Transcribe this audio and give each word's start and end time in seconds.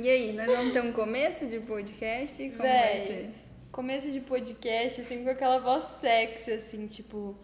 E 0.00 0.08
aí, 0.08 0.32
nós 0.32 0.46
vamos 0.46 0.72
ter 0.72 0.80
um 0.80 0.92
começo 0.92 1.44
de 1.46 1.58
podcast? 1.58 2.40
Como 2.50 2.62
vai 2.62 2.68
Véi, 2.68 3.06
ser? 3.06 3.30
começo 3.72 4.08
de 4.12 4.20
podcast, 4.20 5.00
assim, 5.00 5.24
com 5.24 5.30
aquela 5.30 5.58
voz 5.58 5.82
sexy, 6.00 6.52
assim, 6.52 6.86
tipo... 6.86 7.34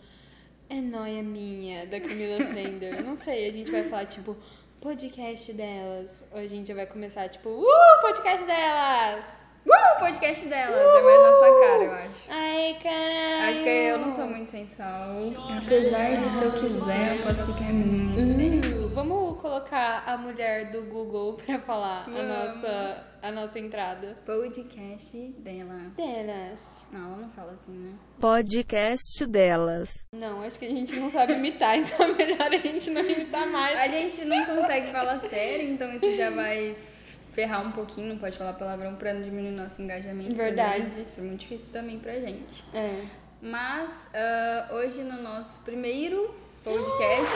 É 0.71 0.77
nóia 0.77 1.21
minha, 1.21 1.85
da 1.87 1.99
Camila 1.99 2.47
Frender. 2.47 3.03
Não 3.03 3.17
sei, 3.17 3.49
a 3.49 3.51
gente 3.51 3.73
vai 3.73 3.83
falar, 3.83 4.07
tipo, 4.07 4.37
podcast 4.81 5.53
delas. 5.53 6.29
Ou 6.31 6.39
a 6.39 6.47
gente 6.47 6.69
já 6.69 6.75
vai 6.77 6.87
começar, 6.87 7.29
tipo, 7.29 7.49
uh, 7.49 8.01
podcast 8.01 8.47
delas! 8.47 9.25
Uh, 9.67 9.99
podcast 9.99 10.47
delas! 10.47 10.95
É 10.95 11.03
mais 11.03 11.23
nossa 11.23 11.61
cara, 11.61 11.83
eu 11.83 11.93
acho. 11.93 12.25
Ai, 12.29 12.79
caralho! 12.81 13.51
Acho 13.51 13.63
que 13.65 13.69
eu 13.69 13.99
não 13.99 14.11
sou 14.13 14.27
muito 14.29 14.53
sensual. 14.53 15.33
Apesar 15.59 16.17
de, 16.19 16.31
se 16.31 16.45
eu 16.45 16.53
quiser, 16.53 17.17
eu 17.17 17.23
posso 17.25 17.53
ficar 17.53 17.73
muito. 17.73 18.84
Uh, 19.65 19.75
colocar 19.75 20.05
a 20.07 20.17
mulher 20.17 20.71
do 20.71 20.83
Google 20.83 21.35
pra 21.45 21.59
falar 21.59 22.07
a 22.07 22.23
nossa, 22.23 23.05
a 23.23 23.33
nossa 23.33 23.59
entrada. 23.59 24.17
Podcast 24.25 25.17
delas. 25.39 25.97
Delas. 25.97 26.87
Não, 26.93 27.07
ela 27.07 27.17
não 27.17 27.31
fala 27.31 27.53
assim, 27.53 27.73
né? 27.73 27.95
Podcast 28.21 29.27
delas. 29.27 30.05
Não, 30.13 30.43
acho 30.43 30.59
que 30.59 30.67
a 30.67 30.71
gente 30.71 30.95
não 30.97 31.11
sabe 31.11 31.33
imitar, 31.35 31.77
então 31.79 32.07
é 32.07 32.13
melhor 32.13 32.53
a 32.53 32.57
gente 32.57 32.91
não 32.91 33.03
imitar 33.03 33.47
mais. 33.47 33.79
A 33.79 33.89
gente 33.89 34.25
não 34.25 34.45
consegue 34.45 34.93
falar 34.93 35.19
sério, 35.19 35.69
então 35.69 35.93
isso 35.95 36.15
já 36.15 36.31
vai 36.31 36.77
ferrar 37.33 37.67
um 37.67 37.73
pouquinho, 37.73 38.11
não 38.11 38.19
pode 38.19 38.39
falar 38.39 38.53
palavrão 38.53 38.95
pra 38.95 39.13
não 39.13 39.23
diminuir 39.23 39.51
nosso 39.51 39.83
engajamento. 39.83 40.37
Verdade. 40.37 40.85
também. 40.85 41.01
Isso 41.01 41.21
é 41.21 41.23
muito 41.25 41.41
difícil 41.41 41.73
também 41.73 41.99
pra 41.99 42.13
gente. 42.21 42.63
É. 42.73 43.05
Mas 43.43 44.09
ah, 44.15 44.69
hoje 44.73 45.03
no 45.03 45.21
nosso 45.21 45.65
primeiro 45.65 46.44
podcast. 46.65 47.35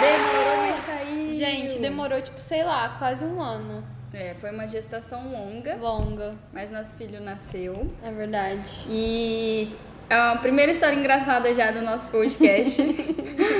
Demorou, 0.00 0.56
mas 0.58 0.78
saiu. 0.84 1.32
Gente, 1.34 1.78
demorou, 1.78 2.20
tipo, 2.20 2.38
sei 2.38 2.62
lá, 2.62 2.96
quase 2.98 3.24
um 3.24 3.40
ano. 3.42 3.82
É, 4.12 4.34
foi 4.40 4.50
uma 4.50 4.66
gestação 4.68 5.30
longa, 5.30 5.76
Longa. 5.76 6.34
mas 6.52 6.70
nosso 6.70 6.96
filho 6.96 7.20
nasceu. 7.20 7.90
É 8.04 8.10
verdade. 8.10 8.84
E 8.88 9.72
é 10.08 10.14
a 10.14 10.36
primeira 10.36 10.72
história 10.72 10.96
engraçada 10.96 11.54
já 11.54 11.70
do 11.70 11.80
nosso 11.82 12.08
podcast. 12.10 12.82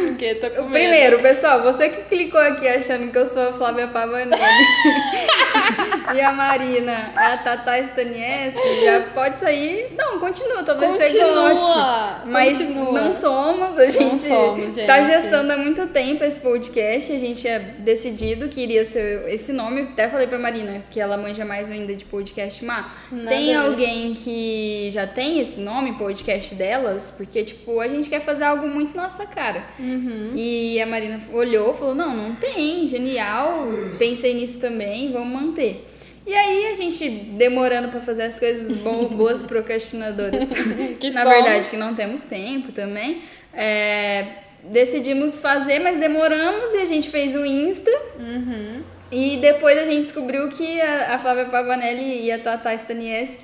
Porque 0.09 0.35
tô 0.35 0.51
com 0.51 0.63
medo. 0.63 0.73
primeiro, 0.73 1.23
pessoal, 1.23 1.63
você 1.63 1.89
que 1.89 2.03
clicou 2.03 2.41
aqui 2.41 2.67
achando 2.69 3.11
que 3.13 3.17
eu 3.17 3.27
sou 3.27 3.49
a 3.51 3.53
Flávia 3.53 3.87
Pavanelli 3.89 4.33
e 6.15 6.21
a 6.21 6.33
Marina 6.33 7.13
é 7.17 7.33
a 7.33 7.37
Tata 7.39 7.79
Stanieski, 7.79 8.85
já 8.85 9.01
pode 9.15 9.39
sair. 9.39 9.95
Não, 9.97 10.19
continua, 10.19 10.63
talvez 10.63 10.95
você 10.95 11.05
Continua, 11.05 11.51
goste. 11.51 11.79
Mas 12.27 12.59
continua. 12.59 12.93
não 12.93 13.13
somos, 13.13 13.79
a 13.79 13.89
gente, 13.89 14.23
somos, 14.23 14.77
tá 14.77 15.03
gente. 15.03 15.23
gestando 15.23 15.53
há 15.53 15.57
muito 15.57 15.87
tempo 15.89 16.25
esse 16.25 16.41
podcast. 16.41 17.13
A 17.13 17.19
gente 17.19 17.41
tinha 17.41 17.59
decidido 17.59 18.49
que 18.49 18.61
iria 18.61 18.85
ser 18.85 19.29
esse 19.29 19.53
nome. 19.53 19.83
Até 19.83 20.09
falei 20.09 20.27
pra 20.27 20.39
Marina 20.39 20.83
que 20.91 21.01
ela 21.01 21.17
manja 21.17 21.45
mais 21.45 21.71
ainda 21.71 21.95
de 21.95 22.05
podcast. 22.05 22.65
Má, 22.65 22.93
Nada 23.11 23.29
tem 23.29 23.55
alguém 23.55 24.15
que 24.15 24.91
já 24.91 25.07
tem 25.07 25.41
esse 25.41 25.61
nome, 25.61 25.93
podcast 25.95 26.55
delas? 26.55 27.11
Porque, 27.11 27.45
tipo, 27.45 27.81
a 27.81 27.89
gente 27.89 28.09
quer 28.09 28.21
fazer 28.21 28.45
algo 28.45 28.69
muito 28.69 28.97
nossa 28.97 29.27
cara. 29.27 29.65
Uhum. 29.79 30.33
E 30.35 30.81
a 30.81 30.87
Marina 30.87 31.21
olhou 31.33 31.73
e 31.73 31.77
falou: 31.77 31.95
Não, 31.95 32.15
não 32.17 32.35
tem, 32.35 32.87
genial, 32.87 33.67
pensei 33.99 34.35
nisso 34.35 34.61
também, 34.61 35.13
vamos 35.13 35.41
manter. 35.41 35.87
E 36.27 36.35
aí 36.35 36.67
a 36.67 36.75
gente 36.75 37.09
demorando 37.09 37.89
pra 37.89 38.01
fazer 38.01 38.25
as 38.25 38.39
coisas 38.39 38.77
bom, 38.79 39.07
boas 39.17 39.43
procrastinadoras, 39.43 40.49
Que 41.01 41.11
na 41.11 41.23
somos. 41.23 41.37
verdade 41.43 41.69
que 41.71 41.77
não 41.77 41.95
temos 41.95 42.23
tempo 42.25 42.73
também, 42.73 43.23
é, 43.55 44.27
decidimos 44.65 45.39
fazer, 45.39 45.79
mas 45.81 45.99
demoramos 45.99 46.73
e 46.75 46.79
a 46.79 46.85
gente 46.85 47.09
fez 47.11 47.35
o 47.35 47.45
Insta. 47.45 47.91
Uhum. 48.19 48.83
E 49.11 49.39
depois 49.39 49.77
a 49.79 49.85
gente 49.87 50.03
descobriu 50.03 50.49
que 50.51 50.81
a, 50.81 51.15
a 51.15 51.19
Flávia 51.19 51.47
Pavanelli 51.47 52.23
e 52.27 52.31
a 52.31 52.39
Tata 52.39 52.73
Stanieski 52.75 53.43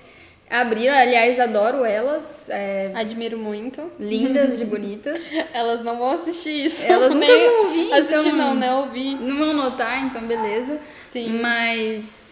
abriram, 0.49 0.95
aliás, 0.95 1.41
adoro 1.41 1.85
elas, 1.85 2.49
é, 2.51 2.93
Admiro 2.95 3.37
muito. 3.37 3.91
lindas 3.99 4.59
de 4.59 4.65
bonitas. 4.71 5.21
Elas 5.53 5.83
não 5.83 5.97
vão 5.99 6.13
assistir 6.13 6.67
isso. 6.67 6.87
Elas 6.87 7.13
nem 7.15 7.29
vão 7.29 7.65
ouvir, 7.65 7.93
Assistir 7.95 8.29
então- 8.29 8.33
não, 8.37 8.55
né? 8.55 8.73
Ouvir. 8.75 9.15
Não 9.21 9.39
vão 9.39 9.53
notar, 9.55 10.05
então 10.07 10.23
beleza. 10.23 10.79
Sim. 11.05 11.41
Mas 11.41 12.26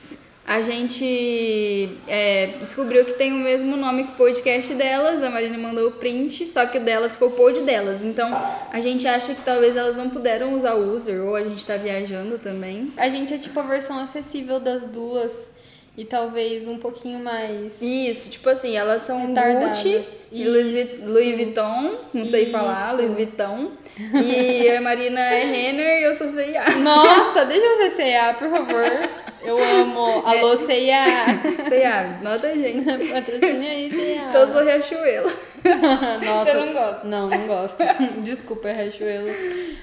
a 0.47 0.61
gente 0.61 1.97
é, 2.07 2.55
descobriu 2.63 3.03
que 3.05 3.15
tem 3.15 3.33
o 3.33 3.37
mesmo 3.37 3.77
nome 3.77 4.05
que 4.05 4.13
o 4.13 4.17
podcast 4.17 4.75
delas. 4.75 5.23
A 5.23 5.31
Marina 5.31 5.57
mandou 5.57 5.89
o 5.89 5.93
print, 5.93 6.47
só 6.47 6.67
que 6.67 6.77
o 6.77 6.85
delas 6.85 7.15
ficou 7.15 7.31
pod 7.31 7.61
delas. 7.61 8.05
Então 8.05 8.31
a 8.71 8.79
gente 8.79 9.09
acha 9.09 9.35
que 9.35 9.43
talvez 9.43 9.75
elas 9.75 9.97
não 9.97 10.11
puderam 10.11 10.55
usar 10.55 10.75
o 10.75 10.95
user, 10.95 11.25
ou 11.25 11.35
a 11.35 11.43
gente 11.43 11.65
tá 11.65 11.79
viajando 11.79 12.39
também. 12.39 12.93
A 12.97 13.09
gente 13.09 13.33
é 13.33 13.39
tipo 13.39 13.59
a 13.59 13.63
versão 13.63 13.99
acessível 13.99 14.61
das 14.61 14.87
duas. 14.87 15.51
E 15.97 16.05
talvez 16.05 16.67
um 16.67 16.77
pouquinho 16.77 17.21
mais. 17.21 17.81
Isso, 17.81 18.29
tipo 18.29 18.51
assim, 18.51 18.77
elas 18.77 19.05
são. 19.05 19.33
Gucci 19.33 20.03
e 20.33 20.45
Louis. 20.45 21.07
Louis 21.07 21.37
Vuitton, 21.37 21.95
não 22.13 22.27
sei 22.27 22.43
Isso. 22.43 22.53
falar, 22.53 22.93
Louis 22.95 23.15
Vuitton. 23.15 23.71
E 23.97 24.69
a 24.71 24.81
Marina 24.81 25.21
é 25.21 25.45
Renner 25.45 26.01
e 26.01 26.05
eu 26.05 26.13
sou 26.13 26.29
C&A. 26.33 26.79
Nossa, 26.81 27.45
deixa 27.45 27.65
eu 27.65 27.77
ser 27.77 27.91
C&A, 27.91 28.35
por 28.35 28.51
favor. 28.51 29.24
Eu 29.45 29.63
amo. 29.63 30.27
Alô, 30.27 30.57
C&A. 30.57 31.05
C&A, 31.69 32.19
nota 32.23 32.47
a 32.47 32.55
gente. 32.57 32.85
Patrocínio 33.13 33.71
aí. 33.71 33.91
Então 34.29 34.41
eu 34.41 34.49
sou 34.49 34.65
Riachuelo. 34.65 35.31
Nossa. 36.25 36.51
Você 36.51 36.59
não 36.59 36.73
gosta? 36.73 37.09
Não, 37.09 37.29
não 37.29 37.47
gosto. 37.47 37.77
Desculpa, 38.23 38.69
é 38.69 38.85
Riachuelo. 38.85 39.29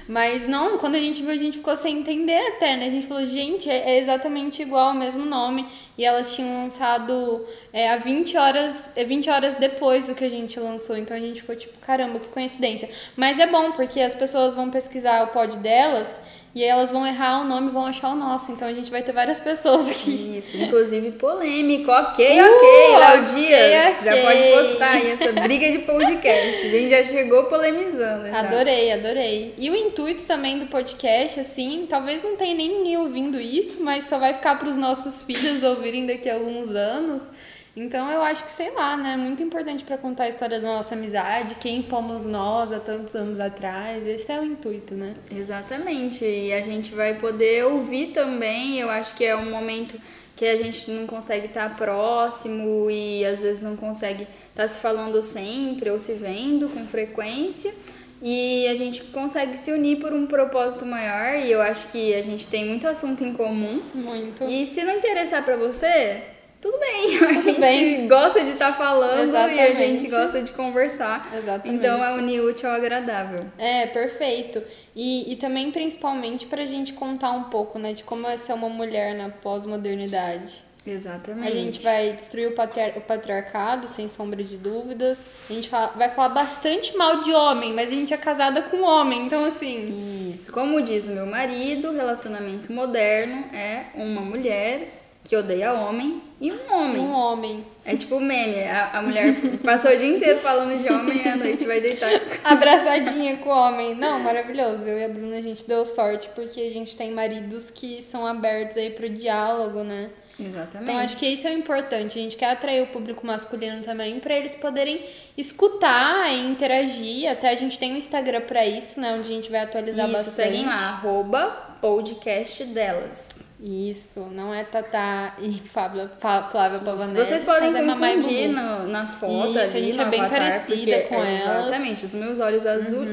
Mas 0.08 0.46
não, 0.46 0.78
quando 0.78 0.96
a 0.96 0.98
gente 0.98 1.22
viu, 1.22 1.30
a 1.30 1.36
gente 1.36 1.58
ficou 1.58 1.76
sem 1.76 1.98
entender 1.98 2.38
até, 2.48 2.76
né? 2.76 2.86
A 2.86 2.90
gente 2.90 3.06
falou, 3.06 3.24
gente, 3.24 3.70
é, 3.70 3.92
é 3.92 3.98
exatamente 3.98 4.62
igual, 4.62 4.90
o 4.90 4.94
mesmo 4.94 5.24
nome. 5.24 5.66
E 5.96 6.04
elas 6.04 6.34
tinham 6.34 6.64
lançado 6.64 7.46
é, 7.72 7.88
há 7.88 7.96
20 7.96 8.36
horas, 8.36 8.90
é 8.96 9.04
20 9.04 9.30
horas 9.30 9.54
depois 9.54 10.08
do 10.08 10.14
que 10.14 10.24
a 10.24 10.30
gente 10.30 10.58
lançou. 10.58 10.96
Então 10.96 11.16
a 11.16 11.20
gente 11.20 11.40
ficou 11.40 11.54
tipo, 11.54 11.78
caramba, 11.78 12.18
que 12.18 12.28
coincidência. 12.28 12.90
Mas 13.16 13.38
é 13.38 13.46
bom, 13.46 13.70
porque 13.72 14.00
as 14.00 14.14
pessoas 14.14 14.54
vão 14.54 14.70
pesquisar 14.70 15.22
o 15.22 15.28
pod 15.28 15.56
delas 15.58 16.41
e 16.54 16.62
aí 16.62 16.68
elas 16.68 16.90
vão 16.90 17.06
errar 17.06 17.40
o 17.40 17.44
nome 17.44 17.68
e 17.68 17.70
vão 17.70 17.86
achar 17.86 18.10
o 18.10 18.14
nosso. 18.14 18.52
Então 18.52 18.68
a 18.68 18.72
gente 18.72 18.90
vai 18.90 19.02
ter 19.02 19.12
várias 19.12 19.40
pessoas 19.40 19.88
aqui. 19.88 20.36
Isso, 20.38 20.56
inclusive 20.56 21.12
polêmico. 21.12 21.90
Ok, 21.90 22.40
Uh, 22.40 22.44
ok, 22.44 22.96
Léo 22.98 23.24
Dias. 23.24 24.04
Já 24.04 24.10
ok. 24.12 24.22
pode 24.22 24.42
postar 24.68 24.90
aí 24.90 25.10
essa 25.12 25.32
briga 25.32 25.70
de 25.70 25.78
podcast. 25.78 26.66
A 26.66 26.70
gente 26.70 26.90
já 26.90 27.04
chegou 27.04 27.44
polemizando. 27.44 28.26
Já. 28.28 28.40
Adorei, 28.40 28.92
adorei. 28.92 29.54
E 29.56 29.70
o 29.70 29.74
intuito 29.74 30.24
também 30.24 30.58
do 30.58 30.66
podcast, 30.66 31.40
assim, 31.40 31.86
talvez 31.88 32.22
não 32.22 32.36
tenha 32.36 32.54
nem 32.54 32.68
ninguém 32.68 32.98
ouvindo 32.98 33.40
isso, 33.40 33.82
mas 33.82 34.04
só 34.04 34.18
vai 34.18 34.34
ficar 34.34 34.58
para 34.58 34.68
os 34.68 34.76
nossos 34.76 35.22
filhos 35.22 35.62
ouvirem 35.62 36.06
daqui 36.06 36.28
a 36.28 36.34
alguns 36.34 36.68
anos. 36.74 37.30
Então 37.74 38.10
eu 38.10 38.20
acho 38.22 38.44
que, 38.44 38.50
sei 38.50 38.70
lá, 38.70 38.96
né? 38.96 39.16
Muito 39.16 39.42
importante 39.42 39.82
para 39.82 39.96
contar 39.96 40.24
a 40.24 40.28
história 40.28 40.60
da 40.60 40.68
nossa 40.68 40.94
amizade, 40.94 41.54
quem 41.54 41.82
fomos 41.82 42.26
nós 42.26 42.70
há 42.72 42.78
tantos 42.78 43.14
anos 43.14 43.40
atrás. 43.40 44.06
Esse 44.06 44.30
é 44.30 44.38
o 44.38 44.44
intuito, 44.44 44.94
né? 44.94 45.14
Exatamente. 45.30 46.24
E 46.24 46.52
a 46.52 46.60
gente 46.60 46.94
vai 46.94 47.14
poder 47.14 47.64
ouvir 47.64 48.12
também. 48.12 48.78
Eu 48.78 48.90
acho 48.90 49.14
que 49.14 49.24
é 49.24 49.34
um 49.34 49.50
momento 49.50 49.98
que 50.36 50.44
a 50.44 50.56
gente 50.56 50.90
não 50.90 51.06
consegue 51.06 51.46
estar 51.46 51.74
próximo 51.76 52.90
e 52.90 53.24
às 53.24 53.42
vezes 53.42 53.62
não 53.62 53.76
consegue 53.76 54.26
estar 54.50 54.68
se 54.68 54.80
falando 54.80 55.22
sempre 55.22 55.90
ou 55.90 55.98
se 55.98 56.12
vendo 56.14 56.68
com 56.68 56.86
frequência. 56.86 57.72
E 58.20 58.68
a 58.68 58.74
gente 58.74 59.02
consegue 59.04 59.56
se 59.56 59.72
unir 59.72 59.98
por 59.98 60.12
um 60.12 60.26
propósito 60.26 60.84
maior. 60.84 61.38
E 61.38 61.50
eu 61.50 61.60
acho 61.62 61.88
que 61.88 62.14
a 62.14 62.22
gente 62.22 62.46
tem 62.46 62.66
muito 62.66 62.86
assunto 62.86 63.24
em 63.24 63.32
comum. 63.32 63.80
Muito. 63.94 64.44
E 64.44 64.66
se 64.66 64.84
não 64.84 64.96
interessar 64.98 65.44
pra 65.44 65.56
você, 65.56 66.22
tudo 66.62 66.78
bem. 66.78 67.18
A 67.28 67.32
gente 67.34 67.60
bem. 67.60 68.08
gosta 68.08 68.42
de 68.44 68.52
estar 68.52 68.72
falando 68.72 69.18
e 69.32 69.36
a 69.36 69.46
Exatamente. 69.58 69.76
gente 69.76 70.08
gosta 70.08 70.40
de 70.40 70.52
conversar. 70.52 71.28
Exatamente. 71.36 71.76
Então 71.78 72.02
é 72.02 72.12
unir 72.14 72.40
útil 72.40 72.68
ao 72.70 72.76
agradável. 72.76 73.44
É, 73.58 73.86
perfeito. 73.88 74.62
E, 74.96 75.32
e 75.32 75.36
também, 75.36 75.70
principalmente, 75.72 76.46
pra 76.46 76.64
gente 76.64 76.92
contar 76.92 77.32
um 77.32 77.44
pouco, 77.44 77.78
né, 77.78 77.92
de 77.92 78.04
como 78.04 78.26
é 78.28 78.36
ser 78.36 78.52
uma 78.52 78.68
mulher 78.68 79.14
na 79.14 79.28
pós-modernidade. 79.28 80.62
Exatamente. 80.86 81.46
A 81.48 81.50
gente 81.52 81.80
vai 81.82 82.12
destruir 82.12 82.48
o, 82.48 82.52
patriar- 82.54 82.96
o 82.96 83.00
patriarcado, 83.00 83.86
sem 83.86 84.08
sombra 84.08 84.42
de 84.42 84.56
dúvidas. 84.56 85.30
A 85.48 85.52
gente 85.52 85.68
fala- 85.68 85.92
vai 85.96 86.08
falar 86.08 86.30
bastante 86.30 86.96
mal 86.96 87.20
de 87.20 87.32
homem, 87.32 87.72
mas 87.72 87.88
a 87.90 87.94
gente 87.94 88.12
é 88.12 88.16
casada 88.16 88.62
com 88.62 88.82
homem, 88.82 89.26
então 89.26 89.44
assim. 89.44 90.30
Isso. 90.32 90.52
Como 90.52 90.80
diz 90.82 91.04
o 91.06 91.12
meu 91.12 91.26
marido, 91.26 91.92
relacionamento 91.92 92.72
moderno 92.72 93.44
é 93.54 93.84
uma 93.94 94.20
mulher 94.22 95.01
que 95.24 95.36
odeia 95.36 95.72
homem 95.72 96.20
e 96.40 96.50
um 96.50 96.74
homem. 96.74 97.00
Um 97.00 97.12
homem. 97.12 97.64
É 97.84 97.96
tipo 97.96 98.18
meme. 98.18 98.64
A, 98.64 98.98
a 98.98 99.02
mulher 99.02 99.34
passou 99.64 99.92
o 99.92 99.96
dia 99.96 100.08
inteiro 100.16 100.38
falando 100.40 100.76
de 100.80 100.92
homem 100.92 101.22
e 101.24 101.28
à 101.28 101.36
noite 101.36 101.64
vai 101.64 101.80
deitar. 101.80 102.10
Abraçadinha 102.42 103.36
com 103.38 103.48
o 103.48 103.52
homem. 103.52 103.94
Não, 103.94 104.18
maravilhoso. 104.20 104.88
Eu 104.88 104.98
e 104.98 105.04
a 105.04 105.08
Bruna, 105.08 105.36
a 105.36 105.40
gente 105.40 105.66
deu 105.66 105.84
sorte 105.86 106.28
porque 106.34 106.60
a 106.60 106.72
gente 106.72 106.96
tem 106.96 107.12
maridos 107.12 107.70
que 107.70 108.02
são 108.02 108.26
abertos 108.26 108.76
aí 108.76 108.90
pro 108.90 109.08
diálogo, 109.08 109.84
né? 109.84 110.10
Exatamente. 110.40 110.90
Então 110.90 110.98
acho 110.98 111.16
que 111.16 111.26
isso 111.26 111.46
é 111.46 111.52
importante. 111.52 112.18
A 112.18 112.22
gente 112.22 112.36
quer 112.36 112.50
atrair 112.50 112.82
o 112.82 112.86
público 112.86 113.24
masculino 113.26 113.80
também 113.82 114.18
para 114.18 114.36
eles 114.36 114.54
poderem 114.54 115.04
escutar 115.36 116.32
e 116.32 116.40
interagir. 116.40 117.30
Até 117.30 117.50
a 117.50 117.54
gente 117.54 117.78
tem 117.78 117.92
um 117.92 117.96
Instagram 117.96 118.40
para 118.40 118.66
isso, 118.66 119.00
né? 119.00 119.12
Onde 119.12 119.30
a 119.30 119.34
gente 119.34 119.50
vai 119.50 119.60
atualizar 119.60 120.06
Isso, 120.06 120.14
bastante. 120.14 120.34
seguem 120.34 120.66
lá, 120.66 120.74
arroba 120.74 121.76
podcast 121.80 122.64
delas. 122.64 123.51
Isso, 123.64 124.26
não 124.32 124.52
é 124.52 124.64
Tatá 124.64 125.36
e 125.38 125.52
Fábio, 125.60 126.10
Fá- 126.18 126.42
Flávia 126.42 126.80
Pavanelli. 126.80 127.16
Vocês 127.24 127.44
podem 127.44 127.68
é 127.68 127.80
Mamãe 127.80 128.16
confundir 128.16 128.48
Bubu. 128.48 128.52
na, 128.60 128.78
na 128.86 129.06
foto 129.06 129.50
Isso, 129.50 129.58
a 129.58 129.62
ali, 129.62 129.70
gente 129.70 129.96
no 129.98 130.02
é 130.02 130.06
bem 130.06 130.20
avatar, 130.20 130.38
parecida 130.40 131.00
com 131.02 131.14
é, 131.14 131.18
elas. 131.36 131.42
Uhum. 131.44 131.50
Exatamente, 131.60 132.04
os 132.04 132.14
meus 132.16 132.40
olhos 132.40 132.66
azul, 132.66 133.06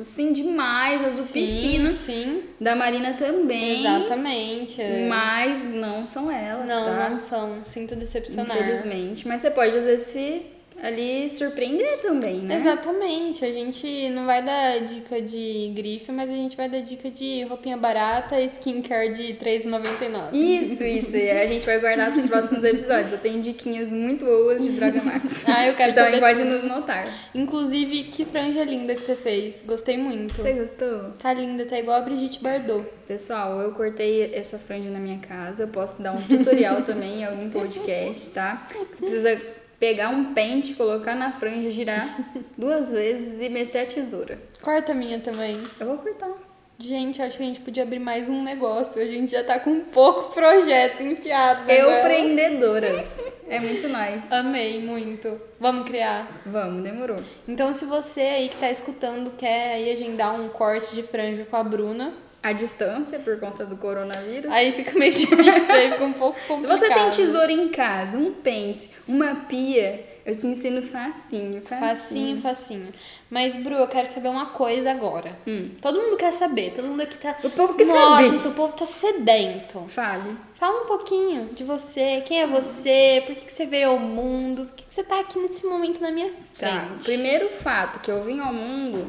sim, 0.00 0.32
demais, 0.32 1.04
azul 1.04 1.24
Sim, 1.24 1.40
piscina. 1.40 1.90
Sim, 1.90 2.42
Da 2.60 2.76
Marina 2.76 3.14
também. 3.14 3.80
exatamente. 3.80 4.80
é. 4.80 5.06
Mas 5.08 5.64
não 5.64 6.06
são 6.06 6.30
elas, 6.30 6.68
Não, 6.68 6.84
tá? 6.84 7.08
não 7.10 7.18
são. 7.18 7.62
Sinto 7.66 7.96
decepcionar. 7.96 8.56
Infelizmente. 8.56 9.26
Mas 9.26 9.40
você 9.40 9.50
pode, 9.50 9.76
às 9.76 9.84
vezes, 9.86 10.06
se 10.06 10.42
ali 10.82 11.28
surpreender 11.30 12.00
também, 12.02 12.40
né? 12.40 12.56
Exatamente, 12.56 13.44
a 13.44 13.52
gente 13.52 14.08
não 14.10 14.26
vai 14.26 14.42
dar 14.42 14.80
dica 14.80 15.20
de 15.20 15.72
grife, 15.74 16.12
mas 16.12 16.30
a 16.30 16.34
gente 16.34 16.56
vai 16.56 16.68
dar 16.68 16.80
dica 16.80 17.10
de 17.10 17.44
roupinha 17.44 17.76
barata 17.76 18.40
e 18.40 18.46
skincare 18.46 19.12
de 19.12 19.32
R$3,99. 19.32 20.32
Isso, 20.32 20.84
isso. 20.84 21.16
E 21.16 21.30
a 21.30 21.46
gente 21.46 21.64
vai 21.64 21.78
guardar 21.78 22.10
para 22.10 22.18
os 22.18 22.26
próximos 22.26 22.64
episódios. 22.64 23.12
Eu 23.12 23.18
tenho 23.18 23.40
diquinhas 23.42 23.88
muito 23.88 24.24
boas 24.24 24.62
de 24.62 24.70
Droga 24.72 25.02
Max. 25.02 25.44
Ah, 25.56 25.66
eu 25.66 25.74
quero 25.74 25.92
então 25.92 26.04
saber 26.04 26.20
pode 26.20 26.44
nos 26.44 26.64
notar. 26.64 27.06
Inclusive, 27.34 28.04
que 28.04 28.24
franja 28.24 28.62
linda 28.64 28.94
que 28.94 29.02
você 29.02 29.14
fez. 29.14 29.62
Gostei 29.64 29.96
muito. 29.96 30.34
Você 30.34 30.52
gostou? 30.52 31.12
Tá 31.18 31.32
linda, 31.32 31.64
tá 31.64 31.78
igual 31.78 31.98
a 31.98 32.00
Brigitte 32.00 32.42
Bardot. 32.42 32.84
Pessoal, 33.06 33.60
eu 33.60 33.72
cortei 33.72 34.34
essa 34.34 34.58
franja 34.58 34.90
na 34.90 34.98
minha 34.98 35.18
casa. 35.18 35.62
Eu 35.62 35.68
posso 35.68 36.02
dar 36.02 36.12
um 36.12 36.20
tutorial 36.20 36.82
também 36.82 37.20
em 37.20 37.24
algum 37.24 37.48
podcast, 37.48 38.30
tá? 38.30 38.66
Você 38.92 39.06
precisa 39.06 39.40
pegar 39.78 40.08
um 40.08 40.32
pente, 40.32 40.74
colocar 40.74 41.14
na 41.14 41.32
franja, 41.32 41.70
girar 41.70 42.08
duas 42.56 42.90
vezes 42.90 43.40
e 43.40 43.48
meter 43.48 43.82
a 43.82 43.86
tesoura. 43.86 44.38
Corta 44.60 44.92
a 44.92 44.94
minha 44.94 45.20
também. 45.20 45.58
Eu 45.78 45.86
vou 45.86 45.98
cortar. 45.98 46.30
Gente, 46.78 47.22
acho 47.22 47.38
que 47.38 47.42
a 47.42 47.46
gente 47.46 47.60
podia 47.60 47.84
abrir 47.84 47.98
mais 47.98 48.28
um 48.28 48.42
negócio. 48.42 49.00
A 49.00 49.06
gente 49.06 49.32
já 49.32 49.42
tá 49.42 49.58
com 49.58 49.70
um 49.70 49.80
pouco 49.80 50.34
projeto 50.34 51.02
enfiado. 51.02 51.70
Eu 51.70 51.86
goela. 51.86 52.00
empreendedoras. 52.00 53.38
É 53.48 53.58
muito 53.58 53.88
nice. 53.88 54.26
Amei 54.30 54.82
muito. 54.82 55.40
Vamos 55.58 55.88
criar. 55.88 56.42
Vamos, 56.44 56.82
demorou. 56.82 57.16
Então, 57.48 57.72
se 57.72 57.86
você 57.86 58.20
aí 58.20 58.48
que 58.50 58.58
tá 58.58 58.70
escutando 58.70 59.30
quer 59.38 59.74
aí 59.74 59.90
agendar 59.90 60.38
um 60.38 60.50
corte 60.50 60.94
de 60.94 61.02
franja 61.02 61.46
com 61.46 61.56
a 61.56 61.64
Bruna, 61.64 62.12
A 62.48 62.52
distância 62.52 63.18
por 63.18 63.38
conta 63.40 63.64
do 63.66 63.76
coronavírus. 63.76 64.50
aí 64.52 64.70
fica 64.72 64.96
meio 64.98 65.12
difícil, 65.14 65.74
aí 65.74 65.90
fica 65.92 66.04
um 66.04 66.12
pouco 66.12 66.38
Se 66.40 66.46
complicado. 66.46 66.78
você 66.78 66.88
tem 66.88 67.10
tesoura 67.10 67.50
em 67.52 67.68
casa, 67.68 68.16
um 68.16 68.32
pente, 68.32 68.90
uma 69.08 69.34
pia, 69.46 70.04
eu 70.24 70.34
te 70.34 70.46
ensino 70.46 70.80
facinho, 70.82 71.60
facinho. 71.62 71.80
Facinho, 71.80 72.36
facinho. 72.40 72.88
Mas, 73.30 73.56
Bru, 73.56 73.74
eu 73.74 73.86
quero 73.88 74.06
saber 74.06 74.28
uma 74.28 74.46
coisa 74.46 74.90
agora. 74.90 75.32
Todo 75.80 76.00
mundo 76.00 76.16
quer 76.16 76.32
saber, 76.32 76.72
todo 76.72 76.86
mundo 76.88 77.00
aqui 77.02 77.16
tá. 77.16 77.36
O 77.44 77.50
povo 77.50 77.74
quer 77.74 77.86
Nossa, 77.86 78.36
saber. 78.36 78.48
o 78.48 78.52
povo 78.54 78.72
tá 78.74 78.86
sedento. 78.86 79.84
Fale. 79.88 80.36
Fala 80.54 80.82
um 80.82 80.86
pouquinho 80.86 81.50
de 81.52 81.62
você, 81.64 82.22
quem 82.26 82.40
é 82.42 82.46
você, 82.46 83.22
por 83.26 83.34
que, 83.34 83.44
que 83.44 83.52
você 83.52 83.66
veio 83.66 83.90
ao 83.90 83.98
mundo, 83.98 84.66
por 84.66 84.74
que, 84.74 84.86
que 84.86 84.94
você 84.94 85.02
tá 85.04 85.20
aqui 85.20 85.38
nesse 85.38 85.66
momento 85.66 86.00
na 86.00 86.10
minha 86.10 86.30
Tá. 86.58 86.86
frente. 86.86 87.04
Primeiro 87.04 87.48
fato 87.50 88.00
que 88.00 88.10
eu 88.10 88.22
vim 88.24 88.40
ao 88.40 88.52
mundo, 88.54 89.06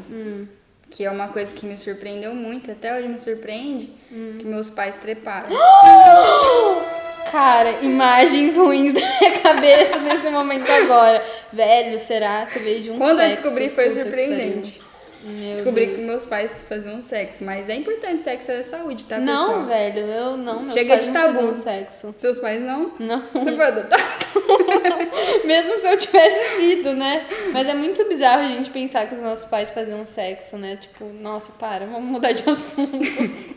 que 0.89 1.04
é 1.06 1.12
uma 1.12 1.28
coisa 1.28 1.54
que 1.54 1.66
me 1.66 1.78
surpreendeu 1.78 2.34
muito, 2.34 2.72
até 2.72 2.98
hoje 2.98 3.07
me 3.07 3.18
surpreende, 3.18 3.92
que 4.10 4.45
meus 4.45 4.69
pais 4.69 4.95
treparam. 4.95 5.48
Cara, 7.31 7.72
imagens 7.81 8.56
ruins 8.56 8.94
da 8.95 9.01
minha 9.01 9.39
cabeça 9.39 10.00
nesse 10.00 10.30
momento 10.30 10.69
agora. 10.72 11.22
Velho, 11.51 12.00
será? 12.00 12.45
Você 12.45 12.60
veio 12.60 12.81
de 12.81 12.92
um 12.92 12.98
Quando 12.98 13.19
eu 13.19 13.28
sexo? 13.28 13.42
descobri 13.42 13.69
foi 13.69 13.92
surpreendente. 13.92 14.81
Meu 15.28 15.52
Descobri 15.52 15.86
Deus. 15.86 15.98
que 16.00 16.06
meus 16.06 16.26
pais 16.26 16.66
faziam 16.68 17.02
sexo, 17.02 17.44
mas 17.44 17.68
é 17.70 17.76
importante 17.76 18.24
sexo 18.24 18.52
é 18.52 18.64
saúde, 18.64 19.04
tá, 19.06 19.20
Não, 19.20 19.46
pessoal? 19.48 19.66
velho, 19.66 20.00
eu 20.00 20.38
não. 20.38 20.70
Chega 20.72 20.98
de 20.98 21.10
tabu. 21.12 21.56
sexo. 21.56 22.14
Seus 22.16 22.40
pais 22.40 22.64
não? 22.64 22.92
Não. 23.00 23.22
Você 23.34 23.52
foi 23.52 23.66
adotado? 23.66 24.04
Mesmo 25.46 25.76
se 25.76 25.88
eu 25.88 25.98
tivesse 25.98 26.58
sido, 26.58 26.94
né? 26.94 27.26
Mas 27.52 27.68
é 27.70 27.74
muito 27.74 28.04
bizarro 28.06 28.44
a 28.44 28.48
gente 28.48 28.70
pensar 28.70 29.08
que 29.08 29.16
os 29.16 29.22
nossos 29.22 29.46
pais 29.46 29.70
faziam 29.72 30.06
sexo, 30.06 30.58
né? 30.58 30.78
Tipo, 30.80 31.06
nossa, 31.22 31.52
para, 31.54 31.86
vamos 31.86 32.10
mudar 32.10 32.32
de 32.32 32.44
assunto. 32.50 32.98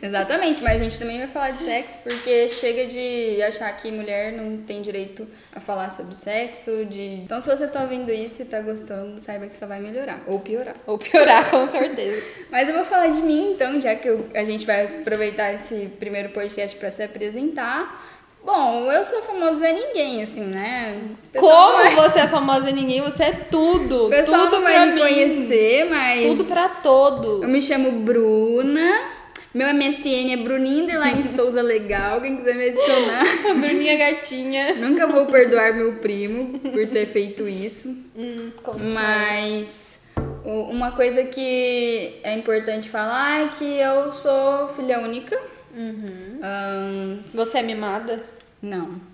Exatamente, 0.03 0.63
mas 0.63 0.81
a 0.81 0.85
gente 0.85 0.99
também 0.99 1.19
vai 1.19 1.29
falar 1.29 1.51
de 1.51 1.63
sexo 1.63 1.99
porque 2.03 2.49
chega 2.49 2.87
de 2.87 3.43
achar 3.43 3.71
que 3.77 3.91
mulher 3.91 4.33
não 4.33 4.59
tem 4.59 4.83
direito 4.83 5.27
a 5.55 5.59
falar 5.61 5.91
sobre 5.91 6.15
sexo, 6.17 6.85
de... 6.85 7.21
Então 7.23 7.41
se 7.41 7.49
você 7.55 7.67
tá 7.67 7.83
ouvindo 7.83 8.11
isso 8.13 8.41
e 8.43 8.45
tá 8.45 8.61
gostando, 8.61 9.21
saiba 9.21 9.47
que 9.49 9.57
só 9.57 9.67
vai 9.67 9.81
melhorar 9.81 10.21
ou 10.27 10.39
piorar. 10.39 10.77
Ou 10.87 10.97
piorar, 10.97 11.51
com 11.51 11.69
certeza. 11.69 12.23
Mas 12.51 12.69
eu 12.69 12.75
vou 12.75 12.85
falar 12.85 13.09
de 13.09 13.21
mim 13.21 13.53
então, 13.55 13.81
já 13.81 13.95
que 13.97 14.09
eu- 14.09 14.27
a 14.35 14.45
gente 14.45 14.65
vai 14.65 14.85
aproveitar 14.85 15.53
esse 15.53 15.91
primeiro 15.99 16.29
podcast 16.31 16.77
pra 16.79 16.91
se 16.91 17.03
apresentar. 17.03 18.07
Bom, 18.43 18.91
eu 18.91 19.05
sou 19.05 19.21
famosa 19.21 19.59
Zé 19.59 19.73
Ninguém, 19.73 20.23
assim, 20.23 20.45
né? 20.45 20.99
Como 21.37 21.73
vai- 21.77 21.95
você 21.95 22.21
é 22.21 22.27
famosa 22.29 22.71
em 22.71 22.73
ninguém, 22.73 23.03
você 23.03 23.25
é 23.25 23.33
tudo. 23.33 24.07
O 24.07 24.09
pessoal 24.09 24.45
tudo 24.45 24.53
não 24.53 24.63
pra 24.63 24.73
vai 24.79 24.87
me 24.89 24.95
mim. 24.95 25.01
conhecer, 25.01 25.85
mas... 25.91 26.25
Tudo 26.25 26.45
pra 26.47 26.69
todos. 26.69 27.43
Eu 27.43 27.49
me 27.49 27.61
chamo 27.61 27.91
Bruna. 27.91 29.20
Meu 29.53 29.75
MSN 29.75 30.33
é 30.33 30.37
Bruninha 30.37 31.23
Souza 31.25 31.61
Legal. 31.61 32.21
Quem 32.21 32.37
quiser 32.37 32.55
me 32.55 32.69
adicionar. 32.69 33.25
Bruninha 33.61 33.97
gatinha. 33.97 34.75
Nunca 34.75 35.07
vou 35.09 35.27
perdoar 35.27 35.75
meu 35.75 35.97
primo 35.97 36.59
por 36.61 36.87
ter 36.89 37.07
feito 37.07 37.49
isso. 37.49 37.89
Hum, 38.17 38.53
Mas 38.95 40.03
uma 40.45 40.93
coisa 40.93 41.25
que 41.25 42.21
é 42.23 42.33
importante 42.35 42.89
falar 42.89 43.47
é 43.47 43.49
que 43.49 43.65
eu 43.65 44.13
sou 44.13 44.69
filha 44.69 45.01
única. 45.01 45.37
Uhum. 45.75 46.41
Ahn, 46.43 47.19
Você 47.27 47.59
é 47.59 47.63
mimada? 47.63 48.23
não. 48.63 49.10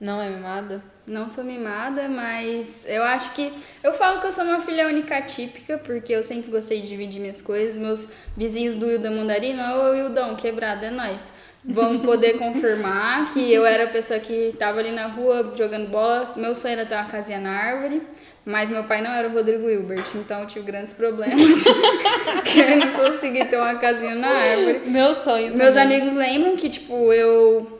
Não 0.00 0.20
é 0.20 0.30
mimada? 0.30 0.82
Não 1.06 1.28
sou 1.28 1.44
mimada, 1.44 2.08
mas 2.08 2.86
eu 2.88 3.02
acho 3.02 3.32
que. 3.34 3.52
Eu 3.84 3.92
falo 3.92 4.18
que 4.20 4.26
eu 4.26 4.32
sou 4.32 4.44
uma 4.44 4.60
filha 4.60 4.86
única 4.86 5.18
atípica, 5.18 5.76
porque 5.76 6.12
eu 6.14 6.22
sempre 6.22 6.50
gostei 6.50 6.80
de 6.80 6.88
dividir 6.88 7.20
minhas 7.20 7.42
coisas. 7.42 7.78
Meus 7.78 8.14
vizinhos 8.34 8.76
do 8.76 8.90
Hilda 8.90 9.10
Mandarina, 9.10 9.76
ô 9.76 9.94
Hildão, 9.94 10.34
quebrado, 10.36 10.86
é 10.86 10.90
nóis. 10.90 11.32
Vão 11.62 11.98
poder 11.98 12.38
confirmar 12.40 13.30
que 13.32 13.52
eu 13.52 13.66
era 13.66 13.84
a 13.84 13.88
pessoa 13.88 14.18
que 14.18 14.54
tava 14.58 14.78
ali 14.78 14.92
na 14.92 15.06
rua 15.06 15.52
jogando 15.54 15.90
bola. 15.90 16.24
Meu 16.36 16.54
sonho 16.54 16.72
era 16.72 16.86
ter 16.86 16.94
uma 16.94 17.04
casinha 17.04 17.38
na 17.38 17.50
árvore, 17.50 18.00
mas 18.46 18.70
meu 18.70 18.84
pai 18.84 19.02
não 19.02 19.10
era 19.10 19.28
o 19.28 19.32
Rodrigo 19.32 19.68
Hilbert, 19.68 20.06
então 20.14 20.40
eu 20.40 20.46
tive 20.46 20.64
grandes 20.64 20.94
problemas. 20.94 21.64
que 22.46 22.60
eu 22.60 22.76
não 22.76 22.92
consegui 22.92 23.44
ter 23.44 23.56
uma 23.56 23.74
casinha 23.74 24.14
na 24.14 24.28
árvore. 24.28 24.82
Meu 24.86 25.14
sonho 25.14 25.54
Meus 25.54 25.74
também. 25.74 25.98
amigos 25.98 26.14
lembram 26.14 26.56
que, 26.56 26.70
tipo, 26.70 27.12
eu 27.12 27.79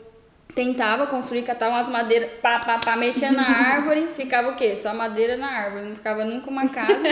tentava 0.55 1.07
construir, 1.07 1.43
catar 1.43 1.69
umas 1.69 1.89
madeiras, 1.89 2.29
pá, 2.41 2.59
pá, 2.59 2.77
pá, 2.77 2.95
metia 2.95 3.31
na 3.31 3.43
árvore, 3.75 4.07
ficava 4.07 4.49
o 4.49 4.55
quê? 4.55 4.75
Só 4.77 4.93
madeira 4.93 5.37
na 5.37 5.47
árvore, 5.47 5.85
não 5.85 5.95
ficava 5.95 6.25
nunca 6.25 6.49
uma 6.49 6.67
casa. 6.67 7.03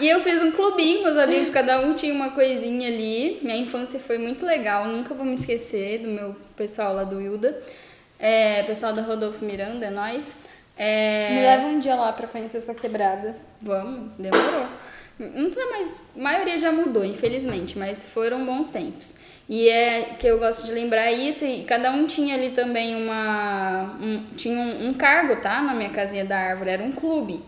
e 0.00 0.08
eu 0.08 0.20
fiz 0.20 0.42
um 0.42 0.52
clubinho, 0.52 1.02
meus 1.02 1.16
amigos, 1.16 1.50
cada 1.50 1.80
um 1.80 1.94
tinha 1.94 2.12
uma 2.12 2.30
coisinha 2.30 2.88
ali. 2.88 3.38
Minha 3.42 3.56
infância 3.56 3.98
foi 3.98 4.18
muito 4.18 4.46
legal, 4.46 4.86
nunca 4.86 5.14
vou 5.14 5.24
me 5.24 5.34
esquecer 5.34 5.98
do 6.00 6.08
meu 6.08 6.36
pessoal 6.56 6.94
lá 6.94 7.04
do 7.04 7.20
Hilda. 7.20 7.60
É, 8.18 8.62
pessoal 8.64 8.92
da 8.92 9.02
Rodolfo 9.02 9.44
Miranda, 9.44 9.86
é 9.86 9.90
nóis. 9.90 10.34
É, 10.76 11.30
Me 11.30 11.40
leva 11.42 11.66
um 11.66 11.78
dia 11.78 11.94
lá 11.96 12.12
pra 12.12 12.26
conhecer 12.26 12.60
sua 12.60 12.74
quebrada. 12.74 13.36
Vamos, 13.60 14.10
demorou. 14.18 14.66
Não 15.18 15.50
tá 15.50 15.66
mais. 15.70 16.00
A 16.16 16.20
maioria 16.20 16.58
já 16.58 16.70
mudou, 16.70 17.04
infelizmente, 17.04 17.76
mas 17.78 18.06
foram 18.06 18.44
bons 18.46 18.70
tempos. 18.70 19.16
E 19.48 19.68
é 19.68 20.14
que 20.18 20.26
eu 20.26 20.38
gosto 20.38 20.66
de 20.66 20.72
lembrar 20.72 21.10
isso, 21.10 21.44
e 21.44 21.64
cada 21.64 21.90
um 21.90 22.06
tinha 22.06 22.34
ali 22.34 22.50
também 22.50 22.94
uma. 22.94 23.96
um- 24.00 24.22
tinha 24.36 24.56
um, 24.58 24.88
um 24.88 24.94
cargo, 24.94 25.36
tá? 25.36 25.60
Na 25.62 25.74
minha 25.74 25.90
casinha 25.90 26.24
da 26.24 26.36
árvore, 26.38 26.70
era 26.70 26.82
um 26.82 26.92
clube. 26.92 27.42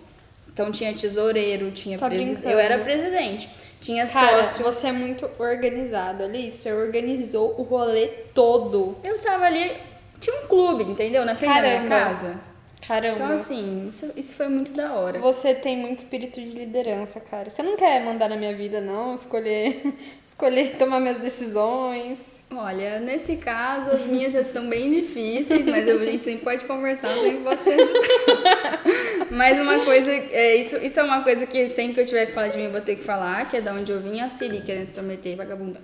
Então 0.52 0.72
tinha 0.72 0.92
tesoureiro, 0.92 1.70
tinha 1.70 1.96
Tá. 1.98 2.08
Eu 2.10 2.58
era 2.58 2.78
presidente. 2.78 3.48
Tinha 3.80 4.06
Cara, 4.06 4.44
sócio. 4.44 4.64
você 4.64 4.88
é 4.88 4.92
muito 4.92 5.30
organizado, 5.38 6.24
Alice. 6.24 6.58
Você 6.58 6.72
organizou 6.72 7.54
o 7.58 7.62
rolê 7.62 8.08
todo. 8.34 8.96
Eu 9.04 9.18
tava 9.20 9.46
ali. 9.46 9.72
Tinha 10.18 10.36
um 10.42 10.46
clube, 10.48 10.84
entendeu? 10.84 11.24
Na 11.24 11.34
frente 11.34 11.54
da 11.54 11.60
minha 11.62 11.88
Caramba. 11.88 11.88
casa. 12.10 12.40
Caramba. 12.90 13.14
Então, 13.14 13.28
assim, 13.32 13.86
isso, 13.88 14.10
isso 14.16 14.34
foi 14.34 14.48
muito 14.48 14.72
da 14.72 14.94
hora. 14.94 15.20
Você 15.20 15.54
tem 15.54 15.76
muito 15.76 15.98
espírito 15.98 16.40
de 16.42 16.50
liderança, 16.50 17.20
cara. 17.20 17.48
Você 17.48 17.62
não 17.62 17.76
quer 17.76 18.04
mandar 18.04 18.28
na 18.28 18.34
minha 18.36 18.52
vida, 18.52 18.80
não? 18.80 19.14
Escolher, 19.14 19.80
escolher 20.26 20.74
tomar 20.76 20.98
minhas 20.98 21.18
decisões. 21.18 22.42
Olha, 22.52 22.98
nesse 22.98 23.36
caso, 23.36 23.90
as 23.90 24.08
minhas 24.08 24.32
já 24.32 24.40
estão 24.40 24.68
bem 24.68 24.90
difíceis, 24.90 25.68
mas 25.68 25.86
eu- 25.86 26.00
a 26.00 26.04
gente 26.04 26.18
sempre 26.18 26.42
pode 26.42 26.64
conversar, 26.64 27.16
eu 27.16 27.22
sempre 27.22 27.44
posso 27.44 27.62
te 27.62 27.70
ajudar. 27.70 28.82
Mas 29.30 29.56
uma 29.60 29.84
coisa, 29.84 30.10
é, 30.10 30.56
isso, 30.56 30.76
isso 30.78 30.98
é 30.98 31.02
uma 31.04 31.22
coisa 31.22 31.46
que 31.46 31.68
sempre 31.68 31.94
que 31.94 32.00
eu 32.00 32.06
tiver 32.06 32.26
que 32.26 32.32
falar 32.32 32.48
de 32.48 32.58
mim, 32.58 32.64
eu 32.64 32.72
vou 32.72 32.80
ter 32.80 32.96
que 32.96 33.04
falar, 33.04 33.48
que 33.48 33.56
é 33.56 33.60
da 33.60 33.72
onde 33.72 33.92
eu 33.92 34.00
vim, 34.00 34.20
a 34.20 34.28
Siri 34.28 34.62
querendo 34.62 34.86
se 34.86 34.90
intrometer, 34.90 35.36
vagabunda. 35.36 35.80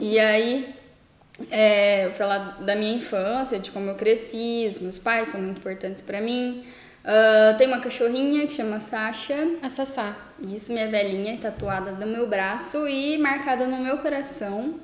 E 0.00 0.16
aí, 0.20 0.72
é, 1.50 2.10
falar 2.16 2.62
da 2.62 2.74
minha 2.74 2.94
infância, 2.94 3.58
de 3.58 3.70
como 3.70 3.90
eu 3.90 3.94
cresci, 3.94 4.66
os 4.68 4.80
meus 4.80 4.98
pais 4.98 5.28
são 5.28 5.40
muito 5.40 5.58
importantes 5.58 6.02
pra 6.02 6.20
mim. 6.20 6.64
Ah, 7.08 7.54
tem 7.56 7.68
uma 7.68 7.78
cachorrinha 7.78 8.46
que 8.48 8.52
chama 8.54 8.80
Sasha, 8.80 9.36
A 9.62 9.68
Sassá. 9.68 10.16
isso, 10.42 10.72
minha 10.72 10.88
velhinha, 10.88 11.38
tatuada 11.40 11.92
no 11.92 12.04
meu 12.06 12.26
braço 12.26 12.88
e 12.88 13.16
marcada 13.16 13.64
no 13.64 13.78
meu 13.78 13.98
coração. 13.98 14.74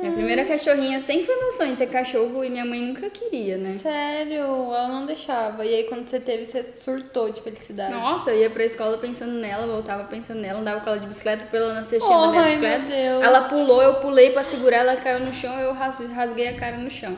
Minha 0.00 0.12
primeira 0.12 0.44
cachorrinha 0.44 1.00
sempre 1.00 1.24
foi 1.26 1.36
meu 1.36 1.52
sonho 1.52 1.76
ter 1.76 1.86
cachorro 1.88 2.44
e 2.44 2.50
minha 2.50 2.64
mãe 2.64 2.80
nunca 2.80 3.08
queria, 3.10 3.56
né? 3.56 3.70
Sério, 3.70 4.40
ela 4.42 4.88
não 4.88 5.06
deixava. 5.06 5.64
E 5.64 5.74
aí 5.74 5.84
quando 5.84 6.06
você 6.08 6.18
teve, 6.20 6.44
você 6.44 6.62
surtou 6.72 7.30
de 7.30 7.40
felicidade. 7.42 7.92
Nossa, 7.92 8.30
eu 8.30 8.40
ia 8.42 8.50
pra 8.50 8.64
escola 8.64 8.98
pensando 8.98 9.32
nela, 9.34 9.66
voltava 9.66 10.04
pensando 10.04 10.40
nela, 10.40 10.60
andava 10.60 10.80
com 10.80 10.88
ela 10.90 10.98
de 11.00 11.06
bicicleta 11.06 11.46
pra 11.46 11.58
ela 11.58 11.72
não 11.74 11.80
assistir 11.80 12.08
na 12.10 12.28
minha 12.28 12.42
Ai, 12.42 12.48
bicicleta. 12.48 12.78
meu 12.78 12.88
Deus. 12.88 13.22
Ela 13.24 13.40
pulou, 13.42 13.82
eu 13.82 13.94
pulei 13.94 14.30
pra 14.30 14.42
segurar, 14.42 14.78
ela 14.78 14.96
caiu 14.96 15.20
no 15.20 15.32
chão, 15.32 15.56
eu 15.60 15.72
ras- 15.72 15.98
rasguei 16.10 16.48
a 16.48 16.56
cara 16.56 16.76
no 16.78 16.90
chão. 16.90 17.16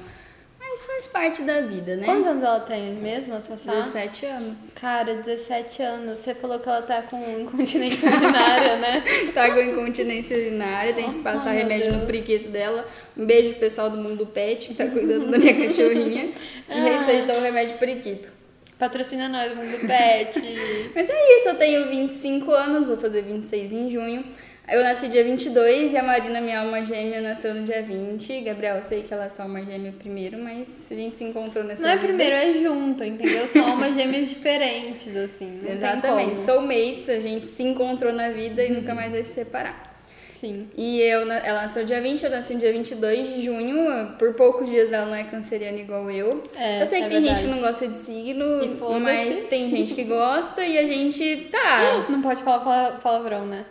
Mas 0.75 0.83
faz 0.85 1.07
parte 1.07 1.43
da 1.43 1.61
vida, 1.61 1.95
né? 1.95 2.04
Quantos 2.04 2.26
anos 2.26 2.43
ela 2.43 2.59
tem 2.59 2.95
mesmo, 2.95 3.33
a 3.33 3.40
Sassá? 3.40 3.75
17 3.76 4.26
anos. 4.26 4.73
Cara, 4.75 5.14
17 5.14 5.81
anos. 5.83 6.19
Você 6.19 6.35
falou 6.35 6.59
que 6.59 6.69
ela 6.69 6.83
tá 6.83 7.00
com 7.02 7.16
incontinência 7.40 8.11
urinária, 8.12 8.76
né? 8.78 9.04
Tá 9.33 9.52
com 9.52 9.61
incontinência 9.61 10.37
urinária, 10.37 10.93
tem 10.93 11.12
que 11.12 11.19
passar 11.21 11.54
Oh, 11.54 11.57
remédio 11.57 11.93
no 11.93 11.99
Deus. 11.99 12.07
periquito 12.07 12.49
dela. 12.49 12.85
Um 13.16 13.25
beijo 13.25 13.50
pro 13.50 13.61
pessoal 13.61 13.88
do 13.88 13.99
mundo 13.99 14.16
do 14.16 14.26
pet 14.26 14.66
que 14.66 14.75
tá 14.75 14.88
cuidando 14.88 15.31
da 15.31 15.38
minha 15.38 15.54
cachorrinha. 15.62 16.33
E 16.69 16.81
receitou 16.81 17.37
o 17.37 17.40
remédio 17.40 17.78
periquito. 17.78 18.33
Patrocina 18.76 19.28
nós, 19.28 19.54
Mundo 19.54 19.87
Pet. 19.87 20.40
Mas 20.93 21.09
é 21.09 21.37
isso, 21.38 21.50
eu 21.50 21.54
tenho 21.54 21.87
25 21.88 22.50
anos, 22.50 22.88
vou 22.88 22.97
fazer 22.97 23.23
26 23.23 23.71
em 23.71 23.88
junho. 23.88 24.25
Eu 24.66 24.83
nasci 24.83 25.09
dia 25.09 25.23
22 25.23 25.92
e 25.92 25.97
a 25.97 26.02
Marina, 26.02 26.40
minha 26.40 26.61
alma 26.61 26.83
gêmea, 26.83 27.21
nasceu 27.21 27.54
no 27.54 27.62
dia 27.64 27.83
20. 27.83 28.40
Gabriel, 28.40 28.76
eu 28.76 28.83
sei 28.83 29.02
que 29.02 29.12
ela 29.12 29.26
é 29.26 29.28
sua 29.28 29.44
alma 29.44 29.62
gêmea 29.62 29.92
primeiro, 29.99 30.38
mas 30.38 30.88
a 30.90 30.94
gente 30.94 31.18
se 31.18 31.25
encontrou 31.25 31.62
nessa 31.62 31.83
Não 31.83 31.90
é 31.90 31.97
vida. 31.97 32.06
primeiro, 32.06 32.35
é 32.35 32.52
junto, 32.54 33.04
entendeu? 33.04 33.47
São 33.47 33.73
almas 33.73 33.94
gêmeas 33.94 34.30
diferentes, 34.30 35.14
assim. 35.16 35.61
Exatamente, 35.68 36.40
soulmates, 36.40 37.11
a 37.11 37.21
gente 37.21 37.47
se 37.47 37.62
encontrou 37.62 38.11
na 38.12 38.30
vida 38.30 38.64
e 38.64 38.71
nunca 38.73 38.94
mais 38.94 39.12
vai 39.12 39.23
se 39.23 39.35
separar. 39.35 39.92
Sim. 40.30 40.66
E 40.76 40.99
eu, 41.00 41.30
ela 41.30 41.62
nasceu 41.62 41.85
dia 41.85 42.00
20, 42.00 42.25
eu 42.25 42.30
nasci 42.30 42.54
no 42.54 42.61
dia 42.61 42.73
22 42.73 43.35
de 43.35 43.42
junho. 43.42 44.12
Por 44.18 44.33
poucos 44.35 44.68
dias 44.68 44.92
ela 44.92 45.06
não 45.06 45.14
é 45.14 45.25
canceriana 45.25 45.78
igual 45.78 46.11
eu. 46.11 46.42
É, 46.56 46.83
eu 46.83 46.87
sei 46.87 47.00
que 47.00 47.04
é 47.06 47.09
tem 47.09 47.16
gente 47.18 47.26
verdade. 47.35 47.42
que 47.44 47.50
não 47.54 47.61
gosta 47.61 47.87
de 47.88 47.97
signo, 47.99 48.64
E 48.64 49.00
mas 49.00 49.44
tem 49.44 49.68
gente 49.68 49.94
que 49.94 50.04
gosta 50.04 50.64
e 50.64 50.76
a 50.78 50.85
gente 50.87 51.49
tá. 51.50 52.06
Não 52.11 52.21
pode 52.21 52.42
falar 52.42 52.59
pala- 52.61 53.00
palavrão, 53.02 53.47
né? 53.47 53.64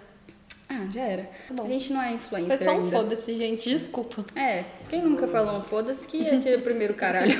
Ah, 0.73 0.87
já 0.91 1.01
era. 1.01 1.29
bom. 1.51 1.65
A 1.65 1.67
gente 1.67 1.93
não 1.93 2.01
é 2.01 2.17
Foi 2.17 2.41
influencer 2.41 2.67
só 2.67 2.75
um 2.75 2.89
foda-se, 2.89 3.37
gente. 3.37 3.69
Desculpa. 3.69 4.25
É, 4.35 4.63
quem 4.89 5.03
nunca 5.03 5.27
falou 5.27 5.59
um 5.59 5.63
foda-se 5.63 6.07
que 6.07 6.27
atira 6.27 6.57
primeiro 6.59 6.95
caralho. 6.95 7.31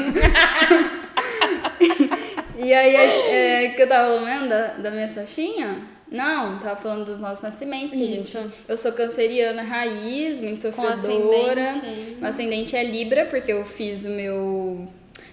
e 2.57 2.73
aí, 2.73 2.95
é, 2.95 3.69
que 3.69 3.81
eu 3.81 3.87
tava 3.87 4.19
falando 4.19 4.49
da, 4.49 4.67
da 4.73 4.91
minha 4.91 5.07
Sachinha? 5.09 5.77
Não, 6.11 6.59
tava 6.59 6.75
falando 6.75 7.05
dos 7.05 7.19
nossos 7.19 7.43
nascimentos, 7.43 7.95
que 7.95 8.03
a 8.03 8.15
Isso. 8.15 8.39
gente. 8.39 8.53
Eu 8.67 8.77
sou 8.77 8.91
canceriana 8.91 9.63
raiz, 9.63 10.41
muito 10.41 10.61
Com 10.71 10.83
sofredora. 10.83 11.67
ascendente. 11.67 12.17
Meu 12.19 12.29
ascendente 12.29 12.75
é 12.75 12.83
Libra, 12.83 13.25
porque 13.25 13.51
eu 13.51 13.65
fiz 13.65 14.05
o 14.05 14.09
meu 14.09 14.87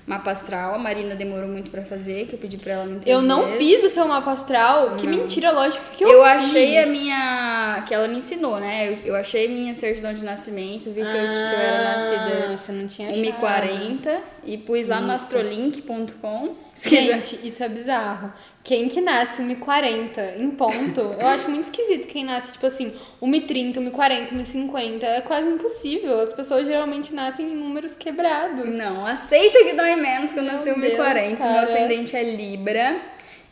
mapa 0.07 0.31
astral. 0.31 0.75
A 0.75 0.79
Marina 0.79 1.15
demorou 1.15 1.49
muito 1.49 1.71
pra 1.71 1.83
fazer, 1.83 2.27
que 2.27 2.35
eu 2.35 2.39
pedi 2.39 2.57
pra 2.57 2.73
ela 2.73 2.85
muitas 2.87 3.07
Eu 3.07 3.23
não 3.23 3.47
vezes. 3.47 3.59
fiz 3.59 3.85
o 3.85 3.89
seu 3.95 4.07
mapa 4.09 4.33
astral. 4.33 4.93
Que 4.97 5.07
Não. 5.07 5.15
mentira, 5.19 5.51
lógico 5.53 5.85
que 5.97 6.03
eu, 6.05 6.09
Eu, 6.09 6.23
fiz. 6.25 6.47
achei 6.47 6.79
a 6.79 6.87
minha. 6.87 7.85
que 7.87 7.95
ela 7.95 8.09
me 8.09 8.19
ensinou, 8.19 8.59
né? 8.59 8.89
Eu, 8.89 8.97
eu 9.07 9.17
achei 9.17 9.47
minha 9.49 9.75
certidão 9.75 10.13
de 10.13 10.25
nascimento, 10.25 10.87
vi 10.91 10.95
que, 10.95 11.01
eu, 11.01 11.05
que 11.05 11.19
eu 11.19 11.21
era 11.21 11.79
Ah, 11.79 11.93
nascida 11.95 12.57
Você 12.59 12.73
não 12.73 12.87
tinha 12.87 13.11
achado. 13.11 13.23
1h40 13.25 14.19
e 14.45 14.59
pus 14.59 14.89
lá 14.89 15.01
no 15.01 15.13
astrolink.com. 15.13 16.55
Gente, 16.89 17.39
isso 17.47 17.63
é 17.63 17.69
bizarro. 17.69 18.33
Quem 18.63 18.89
que 18.89 19.01
nasce 19.01 19.43
1h40 19.43 20.41
em 20.41 20.51
ponto? 20.51 21.01
Eu 21.01 21.27
acho 21.27 21.51
muito 21.51 21.65
esquisito 21.65 22.07
quem 22.09 22.25
nasce, 22.25 22.53
tipo 22.53 22.67
assim, 22.67 22.93
1h30, 23.21 23.77
1h40, 23.77 24.33
1h50. 24.33 25.03
É 25.03 25.21
quase 25.21 25.49
impossível. 25.49 26.21
As 26.21 26.33
pessoas 26.33 26.67
geralmente 26.67 27.15
nascem 27.15 27.47
em 27.47 27.57
números 27.57 27.95
quebrados. 27.97 28.67
Não, 28.67 29.07
aceita 29.07 29.65
que 29.65 29.73
dói 29.73 29.97
menos 29.97 30.33
que 30.33 30.39
eu 30.39 30.43
nasci 30.43 30.71
em 30.71 30.81
Deus, 30.81 30.99
1h40. 30.99 31.39
Meu 31.39 31.59
ascendente 31.59 32.17
é 32.17 32.23
Libra. 32.23 32.97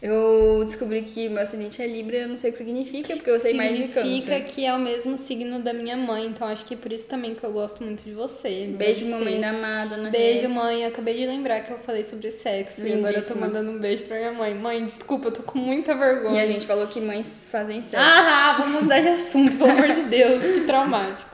Eu 0.01 0.63
descobri 0.65 1.03
que 1.03 1.29
meu 1.29 1.43
ascendente 1.43 1.83
é 1.83 1.87
Libra, 1.87 2.19
eu 2.19 2.29
não 2.29 2.37
sei 2.37 2.51
o 2.51 2.53
que 2.53 2.59
significa, 2.59 3.17
porque 3.17 3.29
eu 3.31 3.41
sei 3.41 3.55
mais 3.55 3.77
de 3.77 3.89
Significa 3.89 4.31
câncer. 4.39 4.45
que 4.55 4.65
é 4.65 4.73
o 4.73 4.79
mesmo 4.79 5.19
signo 5.19 5.59
da 5.61 5.73
minha 5.73 5.97
mãe, 5.97 6.25
então 6.27 6.47
acho 6.47 6.65
que 6.65 6.75
é 6.75 6.77
por 6.77 6.93
isso 6.93 7.09
também 7.09 7.35
que 7.35 7.43
eu 7.43 7.51
gosto 7.51 7.83
muito 7.83 8.05
de 8.05 8.13
você. 8.13 8.69
Beijo, 8.79 9.01
Deve 9.01 9.11
mamãe 9.11 9.35
ser. 9.35 9.41
da 9.41 9.49
amada, 9.51 9.95
Ana 9.97 10.11
Beijo, 10.11 10.49
mãe. 10.49 10.83
Eu 10.83 10.89
acabei 10.91 11.15
de 11.19 11.27
lembrar 11.27 11.61
que 11.63 11.73
eu 11.73 11.79
falei 11.79 12.05
sobre 12.05 12.31
sexo 12.31 12.87
e 12.87 12.93
agora 12.93 12.99
eu 12.99 13.05
tô 13.07 13.13
Lindíssima. 13.19 13.47
mandando 13.47 13.71
um 13.73 13.79
beijo 13.81 14.05
pra 14.05 14.17
minha 14.19 14.33
mãe. 14.33 14.55
Mãe, 14.55 14.87
desculpa, 14.87 15.29
eu 15.29 15.33
tô 15.33 15.43
com 15.43 15.59
muita 15.59 15.97
vergonha. 15.97 16.45
E 16.45 16.49
a 16.49 16.53
gente 16.53 16.65
falou 16.65 16.87
que 16.87 17.01
mães 17.01 17.49
fazem 17.51 17.81
sexo. 17.81 17.97
Ah, 17.99 18.55
vamos 18.57 18.83
mudar 18.83 19.01
de 19.01 19.09
assunto, 19.09 19.57
pelo 19.57 19.71
amor 19.71 19.89
de 19.89 20.03
Deus, 20.05 20.41
que 20.41 20.61
traumático. 20.61 21.29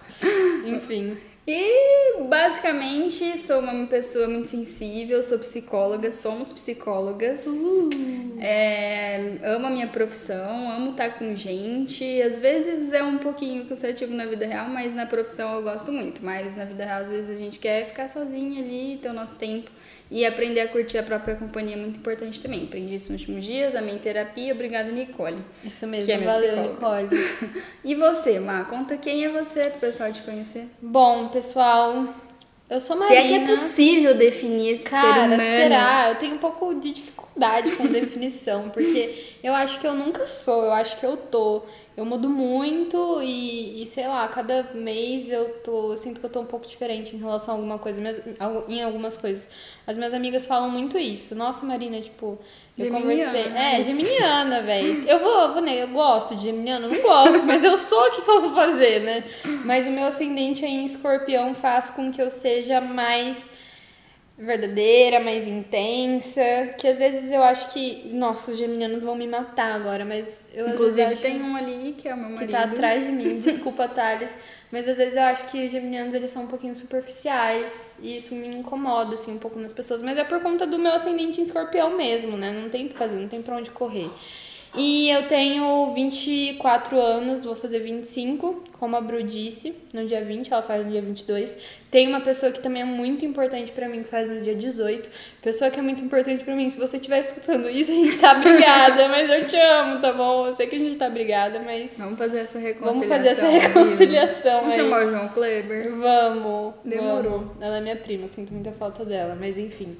Enfim. 0.66 1.18
E 1.46 2.22
basicamente 2.26 3.36
sou 3.38 3.60
uma 3.60 3.86
pessoa 3.86 4.26
muito 4.28 4.48
sensível, 4.48 5.22
sou 5.22 5.38
psicóloga, 5.38 6.10
somos 6.10 6.52
psicólogas. 6.52 7.46
É, 8.40 9.38
amo 9.42 9.66
a 9.66 9.70
minha 9.70 9.86
profissão, 9.88 10.70
amo 10.72 10.92
estar 10.92 11.18
com 11.18 11.34
gente. 11.34 12.22
Às 12.22 12.38
vezes 12.38 12.94
é 12.94 13.02
um 13.02 13.18
pouquinho 13.18 13.66
cansativo 13.66 14.14
na 14.14 14.24
vida 14.24 14.46
real, 14.46 14.70
mas 14.70 14.94
na 14.94 15.04
profissão 15.04 15.54
eu 15.56 15.62
gosto 15.62 15.92
muito. 15.92 16.24
Mas 16.24 16.56
na 16.56 16.64
vida 16.64 16.84
real, 16.84 17.02
às 17.02 17.10
vezes 17.10 17.28
a 17.28 17.36
gente 17.36 17.58
quer 17.58 17.84
ficar 17.86 18.08
sozinha 18.08 18.62
ali, 18.62 18.98
ter 19.02 19.10
o 19.10 19.14
nosso 19.14 19.36
tempo. 19.36 19.70
E 20.10 20.24
aprender 20.24 20.60
a 20.60 20.68
curtir 20.68 20.98
a 20.98 21.02
própria 21.02 21.34
companhia 21.34 21.74
é 21.74 21.78
muito 21.78 21.98
importante 21.98 22.40
também. 22.40 22.64
Aprendi 22.64 22.94
isso 22.94 23.10
nos 23.12 23.20
últimos 23.22 23.44
dias, 23.44 23.74
a 23.74 23.80
minha 23.80 23.98
terapia. 23.98 24.52
Obrigada, 24.52 24.92
Nicole. 24.92 25.38
Isso 25.64 25.86
mesmo, 25.86 26.12
é 26.12 26.18
valeu. 26.18 26.62
Nicole. 26.62 27.08
E 27.82 27.94
você, 27.94 28.38
Má? 28.38 28.64
Conta 28.64 28.96
quem 28.96 29.24
é 29.24 29.28
você 29.30 29.60
pro 29.62 29.80
pessoal 29.80 30.12
te 30.12 30.22
conhecer. 30.22 30.68
Bom, 30.80 31.28
pessoal, 31.28 32.06
eu 32.68 32.80
sou 32.80 32.96
Se 32.96 33.02
Marina. 33.02 33.20
é 33.20 33.28
que 33.28 33.34
é 33.34 33.46
possível 33.46 34.14
definir 34.16 34.70
esse 34.74 34.84
ser 34.84 34.90
Cara, 34.90 35.22
humano. 35.24 35.40
será? 35.40 36.08
Eu 36.10 36.14
tenho 36.16 36.34
um 36.34 36.38
pouco 36.38 36.74
de 36.74 36.92
dificuldade 36.92 37.13
com 37.76 37.86
definição, 37.90 38.70
porque 38.70 39.14
eu 39.42 39.52
acho 39.54 39.80
que 39.80 39.86
eu 39.86 39.94
nunca 39.94 40.26
sou, 40.26 40.64
eu 40.64 40.72
acho 40.72 40.96
que 40.98 41.04
eu 41.06 41.16
tô. 41.16 41.62
Eu 41.96 42.04
mudo 42.04 42.28
muito 42.28 43.22
e, 43.22 43.80
e, 43.82 43.86
sei 43.86 44.08
lá, 44.08 44.26
cada 44.26 44.70
mês 44.74 45.30
eu 45.30 45.60
tô. 45.62 45.92
Eu 45.92 45.96
sinto 45.96 46.18
que 46.18 46.26
eu 46.26 46.30
tô 46.30 46.40
um 46.40 46.44
pouco 46.46 46.66
diferente 46.66 47.14
em 47.14 47.20
relação 47.20 47.54
a 47.54 47.56
alguma 47.56 47.78
coisa, 47.78 48.00
minhas- 48.00 48.20
em 48.68 48.82
algumas 48.82 49.16
coisas. 49.16 49.48
As 49.86 49.96
minhas 49.96 50.12
amigas 50.12 50.44
falam 50.44 50.68
muito 50.68 50.98
isso. 50.98 51.36
Nossa, 51.36 51.64
Marina, 51.64 52.00
tipo, 52.00 52.36
eu 52.76 52.86
Geminiana, 52.86 53.00
conversei. 53.30 53.50
né? 53.52 53.78
É, 53.78 53.82
geminiana, 53.82 54.62
velho. 54.62 55.08
Eu 55.08 55.20
vou, 55.20 55.52
vou 55.52 55.62
ne- 55.62 55.82
eu 55.82 55.88
gosto 55.88 56.34
de 56.34 56.42
geminiana, 56.42 56.88
não 56.88 57.00
gosto, 57.00 57.46
mas 57.46 57.62
eu 57.62 57.78
sou 57.78 58.00
o 58.00 58.10
que 58.10 58.28
eu 58.28 58.40
vou 58.40 58.50
fazer, 58.52 59.00
né? 59.02 59.22
Mas 59.64 59.86
o 59.86 59.90
meu 59.90 60.06
ascendente 60.06 60.66
em 60.66 60.84
escorpião 60.84 61.54
faz 61.54 61.92
com 61.92 62.10
que 62.10 62.20
eu 62.20 62.28
seja 62.30 62.80
mais 62.80 63.48
verdadeira, 64.36 65.20
mais 65.20 65.46
intensa, 65.46 66.40
que 66.78 66.88
às 66.88 66.98
vezes 66.98 67.30
eu 67.30 67.42
acho 67.42 67.72
que, 67.72 68.08
nossa, 68.14 68.50
os 68.50 68.58
geminianos 68.58 69.04
vão 69.04 69.14
me 69.14 69.28
matar 69.28 69.72
agora, 69.72 70.04
mas 70.04 70.48
eu 70.52 70.68
Inclusive 70.68 71.02
acho 71.02 71.22
tem 71.22 71.40
um 71.40 71.54
ali 71.54 71.94
que 71.96 72.08
é 72.08 72.14
o 72.14 72.16
meu 72.16 72.26
que 72.30 72.32
marido. 72.34 72.50
tá 72.50 72.64
atrás 72.64 73.04
de 73.04 73.12
mim, 73.12 73.38
desculpa, 73.38 73.86
Thales, 73.86 74.36
mas 74.72 74.88
às 74.88 74.96
vezes 74.96 75.14
eu 75.14 75.22
acho 75.22 75.46
que 75.46 75.64
os 75.64 75.70
geminianos 75.70 76.14
eles 76.14 76.32
são 76.32 76.42
um 76.42 76.46
pouquinho 76.48 76.74
superficiais 76.74 77.72
e 78.02 78.16
isso 78.16 78.34
me 78.34 78.48
incomoda 78.48 79.14
assim 79.14 79.32
um 79.32 79.38
pouco 79.38 79.58
nas 79.58 79.72
pessoas, 79.72 80.02
mas 80.02 80.18
é 80.18 80.24
por 80.24 80.40
conta 80.42 80.66
do 80.66 80.80
meu 80.80 80.92
ascendente 80.92 81.40
em 81.40 81.44
escorpião 81.44 81.96
mesmo, 81.96 82.36
né? 82.36 82.50
Não 82.50 82.68
tem 82.68 82.86
o 82.86 82.88
que 82.88 82.94
fazer, 82.96 83.16
não 83.16 83.28
tem 83.28 83.40
pra 83.40 83.56
onde 83.56 83.70
correr. 83.70 84.10
E 84.76 85.08
eu 85.08 85.28
tenho 85.28 85.92
24 85.94 87.00
anos, 87.00 87.44
vou 87.44 87.54
fazer 87.54 87.78
25, 87.78 88.64
como 88.72 88.96
a 88.96 89.00
Bru 89.00 89.22
disse, 89.22 89.72
no 89.92 90.04
dia 90.04 90.20
20, 90.22 90.52
ela 90.52 90.62
faz 90.62 90.84
no 90.84 90.90
dia 90.90 91.00
22. 91.00 91.56
Tem 91.90 92.08
uma 92.08 92.20
pessoa 92.20 92.50
que 92.50 92.60
também 92.60 92.82
é 92.82 92.84
muito 92.84 93.24
importante 93.24 93.70
pra 93.70 93.88
mim, 93.88 94.02
que 94.02 94.08
faz 94.08 94.28
no 94.28 94.40
dia 94.40 94.54
18. 94.54 95.08
Pessoa 95.40 95.70
que 95.70 95.78
é 95.78 95.82
muito 95.82 96.02
importante 96.02 96.44
pra 96.44 96.56
mim, 96.56 96.68
se 96.68 96.78
você 96.78 96.96
estiver 96.96 97.20
escutando 97.20 97.70
isso, 97.70 97.92
a 97.92 97.94
gente 97.94 98.18
tá 98.18 98.34
brigada, 98.34 99.06
mas 99.08 99.30
eu 99.30 99.46
te 99.46 99.56
amo, 99.56 100.00
tá 100.00 100.12
bom? 100.12 100.48
Eu 100.48 100.54
sei 100.54 100.66
que 100.66 100.74
a 100.74 100.78
gente 100.80 100.96
tá 100.98 101.08
brigada, 101.08 101.60
mas 101.60 101.94
Vamos 101.96 102.18
fazer 102.18 102.40
essa 102.40 102.58
reconciliação. 102.58 102.92
vamos 102.94 103.08
fazer 103.08 103.28
essa 103.28 103.46
reconciliação 103.48 104.60
Vamos 104.60 104.74
aí. 104.74 104.80
chamar 104.80 105.06
o 105.06 105.10
João 105.10 105.28
Kleber. 105.28 105.90
Vamos. 105.94 106.74
Demorou. 106.84 107.38
vamos. 107.38 107.62
Ela 107.62 107.78
é 107.78 107.80
minha 107.80 107.96
prima, 107.96 108.26
sinto 108.26 108.52
muita 108.52 108.72
falta 108.72 109.04
dela, 109.04 109.36
mas 109.38 109.56
enfim. 109.56 109.96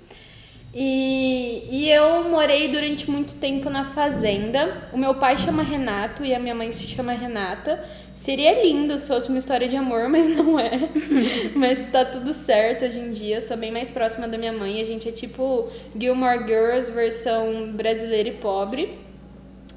E, 0.75 1.69
e 1.71 1.89
eu 1.89 2.29
morei 2.29 2.69
durante 2.69 3.09
muito 3.09 3.37
tempo 3.37 3.71
na 3.71 3.85
fazenda. 3.85 4.89
O 4.93 4.99
meu 4.99 5.15
pai 5.15 5.39
chama 5.39 5.63
Renato 5.63 6.25
e 6.25 6.35
a 6.35 6.39
minha 6.41 6.55
mãe 6.55 6.73
se 6.73 6.83
chama 6.83 7.13
Renata. 7.13 7.83
Seria 8.17 8.61
lindo 8.61 8.99
se 8.99 9.07
fosse 9.07 9.29
uma 9.29 9.39
história 9.39 9.69
de 9.69 9.77
amor, 9.77 10.09
mas 10.11 10.27
não 10.27 10.59
é. 10.59 10.89
mas 11.55 11.91
tá 11.93 12.05
tudo 12.05 12.35
certo 12.35 12.85
hoje 12.85 12.99
em 12.99 13.13
dia. 13.13 13.37
Eu 13.37 13.41
sou 13.41 13.57
bem 13.57 13.71
mais 13.71 13.89
próxima 13.89 14.27
da 14.27 14.37
minha 14.37 14.53
mãe. 14.53 14.81
A 14.81 14.85
gente 14.85 15.09
é 15.09 15.13
tipo 15.13 15.69
Gilmore 15.97 16.45
Girls 16.45 16.91
versão 16.91 17.71
brasileira 17.73 18.31
e 18.31 18.33
pobre. 18.33 18.99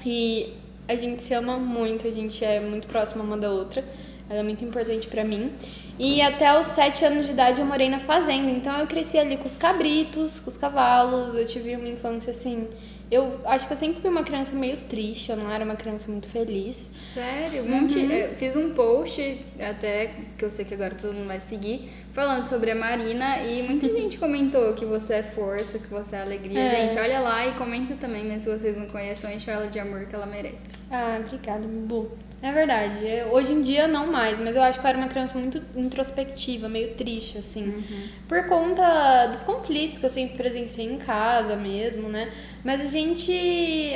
E 0.04 0.52
a 0.88 0.96
gente 0.96 1.22
se 1.22 1.34
ama 1.34 1.58
muito, 1.58 2.08
a 2.08 2.12
gente 2.12 2.44
é 2.44 2.60
muito 2.60 2.88
próxima 2.88 3.24
uma 3.24 3.38
da 3.38 3.52
outra. 3.52 3.84
Ela 4.30 4.40
é 4.40 4.44
muito 4.44 4.64
importante 4.66 5.08
pra 5.08 5.24
mim. 5.24 5.52
E 6.00 6.22
até 6.22 6.58
os 6.60 6.68
sete 6.68 7.04
anos 7.04 7.26
de 7.26 7.32
idade 7.32 7.60
eu 7.60 7.66
morei 7.66 7.90
na 7.90 8.00
fazenda, 8.00 8.52
então 8.52 8.78
eu 8.80 8.86
cresci 8.86 9.18
ali 9.18 9.36
com 9.36 9.46
os 9.46 9.56
cabritos, 9.56 10.40
com 10.40 10.50
os 10.50 10.58
cavalos, 10.58 11.36
eu 11.36 11.46
tive 11.46 11.76
uma 11.76 11.88
infância 11.88 12.32
assim. 12.32 12.68
Eu 13.10 13.40
acho 13.46 13.66
que 13.66 13.74
eu 13.74 13.78
sempre 13.78 14.02
fui 14.02 14.10
uma 14.10 14.22
criança 14.22 14.54
meio 14.54 14.76
triste, 14.90 15.32
eu 15.32 15.38
não 15.38 15.50
era 15.50 15.64
uma 15.64 15.76
criança 15.76 16.12
muito 16.12 16.28
feliz. 16.28 16.92
Sério? 17.14 17.64
Um 17.64 17.82
monte, 17.82 18.00
eu 18.00 18.36
fiz 18.36 18.56
um 18.56 18.74
post, 18.74 19.46
até 19.58 20.12
que 20.38 20.44
eu 20.44 20.52
sei 20.52 20.66
que 20.66 20.74
agora 20.74 20.94
todo 20.94 21.14
mundo 21.14 21.28
vai 21.28 21.40
seguir, 21.40 21.90
falando 22.12 22.44
sobre 22.44 22.70
a 22.72 22.76
Marina 22.76 23.44
e 23.44 23.64
muita 23.64 23.88
gente 23.96 24.18
comentou 24.18 24.74
que 24.74 24.86
você 24.86 25.16
é 25.16 25.24
força, 25.24 25.80
que 25.80 25.88
você 25.88 26.18
é 26.18 26.22
alegria. 26.22 26.60
É. 26.60 26.70
Gente, 26.70 27.00
olha 27.00 27.22
lá 27.22 27.48
e 27.48 27.54
comenta 27.54 27.96
também, 27.96 28.26
mas 28.26 28.42
se 28.42 28.50
vocês 28.50 28.76
não 28.76 28.88
conhecem, 28.88 29.34
enche 29.36 29.50
ela 29.50 29.68
de 29.68 29.80
amor 29.80 30.06
que 30.06 30.14
ela 30.14 30.26
merece. 30.26 30.66
Ah, 30.92 31.18
obrigada, 31.24 31.66
Bu. 31.66 32.12
É 32.42 32.52
verdade. 32.52 33.04
Hoje 33.32 33.52
em 33.52 33.62
dia 33.62 33.88
não 33.88 34.12
mais, 34.12 34.40
mas 34.40 34.56
eu 34.56 34.62
acho 34.62 34.80
que 34.80 34.86
eu 34.86 34.90
era 34.90 34.98
uma 34.98 35.08
criança 35.08 35.38
muito 35.40 35.60
introspectiva, 35.76 36.70
meio 36.70 36.94
triste, 36.94 37.38
assim. 37.38 37.84
Por 38.28 38.46
conta 38.46 39.26
dos 39.28 39.42
conflitos 39.42 39.98
que 39.98 40.06
eu 40.06 40.10
sempre 40.10 40.38
presenciei 40.38 40.86
em 40.86 40.98
casa 40.98 41.56
mesmo, 41.56 42.08
né? 42.10 42.32
Mas 42.64 42.80
a 42.82 42.86
gente, 42.86 43.32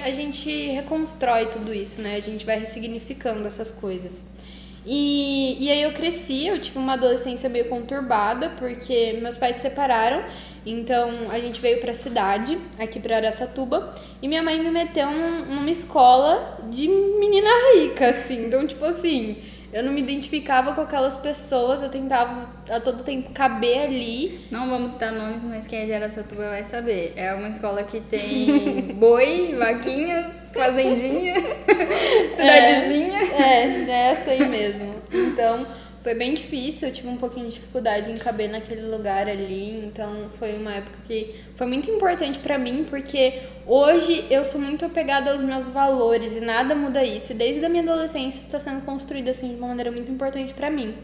a 0.03 0.11
gente 0.11 0.49
reconstrói 0.71 1.47
tudo 1.47 1.71
isso, 1.71 2.01
né? 2.01 2.15
A 2.15 2.19
gente 2.19 2.43
vai 2.43 2.57
ressignificando 2.59 3.47
essas 3.47 3.71
coisas. 3.71 4.25
E, 4.85 5.63
e 5.63 5.69
aí 5.69 5.83
eu 5.83 5.93
cresci, 5.93 6.47
eu 6.47 6.59
tive 6.59 6.79
uma 6.79 6.93
adolescência 6.93 7.47
meio 7.47 7.65
conturbada, 7.69 8.49
porque 8.57 9.19
meus 9.21 9.37
pais 9.37 9.57
se 9.57 9.61
separaram, 9.61 10.23
então 10.65 11.09
a 11.31 11.39
gente 11.39 11.59
veio 11.59 11.79
pra 11.79 11.93
cidade, 11.93 12.57
aqui 12.79 12.99
pra 12.99 13.17
Araçatuba, 13.17 13.95
e 14.21 14.27
minha 14.27 14.43
mãe 14.43 14.59
me 14.59 14.69
meteu 14.71 15.09
num- 15.09 15.45
numa 15.45 15.69
escola 15.71 16.59
de 16.69 16.87
menina 16.87 17.49
rica, 17.75 18.09
assim. 18.09 18.45
Então, 18.45 18.67
tipo 18.67 18.85
assim, 18.85 19.37
eu 19.73 19.81
não 19.83 19.91
me 19.93 20.01
identificava 20.01 20.73
com 20.73 20.81
aquelas 20.81 21.15
pessoas, 21.15 21.81
eu 21.81 21.89
tentava 21.89 22.49
a 22.69 22.79
todo 22.79 23.03
tempo 23.03 23.31
caber 23.31 23.79
ali. 23.83 24.41
Não 24.51 24.69
vamos 24.69 24.91
citar 24.91 25.11
nomes, 25.13 25.41
mas 25.43 25.65
quem 25.65 25.79
é 25.79 25.85
de 25.85 25.93
Araçatuba 25.93 26.49
vai 26.49 26.63
saber. 26.63 27.13
É 27.15 27.33
uma 27.33 27.47
escola 27.49 27.81
que 27.83 27.99
tem 28.01 28.93
boi, 28.99 29.55
vaquinhas, 29.57 30.51
fazendinha, 30.53 31.35
cidadezinha. 32.35 33.19
É, 33.33 33.67
nessa 33.85 34.31
aí 34.31 34.47
mesmo. 34.47 34.95
Então, 35.11 35.65
foi 36.01 36.15
bem 36.15 36.33
difícil, 36.33 36.87
eu 36.87 36.93
tive 36.93 37.07
um 37.07 37.17
pouquinho 37.17 37.47
de 37.47 37.53
dificuldade 37.53 38.11
em 38.11 38.15
caber 38.15 38.49
naquele 38.49 38.81
lugar 38.81 39.29
ali, 39.29 39.85
então 39.85 40.29
foi 40.39 40.57
uma 40.57 40.73
época 40.73 40.97
que 41.07 41.35
foi 41.55 41.67
muito 41.67 41.91
importante 41.91 42.39
pra 42.39 42.57
mim, 42.57 42.85
porque 42.89 43.39
hoje 43.67 44.25
eu 44.29 44.43
sou 44.43 44.59
muito 44.59 44.83
apegada 44.83 45.31
aos 45.31 45.41
meus 45.41 45.67
valores 45.67 46.35
e 46.35 46.39
nada 46.39 46.73
muda 46.73 47.03
isso. 47.03 47.33
E 47.33 47.35
desde 47.35 47.63
a 47.63 47.69
minha 47.69 47.83
adolescência 47.83 48.39
está 48.39 48.59
sendo 48.59 48.81
construído 48.81 49.29
assim 49.29 49.49
de 49.49 49.55
uma 49.55 49.67
maneira 49.67 49.91
muito 49.91 50.11
importante 50.11 50.53
pra 50.53 50.71
mim. 50.71 50.95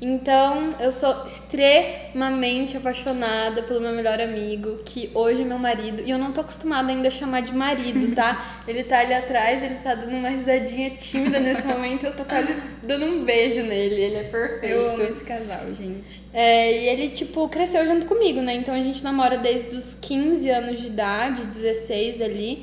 Então, 0.00 0.76
eu 0.78 0.92
sou 0.92 1.24
extremamente 1.24 2.76
apaixonada 2.76 3.64
pelo 3.64 3.80
meu 3.80 3.92
melhor 3.92 4.20
amigo, 4.20 4.76
que 4.84 5.10
hoje 5.12 5.42
é 5.42 5.44
meu 5.44 5.58
marido, 5.58 6.02
e 6.06 6.10
eu 6.10 6.18
não 6.18 6.32
tô 6.32 6.40
acostumada 6.40 6.90
ainda 6.90 7.08
a 7.08 7.10
chamar 7.10 7.42
de 7.42 7.52
marido, 7.52 8.14
tá? 8.14 8.60
Ele 8.68 8.84
tá 8.84 9.00
ali 9.00 9.12
atrás, 9.12 9.62
ele 9.62 9.76
tá 9.76 9.94
dando 9.94 10.14
uma 10.14 10.28
risadinha 10.28 10.90
tímida 10.90 11.40
nesse 11.40 11.66
momento, 11.66 12.04
eu 12.04 12.14
tô 12.14 12.24
quase 12.24 12.54
dando 12.82 13.06
um 13.06 13.24
beijo 13.24 13.62
nele, 13.62 13.94
ele 13.94 14.16
é 14.16 14.22
perfeito. 14.24 14.66
Eu 14.66 14.90
amo 14.90 15.02
esse 15.02 15.24
casal, 15.24 15.74
gente. 15.74 16.22
É, 16.34 16.70
e 16.70 16.88
ele, 16.88 17.08
tipo, 17.08 17.48
cresceu 17.48 17.86
junto 17.86 18.06
comigo, 18.06 18.42
né? 18.42 18.54
Então 18.54 18.74
a 18.74 18.82
gente 18.82 19.02
namora 19.02 19.38
desde 19.38 19.74
os 19.74 19.94
15 19.94 20.50
anos 20.50 20.80
de 20.80 20.88
idade, 20.88 21.46
16 21.46 22.20
ali. 22.20 22.62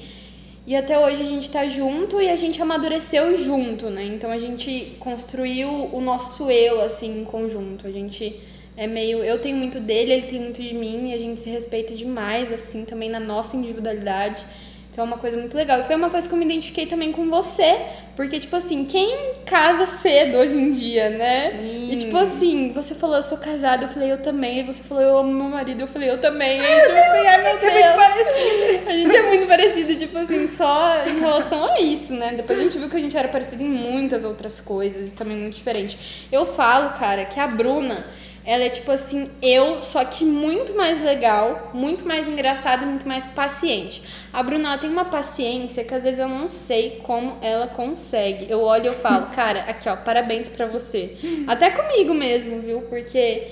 E 0.67 0.75
até 0.75 0.97
hoje 0.97 1.21
a 1.21 1.25
gente 1.25 1.49
tá 1.51 1.67
junto 1.67 2.19
e 2.19 2.27
a 2.27 2.35
gente 2.35 2.59
amadureceu 2.59 3.35
junto, 3.35 3.89
né? 3.91 4.03
Então 4.03 4.31
a 4.31 4.39
gente 4.39 4.97
construiu 4.99 5.69
o 5.69 6.01
nosso 6.01 6.49
eu, 6.49 6.81
assim, 6.81 7.21
em 7.21 7.23
conjunto. 7.23 7.85
A 7.85 7.91
gente 7.91 8.39
é 8.75 8.87
meio. 8.87 9.23
Eu 9.23 9.39
tenho 9.39 9.55
muito 9.57 9.79
dele, 9.79 10.13
ele 10.13 10.27
tem 10.27 10.41
muito 10.41 10.63
de 10.63 10.73
mim, 10.73 11.11
e 11.11 11.13
a 11.13 11.19
gente 11.19 11.39
se 11.39 11.49
respeita 11.49 11.93
demais, 11.93 12.51
assim, 12.51 12.83
também 12.83 13.09
na 13.09 13.19
nossa 13.19 13.55
individualidade. 13.55 14.43
Então 14.89 15.03
é 15.03 15.07
uma 15.07 15.17
coisa 15.17 15.37
muito 15.37 15.55
legal. 15.55 15.79
E 15.79 15.83
foi 15.83 15.95
uma 15.95 16.09
coisa 16.09 16.27
que 16.27 16.33
eu 16.33 16.37
me 16.37 16.45
identifiquei 16.45 16.87
também 16.87 17.11
com 17.11 17.29
você. 17.29 17.85
Porque, 18.15 18.39
tipo 18.39 18.55
assim, 18.55 18.85
quem 18.85 19.33
casa 19.45 19.85
cedo 19.85 20.37
hoje 20.37 20.55
em 20.55 20.71
dia, 20.71 21.09
né? 21.09 21.51
Sim. 21.51 21.91
E 21.91 21.97
tipo 21.97 22.17
assim, 22.17 22.71
você 22.71 22.95
falou, 22.95 23.17
eu 23.17 23.23
sou 23.23 23.37
casada, 23.37 23.83
eu 23.83 23.89
falei, 23.89 24.11
eu 24.11 24.17
também. 24.17 24.59
E 24.59 24.63
você 24.63 24.81
falou, 24.81 25.03
eu 25.03 25.17
amo 25.17 25.33
meu 25.33 25.49
marido, 25.49 25.81
eu 25.81 25.87
falei, 25.87 26.09
eu 26.09 26.17
também. 26.17 26.61
E, 26.61 26.81
tipo 26.81 26.97
assim, 26.97 27.27
ai 27.27 27.43
meu 27.43 27.57
Deus. 27.59 28.87
A 28.87 28.91
gente 28.91 29.15
é 29.15 29.21
muito 29.23 29.47
parecido, 29.47 29.95
tipo 29.95 30.17
assim, 30.17 30.47
só 30.47 31.05
em 31.05 31.19
relação 31.19 31.65
a 31.65 31.79
isso, 31.81 32.13
né? 32.13 32.33
Depois 32.33 32.57
a 32.57 32.63
gente 32.63 32.77
viu 32.77 32.89
que 32.89 32.95
a 32.95 32.99
gente 33.01 33.17
era 33.17 33.27
parecido 33.27 33.61
em 33.61 33.67
muitas 33.67 34.23
outras 34.23 34.61
coisas 34.61 35.09
e 35.09 35.11
também 35.11 35.35
muito 35.37 35.55
diferente. 35.55 36.27
Eu 36.31 36.45
falo, 36.45 36.91
cara, 36.97 37.25
que 37.25 37.39
a 37.39 37.47
Bruna, 37.47 38.05
ela 38.45 38.63
é 38.63 38.69
tipo 38.69 38.91
assim, 38.91 39.27
eu, 39.41 39.81
só 39.81 40.05
que 40.05 40.23
muito 40.23 40.75
mais 40.75 41.01
legal, 41.01 41.71
muito 41.73 42.07
mais 42.07 42.27
engraçada 42.27 42.83
e 42.83 42.85
muito 42.85 43.07
mais 43.07 43.25
paciente. 43.25 44.03
A 44.31 44.43
Bruna 44.43 44.69
ela 44.69 44.77
tem 44.77 44.89
uma 44.89 45.05
paciência 45.05 45.83
que 45.83 45.93
às 45.93 46.03
vezes 46.03 46.19
eu 46.19 46.27
não 46.27 46.49
sei 46.49 47.01
como 47.03 47.37
ela 47.41 47.67
consegue. 47.67 48.45
Eu 48.47 48.61
olho 48.61 48.85
e 48.85 48.87
eu 48.87 48.93
falo, 48.93 49.27
cara, 49.35 49.61
aqui 49.61 49.89
ó, 49.89 49.95
parabéns 49.95 50.47
pra 50.47 50.67
você. 50.67 51.17
Até 51.47 51.71
comigo 51.71 52.13
mesmo, 52.13 52.61
viu? 52.61 52.81
Porque 52.83 53.47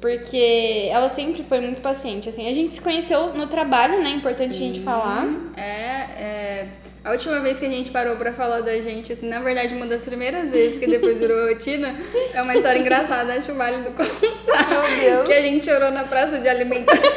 porque 0.00 0.88
ela 0.90 1.08
sempre 1.08 1.42
foi 1.42 1.60
muito 1.60 1.80
paciente. 1.82 2.28
Assim, 2.28 2.48
a 2.48 2.52
gente 2.52 2.70
se 2.70 2.80
conheceu 2.80 3.34
no 3.34 3.46
trabalho, 3.46 4.02
né? 4.02 4.10
Importante 4.10 4.50
a 4.50 4.58
gente 4.58 4.80
falar. 4.80 5.26
É, 5.56 5.62
é, 5.62 6.68
a 7.06 7.12
última 7.12 7.38
vez 7.38 7.60
que 7.60 7.64
a 7.64 7.68
gente 7.68 7.90
parou 7.90 8.16
pra 8.16 8.32
falar 8.32 8.62
da 8.62 8.80
gente, 8.80 9.12
assim, 9.12 9.28
na 9.28 9.38
verdade, 9.38 9.72
uma 9.76 9.86
das 9.86 10.04
primeiras 10.04 10.50
vezes 10.50 10.76
que 10.80 10.88
depois 10.88 11.20
virou 11.20 11.46
rotina, 11.46 11.94
é 12.34 12.42
uma 12.42 12.56
história 12.56 12.80
engraçada, 12.80 13.32
acho 13.34 13.54
válido 13.54 13.90
contar. 13.94 14.68
Meu 14.68 15.00
Deus. 15.00 15.26
Que 15.28 15.32
a 15.32 15.40
gente 15.40 15.64
chorou 15.64 15.92
na 15.92 16.02
praça 16.02 16.40
de 16.40 16.48
alimentação 16.48 17.12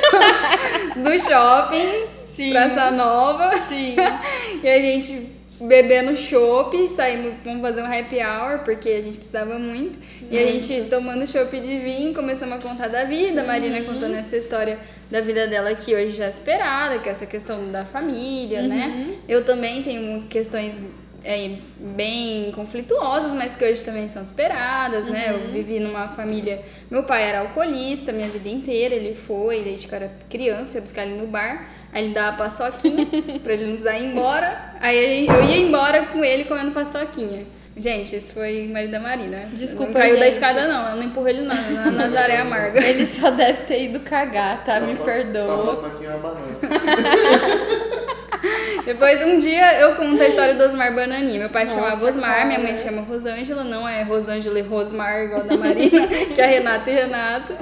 do 0.95 1.19
shopping, 1.19 2.04
Sim. 2.23 2.52
Praça 2.52 2.91
Nova. 2.91 3.58
Sim. 3.58 3.95
E 4.62 4.67
a 4.67 4.80
gente 4.80 5.38
bebendo 5.62 6.15
chopp, 6.15 6.88
saímos, 6.88 7.34
vamos 7.43 7.62
fazer 7.62 7.82
um 7.82 7.86
happy 7.86 8.17
hour, 8.17 8.60
porque 8.60 8.89
a 8.89 9.02
gente 9.02 9.17
precisava 9.17 9.60
muito. 9.60 10.00
E 10.30 10.38
a 10.38 10.48
gente 10.48 10.89
tomando 10.89 11.28
chopp 11.28 11.60
de 11.60 11.78
vinho, 11.80 12.13
começamos 12.13 12.56
a 12.56 12.60
contar 12.60 12.88
da 12.88 13.04
vida, 13.04 13.41
a 13.41 13.43
Marina 13.43 13.82
contando 13.82 14.15
essa 14.15 14.38
história 14.38 14.80
da 15.10 15.22
vida 15.22 15.48
dela 15.48 15.74
que 15.76 15.93
hoje 15.93 16.15
já 16.15 16.26
é 16.26 16.30
esperada, 16.30 17.00
que 17.00 17.10
é 17.10 17.12
essa 17.12 17.26
questão 17.26 17.72
da 17.72 17.84
família, 17.84 18.62
né? 18.63 19.08
Eu 19.28 19.43
também 19.43 19.82
tenho 19.82 20.22
questões 20.24 20.82
é, 21.23 21.51
bem 21.77 22.51
conflituosas, 22.53 23.32
mas 23.34 23.55
que 23.55 23.65
hoje 23.65 23.82
também 23.84 24.08
são 24.10 24.23
esperadas, 24.23 25.05
né? 25.05 25.27
Eu 25.29 25.51
vivi 25.51 25.79
numa 25.79 26.08
família. 26.08 26.62
Meu 26.89 27.03
pai 27.03 27.23
era 27.23 27.39
alcoolista 27.41 28.12
minha 28.12 28.27
vida 28.27 28.49
inteira, 28.49 28.95
ele 28.95 29.13
foi, 29.15 29.62
desde 29.63 29.88
que 29.88 29.93
eu 29.93 29.97
era 29.97 30.12
criança, 30.29 30.77
eu 30.77 30.79
ia 30.79 30.84
buscar 30.84 31.05
ele 31.05 31.15
no 31.19 31.27
bar. 31.27 31.67
Aí 31.91 32.05
ele 32.05 32.13
dava 32.13 32.38
paçoquinha 32.38 33.05
pra 33.43 33.53
ele 33.53 33.63
não 33.65 33.71
precisar 33.73 33.97
ir 33.97 34.05
embora. 34.12 34.75
Aí 34.79 35.25
eu 35.25 35.43
ia 35.45 35.58
embora 35.58 36.05
com 36.08 36.23
ele 36.23 36.45
comendo 36.45 36.71
paçoquinha. 36.71 37.43
Gente, 37.75 38.13
esse 38.13 38.34
foi 38.34 38.65
o 38.67 38.73
marido 38.73 38.91
da 38.91 38.99
Marina. 38.99 39.45
Desculpa, 39.53 39.93
Não 39.93 40.01
caiu 40.01 40.17
da 40.19 40.25
gente. 40.25 40.34
escada, 40.34 40.67
não. 40.67 40.82
Ela 40.88 40.95
não 40.97 41.03
empurrou 41.03 41.29
ele, 41.29 41.41
não. 41.43 41.55
Na 41.71 41.89
Nazaré 41.91 42.38
Amarga. 42.38 42.84
Ele 42.86 43.08
só 43.08 43.32
deve 43.32 43.63
ter 43.63 43.86
ido 43.86 44.01
cagar, 44.01 44.63
tá? 44.65 44.82
Me 44.82 44.95
Tá 44.95 45.03
perdoa. 45.05 45.65
passando 45.65 45.95
aqui 45.95 46.05
uma 46.05 46.17
banana. 46.17 46.58
Depois, 48.86 49.21
um 49.21 49.38
dia, 49.38 49.80
eu 49.80 49.95
conto 49.95 50.21
a 50.21 50.28
história 50.28 50.56
do 50.56 50.63
Osmar 50.63 50.93
Bananinha. 50.93 51.39
Meu 51.39 51.49
pai 51.49 51.65
Nossa, 51.65 51.75
chamava 51.75 52.06
Osmar, 52.06 52.47
minha 52.47 52.60
mãe 52.60 52.73
cara. 52.73 52.86
chama 52.86 53.02
Rosângela. 53.02 53.63
Não 53.63 53.88
é 53.88 54.04
Rosângela 54.04 54.60
e 54.60 54.62
Rosmar, 54.62 55.23
igual 55.23 55.43
da 55.43 55.58
Marina, 55.58 56.08
que 56.34 56.41
é 56.41 56.45
Renata 56.45 56.89
e 56.89 56.93
Renato. 56.93 57.54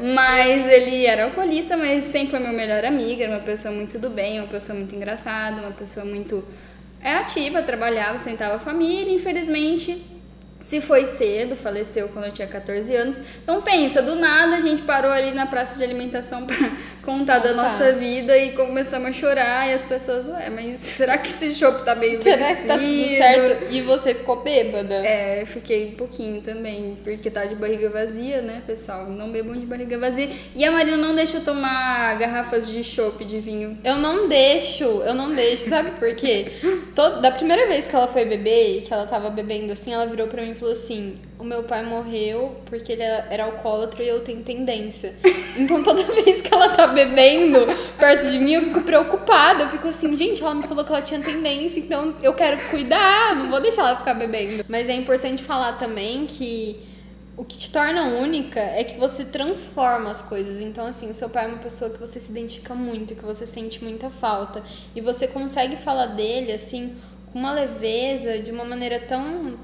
Mas 0.00 0.66
ele 0.68 1.06
era 1.06 1.24
alcoolista, 1.24 1.76
mas 1.76 2.04
sempre 2.04 2.30
foi 2.30 2.40
meu 2.40 2.52
melhor 2.52 2.84
amigo. 2.84 3.22
Era 3.22 3.32
uma 3.32 3.40
pessoa 3.40 3.72
muito 3.72 3.98
do 3.98 4.10
bem, 4.10 4.40
uma 4.40 4.48
pessoa 4.48 4.76
muito 4.76 4.94
engraçada, 4.94 5.60
uma 5.60 5.70
pessoa 5.70 6.04
muito 6.04 6.44
é, 7.00 7.14
ativa, 7.14 7.62
trabalhava, 7.62 8.18
sentava 8.18 8.56
a 8.56 8.58
família. 8.58 9.12
Infelizmente, 9.12 10.04
se 10.64 10.80
foi 10.80 11.04
cedo, 11.04 11.54
faleceu 11.54 12.08
quando 12.08 12.24
eu 12.24 12.32
tinha 12.32 12.48
14 12.48 12.96
anos. 12.96 13.20
Então 13.42 13.60
pensa, 13.60 14.00
do 14.00 14.16
nada 14.16 14.56
a 14.56 14.60
gente 14.60 14.82
parou 14.82 15.12
ali 15.12 15.32
na 15.32 15.44
praça 15.46 15.76
de 15.76 15.84
alimentação 15.84 16.46
contar 17.04 17.38
da 17.38 17.50
Contar. 17.50 17.62
nossa 17.64 17.92
vida 17.92 18.36
e 18.36 18.52
começamos 18.52 19.08
a 19.08 19.12
chorar 19.12 19.68
e 19.68 19.74
as 19.74 19.84
pessoas, 19.84 20.26
ué, 20.28 20.50
mas 20.50 20.80
será 20.80 21.18
que 21.18 21.28
esse 21.28 21.54
chopp 21.54 21.84
tá 21.84 21.94
meio 21.94 22.22
Será 22.22 22.54
que 22.54 22.66
tá 22.66 22.74
tudo 22.78 22.86
vencido?" 22.86 23.16
certo? 23.16 23.72
E 23.72 23.82
você 23.82 24.14
ficou 24.14 24.42
bêbada? 24.42 24.94
É, 24.94 25.44
fiquei 25.46 25.88
um 25.88 25.92
pouquinho 25.92 26.40
também, 26.40 26.96
porque 27.02 27.30
tá 27.30 27.44
de 27.44 27.54
barriga 27.54 27.90
vazia, 27.90 28.40
né, 28.42 28.62
pessoal? 28.66 29.06
Não 29.06 29.30
bebam 29.30 29.54
de 29.54 29.66
barriga 29.66 29.98
vazia. 29.98 30.30
E 30.54 30.64
a 30.64 30.72
Marina 30.72 30.96
não 30.96 31.14
deixa 31.14 31.38
eu 31.38 31.44
tomar 31.44 32.18
garrafas 32.18 32.70
de 32.70 32.82
chopp 32.82 33.24
de 33.24 33.38
vinho. 33.40 33.78
Eu 33.84 33.96
não 33.96 34.28
deixo, 34.28 34.84
eu 34.84 35.14
não 35.14 35.30
deixo, 35.30 35.68
sabe 35.68 35.92
por 35.92 36.14
quê? 36.14 36.46
Todo, 36.94 37.20
da 37.20 37.30
primeira 37.30 37.66
vez 37.66 37.86
que 37.86 37.94
ela 37.94 38.08
foi 38.08 38.24
beber, 38.24 38.82
que 38.82 38.92
ela 38.92 39.06
tava 39.06 39.30
bebendo 39.30 39.72
assim, 39.72 39.92
ela 39.92 40.06
virou 40.06 40.26
pra 40.26 40.42
mim 40.42 40.52
e 40.52 40.54
falou 40.54 40.72
assim: 40.74 41.14
O 41.38 41.44
meu 41.44 41.64
pai 41.64 41.84
morreu 41.84 42.56
porque 42.66 42.92
ele 42.92 43.02
era 43.02 43.44
alcoólatra 43.44 44.02
e 44.02 44.08
eu 44.08 44.20
tenho 44.20 44.42
tendência. 44.42 45.14
Então 45.56 45.84
toda 45.84 46.02
vez 46.02 46.40
que 46.40 46.52
ela 46.52 46.70
tá 46.70 46.88
bebendo 46.88 47.60
perto 47.96 48.28
de 48.28 48.40
mim, 48.40 48.54
eu 48.54 48.62
fico 48.62 48.80
preocupada. 48.80 49.62
Eu 49.62 49.68
fico 49.68 49.86
assim, 49.86 50.16
gente, 50.16 50.42
ela 50.42 50.52
me 50.52 50.64
falou 50.64 50.84
que 50.84 50.90
ela 50.90 51.00
tinha 51.00 51.20
tendência, 51.20 51.78
então 51.78 52.12
eu 52.20 52.34
quero 52.34 52.58
cuidar, 52.70 53.36
não 53.36 53.48
vou 53.48 53.60
deixar 53.60 53.82
ela 53.82 53.96
ficar 53.96 54.14
bebendo. 54.14 54.64
Mas 54.68 54.88
é 54.88 54.94
importante 54.94 55.44
falar 55.44 55.74
também 55.74 56.26
que 56.26 56.82
o 57.36 57.44
que 57.44 57.58
te 57.58 57.70
torna 57.70 58.04
única 58.04 58.60
é 58.60 58.84
que 58.84 58.98
você 58.98 59.24
transforma 59.24 60.10
as 60.10 60.22
coisas. 60.22 60.60
Então, 60.60 60.86
assim, 60.86 61.10
o 61.10 61.14
seu 61.14 61.28
pai 61.28 61.44
é 61.44 61.48
uma 61.48 61.58
pessoa 61.58 61.90
que 61.90 61.98
você 61.98 62.20
se 62.20 62.30
identifica 62.30 62.74
muito, 62.74 63.14
que 63.14 63.24
você 63.24 63.46
sente 63.46 63.82
muita 63.82 64.08
falta. 64.08 64.62
E 64.94 65.00
você 65.00 65.26
consegue 65.26 65.76
falar 65.76 66.06
dele, 66.06 66.52
assim, 66.52 66.94
com 67.32 67.38
uma 67.38 67.52
leveza, 67.52 68.38
de 68.38 68.52
uma 68.52 68.64
maneira 68.64 69.00
tão, 69.00 69.54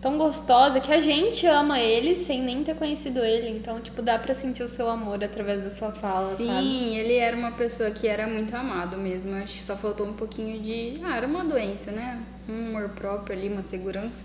tão 0.00 0.16
gostosa, 0.18 0.80
que 0.80 0.92
a 0.92 1.00
gente 1.00 1.46
ama 1.46 1.80
ele 1.80 2.16
sem 2.16 2.42
nem 2.42 2.62
ter 2.64 2.74
conhecido 2.74 3.24
ele. 3.24 3.48
Então, 3.50 3.80
tipo, 3.80 4.00
dá 4.02 4.18
pra 4.18 4.34
sentir 4.34 4.62
o 4.62 4.68
seu 4.68 4.88
amor 4.88 5.22
através 5.22 5.60
da 5.60 5.70
sua 5.70 5.92
fala, 5.92 6.34
Sim, 6.36 6.46
sabe? 6.46 6.96
ele 6.98 7.14
era 7.14 7.36
uma 7.36 7.52
pessoa 7.52 7.90
que 7.90 8.06
era 8.06 8.26
muito 8.26 8.54
amado 8.54 8.96
mesmo. 8.96 9.34
Acho 9.36 9.54
que 9.54 9.62
só 9.62 9.76
faltou 9.76 10.06
um 10.06 10.12
pouquinho 10.14 10.60
de. 10.60 11.00
Ah, 11.04 11.16
era 11.16 11.26
uma 11.26 11.44
doença, 11.44 11.90
né? 11.90 12.22
Um 12.48 12.68
amor 12.68 12.90
próprio 12.90 13.36
ali, 13.36 13.48
uma 13.48 13.62
segurança. 13.62 14.22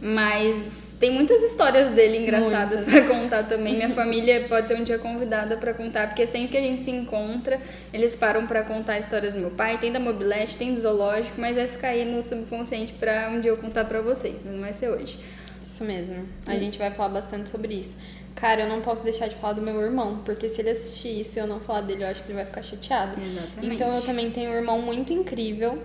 Mas 0.00 0.96
tem 0.98 1.10
muitas 1.10 1.42
histórias 1.42 1.90
dele 1.90 2.18
engraçadas 2.18 2.84
pra 2.84 3.02
contar 3.02 3.44
também. 3.44 3.74
Minha 3.74 3.90
família 3.90 4.46
pode 4.48 4.68
ser 4.68 4.76
um 4.76 4.82
dia 4.82 4.98
convidada 4.98 5.56
pra 5.56 5.74
contar, 5.74 6.08
porque 6.08 6.26
sempre 6.26 6.48
que 6.48 6.56
a 6.56 6.60
gente 6.60 6.82
se 6.82 6.90
encontra, 6.90 7.58
eles 7.92 8.16
param 8.16 8.46
pra 8.46 8.62
contar 8.62 8.98
histórias 8.98 9.34
do 9.34 9.40
meu 9.40 9.50
pai. 9.50 9.78
Tem 9.78 9.92
da 9.92 10.00
mobilete, 10.00 10.56
tem 10.56 10.72
do 10.72 10.80
zoológico, 10.80 11.40
mas 11.40 11.56
vai 11.56 11.68
ficar 11.68 11.88
aí 11.88 12.04
no 12.04 12.22
subconsciente 12.22 12.94
pra 12.94 13.30
um 13.30 13.40
dia 13.40 13.50
eu 13.50 13.56
contar 13.56 13.84
pra 13.84 14.00
vocês, 14.00 14.44
mas 14.44 14.54
não 14.54 14.60
vai 14.60 14.72
ser 14.72 14.88
hoje. 14.88 15.18
Isso 15.62 15.84
mesmo. 15.84 16.28
A 16.46 16.56
gente 16.58 16.78
vai 16.78 16.90
falar 16.90 17.10
bastante 17.10 17.48
sobre 17.48 17.74
isso. 17.74 17.96
Cara, 18.34 18.62
eu 18.62 18.68
não 18.68 18.80
posso 18.80 19.02
deixar 19.02 19.28
de 19.28 19.34
falar 19.34 19.52
do 19.54 19.62
meu 19.62 19.80
irmão, 19.82 20.22
porque 20.24 20.48
se 20.48 20.60
ele 20.62 20.70
assistir 20.70 21.20
isso 21.20 21.38
e 21.38 21.40
eu 21.40 21.46
não 21.46 21.60
falar 21.60 21.82
dele, 21.82 22.04
eu 22.04 22.08
acho 22.08 22.22
que 22.22 22.28
ele 22.28 22.36
vai 22.36 22.44
ficar 22.44 22.62
chateado. 22.62 23.20
Exatamente. 23.20 23.74
Então 23.74 23.94
eu 23.94 24.00
também 24.02 24.30
tenho 24.30 24.50
um 24.50 24.54
irmão 24.54 24.80
muito 24.80 25.12
incrível. 25.12 25.78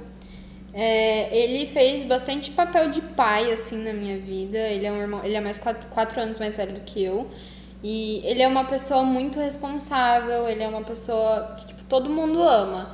É, 0.75 1.35
ele 1.35 1.65
fez 1.65 2.03
bastante 2.03 2.51
papel 2.51 2.91
de 2.91 3.01
pai, 3.01 3.51
assim, 3.51 3.77
na 3.77 3.93
minha 3.93 4.17
vida. 4.17 4.57
Ele 4.57 4.85
é 4.85 4.91
um 4.91 4.99
irmão, 4.99 5.21
ele 5.23 5.35
é 5.35 5.41
mais 5.41 5.57
quatro, 5.57 5.87
quatro 5.89 6.19
anos 6.19 6.37
mais 6.37 6.57
velho 6.57 6.73
do 6.73 6.81
que 6.81 7.01
eu. 7.01 7.31
E 7.81 8.21
ele 8.25 8.41
é 8.41 8.47
uma 8.47 8.65
pessoa 8.65 9.03
muito 9.03 9.39
responsável, 9.39 10.49
ele 10.49 10.63
é 10.63 10.67
uma 10.67 10.81
pessoa 10.81 11.55
que, 11.57 11.67
tipo, 11.67 11.83
todo 11.85 12.09
mundo 12.09 12.43
ama. 12.43 12.93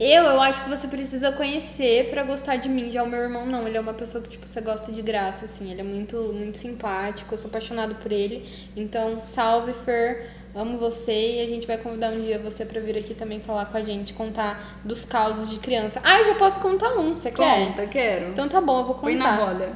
Eu, 0.00 0.24
eu 0.24 0.40
acho 0.40 0.62
que 0.62 0.70
você 0.70 0.86
precisa 0.88 1.32
conhecer 1.32 2.10
pra 2.10 2.22
gostar 2.22 2.56
de 2.56 2.68
mim. 2.68 2.90
Já 2.90 3.02
o 3.02 3.08
meu 3.08 3.20
irmão, 3.20 3.44
não. 3.46 3.66
Ele 3.66 3.76
é 3.76 3.80
uma 3.80 3.94
pessoa 3.94 4.22
que, 4.22 4.30
tipo, 4.30 4.46
você 4.46 4.60
gosta 4.60 4.92
de 4.92 5.02
graça, 5.02 5.44
assim. 5.44 5.70
Ele 5.70 5.80
é 5.80 5.84
muito, 5.84 6.16
muito 6.32 6.56
simpático. 6.58 7.34
Eu 7.34 7.38
sou 7.38 7.48
apaixonado 7.48 7.96
por 7.96 8.12
ele. 8.12 8.44
Então, 8.76 9.20
salve, 9.20 9.72
Fer. 9.72 10.37
Amo 10.54 10.78
você 10.78 11.36
e 11.36 11.40
a 11.40 11.46
gente 11.46 11.66
vai 11.66 11.78
convidar 11.78 12.10
um 12.10 12.20
dia 12.20 12.38
você 12.38 12.64
pra 12.64 12.80
vir 12.80 12.96
aqui 12.96 13.14
também 13.14 13.38
falar 13.38 13.66
com 13.66 13.76
a 13.76 13.82
gente, 13.82 14.12
contar 14.14 14.80
dos 14.84 15.04
causos 15.04 15.50
de 15.50 15.58
criança. 15.58 16.00
Ah, 16.02 16.20
eu 16.20 16.26
já 16.26 16.34
posso 16.34 16.60
contar 16.60 16.98
um, 16.98 17.16
você 17.16 17.30
quer? 17.30 17.66
Conta, 17.66 17.86
quero. 17.86 18.30
Então 18.30 18.48
tá 18.48 18.60
bom, 18.60 18.80
eu 18.80 18.84
vou 18.84 18.94
contar. 18.94 19.06
Põe 19.06 19.16
na 19.16 19.36
roda. 19.36 19.72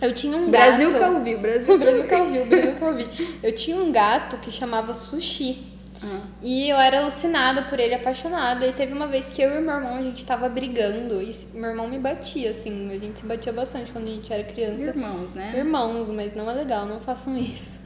Eu 0.00 0.14
tinha 0.14 0.36
um 0.36 0.50
Brasil 0.50 0.90
gato. 0.90 1.02
que 1.02 1.10
ouviu, 1.10 1.38
Brasil 1.38 1.74
O 1.74 1.78
Brasil 1.78 2.06
que 2.06 2.14
ouviu, 2.14 2.42
o 2.42 2.46
Brasil 2.46 3.08
que. 3.08 3.38
Eu 3.42 3.54
tinha 3.54 3.76
um 3.76 3.92
gato 3.92 4.36
que 4.38 4.50
chamava 4.50 4.92
Sushi. 4.92 5.74
Ah. 6.02 6.20
E 6.42 6.68
eu 6.68 6.76
era 6.76 7.00
alucinada 7.00 7.62
por 7.62 7.80
ele, 7.80 7.94
apaixonada. 7.94 8.66
E 8.66 8.72
teve 8.72 8.92
uma 8.92 9.06
vez 9.06 9.30
que 9.30 9.40
eu 9.40 9.50
e 9.50 9.60
meu 9.60 9.74
irmão, 9.74 9.96
a 9.96 10.02
gente 10.02 10.24
tava 10.24 10.48
brigando. 10.48 11.22
E 11.22 11.34
meu 11.54 11.70
irmão 11.70 11.88
me 11.88 11.98
batia, 11.98 12.50
assim. 12.50 12.92
A 12.92 12.98
gente 12.98 13.20
se 13.20 13.26
batia 13.26 13.52
bastante 13.52 13.92
quando 13.92 14.04
a 14.04 14.10
gente 14.10 14.32
era 14.32 14.42
criança. 14.44 14.90
Irmãos, 14.90 15.32
né? 15.32 15.54
Irmãos, 15.56 16.08
mas 16.08 16.34
não 16.34 16.50
é 16.50 16.54
legal, 16.54 16.86
não 16.86 17.00
façam 17.00 17.36
isso. 17.38 17.83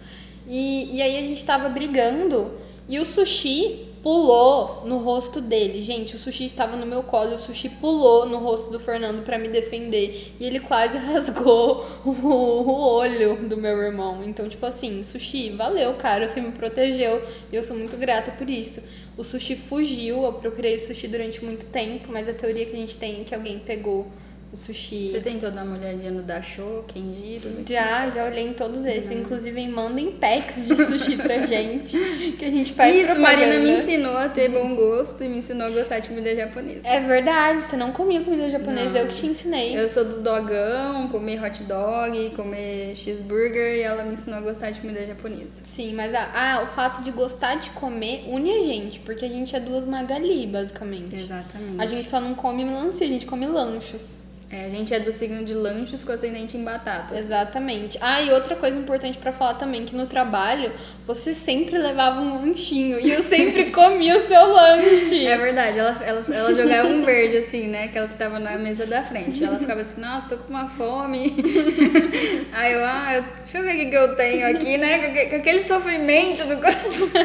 E, 0.49 0.97
e 0.97 1.03
aí 1.03 1.19
a 1.19 1.23
gente 1.23 1.45
tava 1.45 1.69
brigando 1.69 2.53
e 2.89 2.99
o 2.99 3.05
sushi 3.05 3.87
pulou 4.03 4.85
no 4.87 4.99
rosto 4.99 5.41
dele. 5.41 5.83
Gente, 5.83 6.17
o 6.17 6.19
sushi 6.19 6.47
estava 6.47 6.77
no 6.77 6.87
meu 6.87 7.03
colo 7.03 7.33
e 7.33 7.35
o 7.35 7.39
sushi 7.39 7.69
pulou 7.69 8.27
no 8.27 8.39
rosto 8.39 8.71
do 8.71 8.81
Fernando 8.81 9.23
pra 9.23 9.39
me 9.39 9.49
defender. 9.49 10.33
E 10.41 10.47
ele 10.47 10.61
quase 10.61 10.97
rasgou 10.99 11.85
o, 12.05 12.11
o 12.11 12.95
olho 12.95 13.47
do 13.47 13.57
meu 13.57 13.83
irmão. 13.83 14.23
Então, 14.25 14.49
tipo 14.49 14.65
assim, 14.65 15.03
sushi, 15.03 15.51
valeu, 15.51 15.95
cara, 15.95 16.27
você 16.27 16.41
me 16.41 16.53
protegeu 16.53 17.23
e 17.53 17.57
eu 17.57 17.63
sou 17.63 17.77
muito 17.77 17.97
grata 17.99 18.31
por 18.33 18.49
isso. 18.49 18.83
O 19.17 19.25
sushi 19.25 19.57
fugiu, 19.57 20.23
eu 20.23 20.33
procurei 20.35 20.77
o 20.77 20.81
sushi 20.81 21.09
durante 21.09 21.45
muito 21.45 21.67
tempo, 21.67 22.09
mas 22.11 22.29
a 22.29 22.33
teoria 22.33 22.65
que 22.65 22.73
a 22.73 22.79
gente 22.79 22.97
tem 22.97 23.21
é 23.21 23.25
que 23.25 23.35
alguém 23.35 23.59
pegou 23.59 24.07
o 24.53 24.57
sushi. 24.57 25.11
Você 25.11 25.21
tentou 25.21 25.51
dar 25.51 25.63
uma 25.65 25.77
olhadinha 25.77 26.11
no 26.11 26.23
Dasho, 26.23 26.83
Kenjiro? 26.89 27.51
Já, 27.69 28.09
já 28.09 28.25
olhei 28.25 28.47
em 28.49 28.55
todos 28.55 28.85
esses. 28.87 29.11
Inclusive, 29.11 29.69
mandem 29.69 30.13
packs 30.13 30.67
de 30.69 30.75
sushi 30.87 31.17
pra 31.17 31.39
gente, 31.47 31.99
que 32.39 32.45
a 32.45 32.51
gente 32.51 32.73
faz 32.73 32.97
Isso, 32.97 33.07
propaganda. 33.07 33.47
Marina 33.47 33.59
me 33.63 33.73
ensinou 33.79 34.17
a 34.17 34.29
ter 34.29 34.49
bom 34.49 34.75
gosto 34.75 35.23
e 35.23 35.29
me 35.29 35.39
ensinou 35.39 35.67
a 35.67 35.71
gostar 35.71 35.99
de 35.99 36.09
comida 36.09 36.35
japonesa. 36.35 36.89
É 36.89 37.01
verdade, 37.01 37.63
você 37.63 37.77
não 37.77 37.93
comia 37.93 38.23
comida 38.23 38.51
japonesa, 38.51 38.91
Não. 38.93 38.97
eu 39.01 39.07
que 39.07 39.15
te 39.15 39.27
ensinei. 39.27 39.79
Eu 39.79 39.87
sou 39.89 40.05
do 40.05 40.21
dogão, 40.23 41.09
comer 41.09 41.45
hot 41.45 41.63
dog, 41.65 42.31
comer 42.31 42.95
cheeseburger 42.97 43.77
e 43.77 43.81
ela 43.83 44.03
me 44.03 44.15
ensinou 44.15 44.39
a 44.39 44.43
gostar 44.43 44.71
de 44.71 44.81
comida 44.81 45.05
japonesa. 45.05 45.61
Sim, 45.65 45.93
mas 45.95 46.15
a- 46.15 46.31
ah, 46.35 46.63
o 46.63 46.67
fato 46.69 47.03
de 47.03 47.11
gostar 47.11 47.57
de 47.57 47.69
comer 47.73 48.25
une 48.29 48.51
a 48.51 48.63
gente, 48.63 48.99
porque 49.01 49.25
a 49.25 49.29
gente 49.29 49.55
é 49.55 49.61
duas 49.61 49.85
Magali, 49.85 50.47
basicamente. 50.47 51.15
Exatamente. 51.15 51.81
A 51.81 51.85
gente 51.87 52.09
só 52.09 52.19
não 52.21 52.35
come 52.35 52.65
melancia, 52.65 53.07
a 53.07 53.11
gente 53.11 53.27
come 53.27 53.47
lanchos. 53.47 54.27
É, 54.51 54.65
a 54.65 54.69
gente 54.71 54.95
é 54.95 54.99
do 54.99 55.13
signo 55.13 55.45
de 55.45 55.53
lanchos 55.53 56.03
com 56.03 56.11
ascendente 56.11 56.57
em 56.57 56.65
batatas. 56.65 57.19
Exatamente. 57.19 57.99
Ah, 58.01 58.23
e 58.23 58.31
outra 58.33 58.57
coisa 58.57 58.79
importante 58.79 59.19
pra 59.19 59.31
falar 59.31 59.55
também, 59.55 59.85
que 59.85 59.95
no 59.95 60.07
trabalho 60.07 60.73
você 61.07 61.35
sempre 61.35 61.77
levava 61.77 62.19
um 62.23 62.41
lanchinho 62.41 62.99
e 62.99 63.13
eu 63.13 63.23
sempre 63.23 63.67
comia 63.73 64.17
o 64.17 64.21
seu 64.21 64.51
lanche. 64.51 65.27
É 65.27 65.37
verdade, 65.37 65.79
ela, 65.79 65.95
ela, 66.03 66.25
ela 66.33 66.55
jogava 66.55 66.89
um 66.89 67.05
verde 67.05 67.37
assim, 67.37 67.67
né? 67.69 67.89
Que 67.89 67.99
ela 67.99 68.07
estava 68.07 68.39
na 68.39 68.57
mesa 68.57 68.87
da 68.87 69.03
frente. 69.03 69.45
Ela 69.45 69.59
ficava 69.59 69.83
assim, 69.83 70.01
nossa, 70.01 70.31
tô 70.31 70.39
com 70.39 70.49
uma 70.51 70.67
fome. 70.71 71.37
Aí 72.53 72.73
eu, 72.73 72.85
ah, 72.87 73.17
eu- 73.17 73.25
deixa 73.41 73.59
eu 73.59 73.63
ver 73.65 73.75
o 73.75 73.77
que, 73.77 73.87
que 73.87 73.97
eu 73.97 74.17
tenho 74.17 74.47
aqui, 74.51 74.79
né? 74.79 74.99
Com 74.99 75.05
aque- 75.11 75.27
Com 75.27 75.37
aquele 75.37 75.63
sofrimento 75.63 76.45
no 76.47 76.57
coração. 76.57 77.23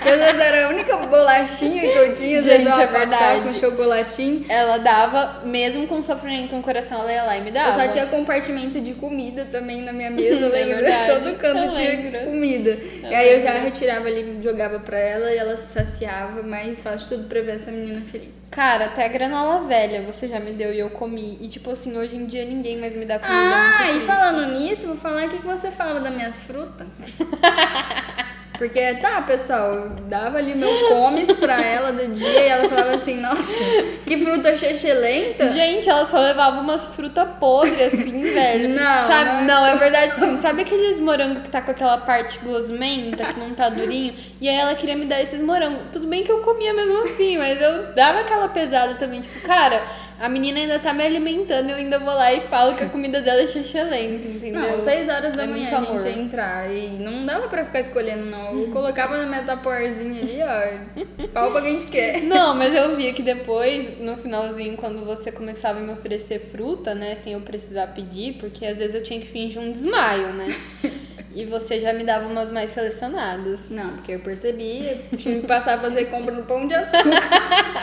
Às 0.00 0.18
vezes 0.18 0.40
era 0.40 0.66
a 0.66 0.70
única 0.70 0.96
bolachinha 0.96 1.82
que 1.82 1.98
eu 1.98 2.14
tinha, 2.14 2.38
às 2.40 2.44
vezes 2.46 2.66
ela 2.66 2.82
é 2.82 2.86
verdade. 2.88 3.42
com 3.48 3.54
chocolatinho. 3.54 4.44
Ela 4.48 4.78
dava, 4.78 5.42
mesmo 5.44 5.86
com 5.86 6.02
sofrimento 6.02 6.47
no 6.54 6.62
coração, 6.62 7.00
ela 7.00 7.12
ia 7.12 7.22
lá 7.24 7.36
e 7.38 7.40
me 7.42 7.50
dava. 7.50 7.68
Eu 7.68 7.86
só 7.86 7.92
tinha 7.92 8.06
compartimento 8.06 8.80
de 8.80 8.94
comida 8.94 9.44
também 9.44 9.82
na 9.82 9.92
minha 9.92 10.10
mesa, 10.10 10.46
eu 10.46 10.54
É 10.54 10.64
lembro. 10.64 10.84
Todo 11.24 11.36
canto 11.38 11.58
Eu 11.64 11.70
tinha 11.70 11.90
lembro. 11.90 12.20
comida. 12.26 12.70
e 13.10 13.14
aí 13.14 13.34
eu 13.34 13.42
já 13.42 13.52
retirava 13.52 14.06
ali, 14.08 14.38
jogava 14.42 14.78
pra 14.80 14.98
ela 14.98 15.32
e 15.32 15.36
ela 15.38 15.56
se 15.56 15.72
saciava, 15.72 16.42
mas 16.42 16.80
faço 16.80 17.08
tudo 17.08 17.28
pra 17.28 17.40
ver 17.40 17.56
essa 17.56 17.70
menina 17.70 18.00
feliz. 18.02 18.28
Cara, 18.50 18.86
até 18.86 19.04
a 19.04 19.08
granola 19.08 19.66
velha 19.66 20.00
você 20.02 20.26
já 20.26 20.40
me 20.40 20.52
deu 20.52 20.72
e 20.72 20.78
eu 20.78 20.88
comi. 20.90 21.36
E 21.40 21.48
tipo 21.48 21.70
assim, 21.70 21.96
hoje 21.98 22.16
em 22.16 22.24
dia 22.24 22.44
ninguém 22.46 22.78
mais 22.78 22.94
me 22.94 23.04
dá 23.04 23.18
comida. 23.18 23.34
Ah, 23.38 23.68
muito 23.68 23.82
e 23.82 23.88
triste. 23.92 24.06
falando 24.06 24.52
nisso, 24.58 24.86
vou 24.86 24.96
falar 24.96 25.26
o 25.26 25.28
que 25.28 25.36
você 25.46 25.70
falava 25.70 26.00
das 26.00 26.14
minhas 26.14 26.40
frutas. 26.40 26.86
Porque, 28.58 28.94
tá, 28.94 29.22
pessoal, 29.22 29.70
eu 29.70 29.90
dava 30.08 30.38
ali 30.38 30.52
meu 30.52 30.88
comes 30.88 31.30
pra 31.30 31.64
ela 31.64 31.92
do 31.92 32.08
dia 32.08 32.28
e 32.28 32.48
ela 32.48 32.68
falava 32.68 32.96
assim, 32.96 33.16
nossa, 33.20 33.62
que 34.04 34.18
fruta 34.18 34.56
chechelenta. 34.56 35.52
Gente, 35.52 35.88
ela 35.88 36.04
só 36.04 36.18
levava 36.18 36.60
umas 36.60 36.88
frutas 36.88 37.28
podres 37.38 37.80
assim, 37.80 38.20
velho. 38.34 38.70
Não, 38.70 39.06
Sabe? 39.06 39.30
não 39.30 39.38
é. 39.38 39.44
Não, 39.44 39.66
é 39.66 39.76
verdade 39.76 40.18
sim. 40.18 40.36
Sabe 40.38 40.62
aqueles 40.62 40.98
morangos 40.98 41.42
que 41.42 41.48
tá 41.48 41.62
com 41.62 41.70
aquela 41.70 41.98
parte 41.98 42.40
gosmenta, 42.40 43.26
que 43.26 43.38
não 43.38 43.54
tá 43.54 43.68
durinho? 43.68 44.14
E 44.40 44.48
aí 44.48 44.56
ela 44.56 44.74
queria 44.74 44.96
me 44.96 45.04
dar 45.04 45.22
esses 45.22 45.40
morangos. 45.40 45.82
Tudo 45.92 46.08
bem 46.08 46.24
que 46.24 46.32
eu 46.32 46.40
comia 46.40 46.74
mesmo 46.74 47.00
assim, 47.04 47.38
mas 47.38 47.62
eu 47.62 47.92
dava 47.94 48.20
aquela 48.20 48.48
pesada 48.48 48.94
também. 48.96 49.20
Tipo, 49.20 49.40
cara, 49.46 49.80
a 50.20 50.28
menina 50.28 50.58
ainda 50.58 50.78
tá 50.78 50.92
me 50.92 51.04
alimentando 51.04 51.68
e 51.68 51.72
eu 51.72 51.76
ainda 51.76 51.98
vou 51.98 52.12
lá 52.12 52.32
e 52.32 52.40
falo 52.40 52.74
que 52.74 52.84
a 52.84 52.88
comida 52.88 53.20
dela 53.20 53.42
é 53.42 53.46
chechelenta, 53.46 54.26
entendeu? 54.26 54.60
Não, 54.60 54.78
seis 54.78 55.08
horas 55.08 55.36
da 55.36 55.44
É 55.44 55.46
manhã 55.46 55.78
muito 55.78 55.92
a 55.92 55.98
gente 55.98 56.16
ia 56.16 56.22
entrar 56.22 56.70
e 56.70 56.88
não 56.88 57.24
dava 57.24 57.48
pra 57.48 57.64
ficar 57.64 57.80
escolhendo, 57.80 58.24
não. 58.26 58.52
Eu 58.58 58.70
colocava 58.70 59.16
na 59.16 59.26
metaporzinha 59.26 60.22
ali, 60.22 60.40
ó, 60.42 61.26
pau 61.28 61.50
pra 61.52 61.62
quem 61.62 61.70
a 61.76 61.80
gente 61.80 61.86
quer. 61.86 62.22
Não, 62.28 62.54
mas 62.54 62.74
eu 62.74 62.96
via 62.96 63.12
que 63.12 63.22
depois, 63.22 63.98
no 64.00 64.16
finalzinho, 64.16 64.76
quando 64.76 65.04
você 65.04 65.30
começava 65.32 65.78
a 65.78 65.82
me 65.82 65.92
oferecer 65.92 66.38
fruta, 66.38 66.94
né, 66.94 67.14
sem 67.14 67.32
eu 67.32 67.40
precisar 67.40 67.88
pedir, 67.88 68.34
porque 68.34 68.66
às 68.66 68.78
vezes 68.78 68.94
eu 68.94 69.02
tinha 69.02 69.20
que 69.20 69.26
fingir 69.26 69.60
um 69.60 69.72
desmaio, 69.72 70.32
né? 70.32 70.48
E 71.38 71.44
você 71.44 71.78
já 71.78 71.92
me 71.92 72.02
dava 72.02 72.26
umas 72.26 72.50
mais 72.50 72.72
selecionadas. 72.72 73.70
Não, 73.70 73.90
porque 73.90 74.10
eu 74.12 74.18
percebi, 74.18 74.84
eu 75.12 75.16
tive 75.18 75.40
que 75.42 75.46
passar 75.46 75.74
a 75.74 75.78
fazer 75.78 76.06
compra 76.06 76.34
no 76.34 76.42
pão 76.42 76.66
de 76.66 76.74
açúcar. 76.74 77.04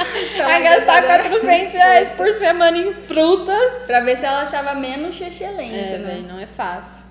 Vai 0.38 0.62
gastar 0.62 1.04
ela- 1.04 1.24
400 1.24 1.74
reais 1.74 2.10
por 2.12 2.30
semana 2.34 2.78
em 2.78 2.94
frutas. 2.94 3.84
Pra 3.88 4.02
ver 4.02 4.18
se 4.18 4.26
ela 4.26 4.42
achava 4.42 4.74
menos 4.76 5.16
chechelenta, 5.16 5.74
É, 5.74 5.98
né? 5.98 6.16
velho, 6.16 6.28
não 6.28 6.38
é 6.40 6.46
fácil. 6.46 7.06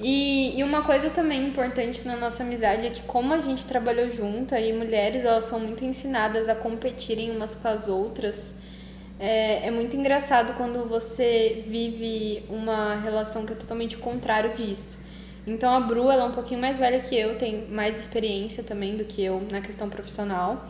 E, 0.00 0.58
e 0.58 0.64
uma 0.64 0.82
coisa 0.82 1.10
também 1.10 1.46
importante 1.46 2.06
na 2.06 2.16
nossa 2.16 2.42
amizade 2.42 2.86
é 2.86 2.90
que 2.90 3.02
como 3.02 3.34
a 3.34 3.38
gente 3.40 3.66
trabalhou 3.66 4.10
junto, 4.10 4.54
aí 4.54 4.72
mulheres 4.72 5.22
elas 5.24 5.44
são 5.44 5.60
muito 5.60 5.84
ensinadas 5.84 6.48
a 6.48 6.54
competirem 6.54 7.30
umas 7.30 7.54
com 7.54 7.68
as 7.68 7.88
outras. 7.88 8.54
É, 9.20 9.68
é 9.68 9.70
muito 9.70 9.94
engraçado 9.96 10.54
quando 10.54 10.88
você 10.88 11.62
vive 11.66 12.42
uma 12.48 12.96
relação 12.96 13.44
que 13.46 13.52
é 13.52 13.56
totalmente 13.56 13.96
o 13.96 14.00
contrário 14.00 14.52
disso. 14.54 15.03
Então 15.46 15.74
a 15.74 15.80
Bru, 15.80 16.10
ela 16.10 16.24
é 16.24 16.26
um 16.26 16.32
pouquinho 16.32 16.60
mais 16.60 16.78
velha 16.78 17.00
que 17.00 17.14
eu, 17.14 17.36
tem 17.36 17.66
mais 17.68 18.00
experiência 18.00 18.62
também 18.62 18.96
do 18.96 19.04
que 19.04 19.22
eu 19.22 19.46
na 19.50 19.60
questão 19.60 19.88
profissional. 19.88 20.64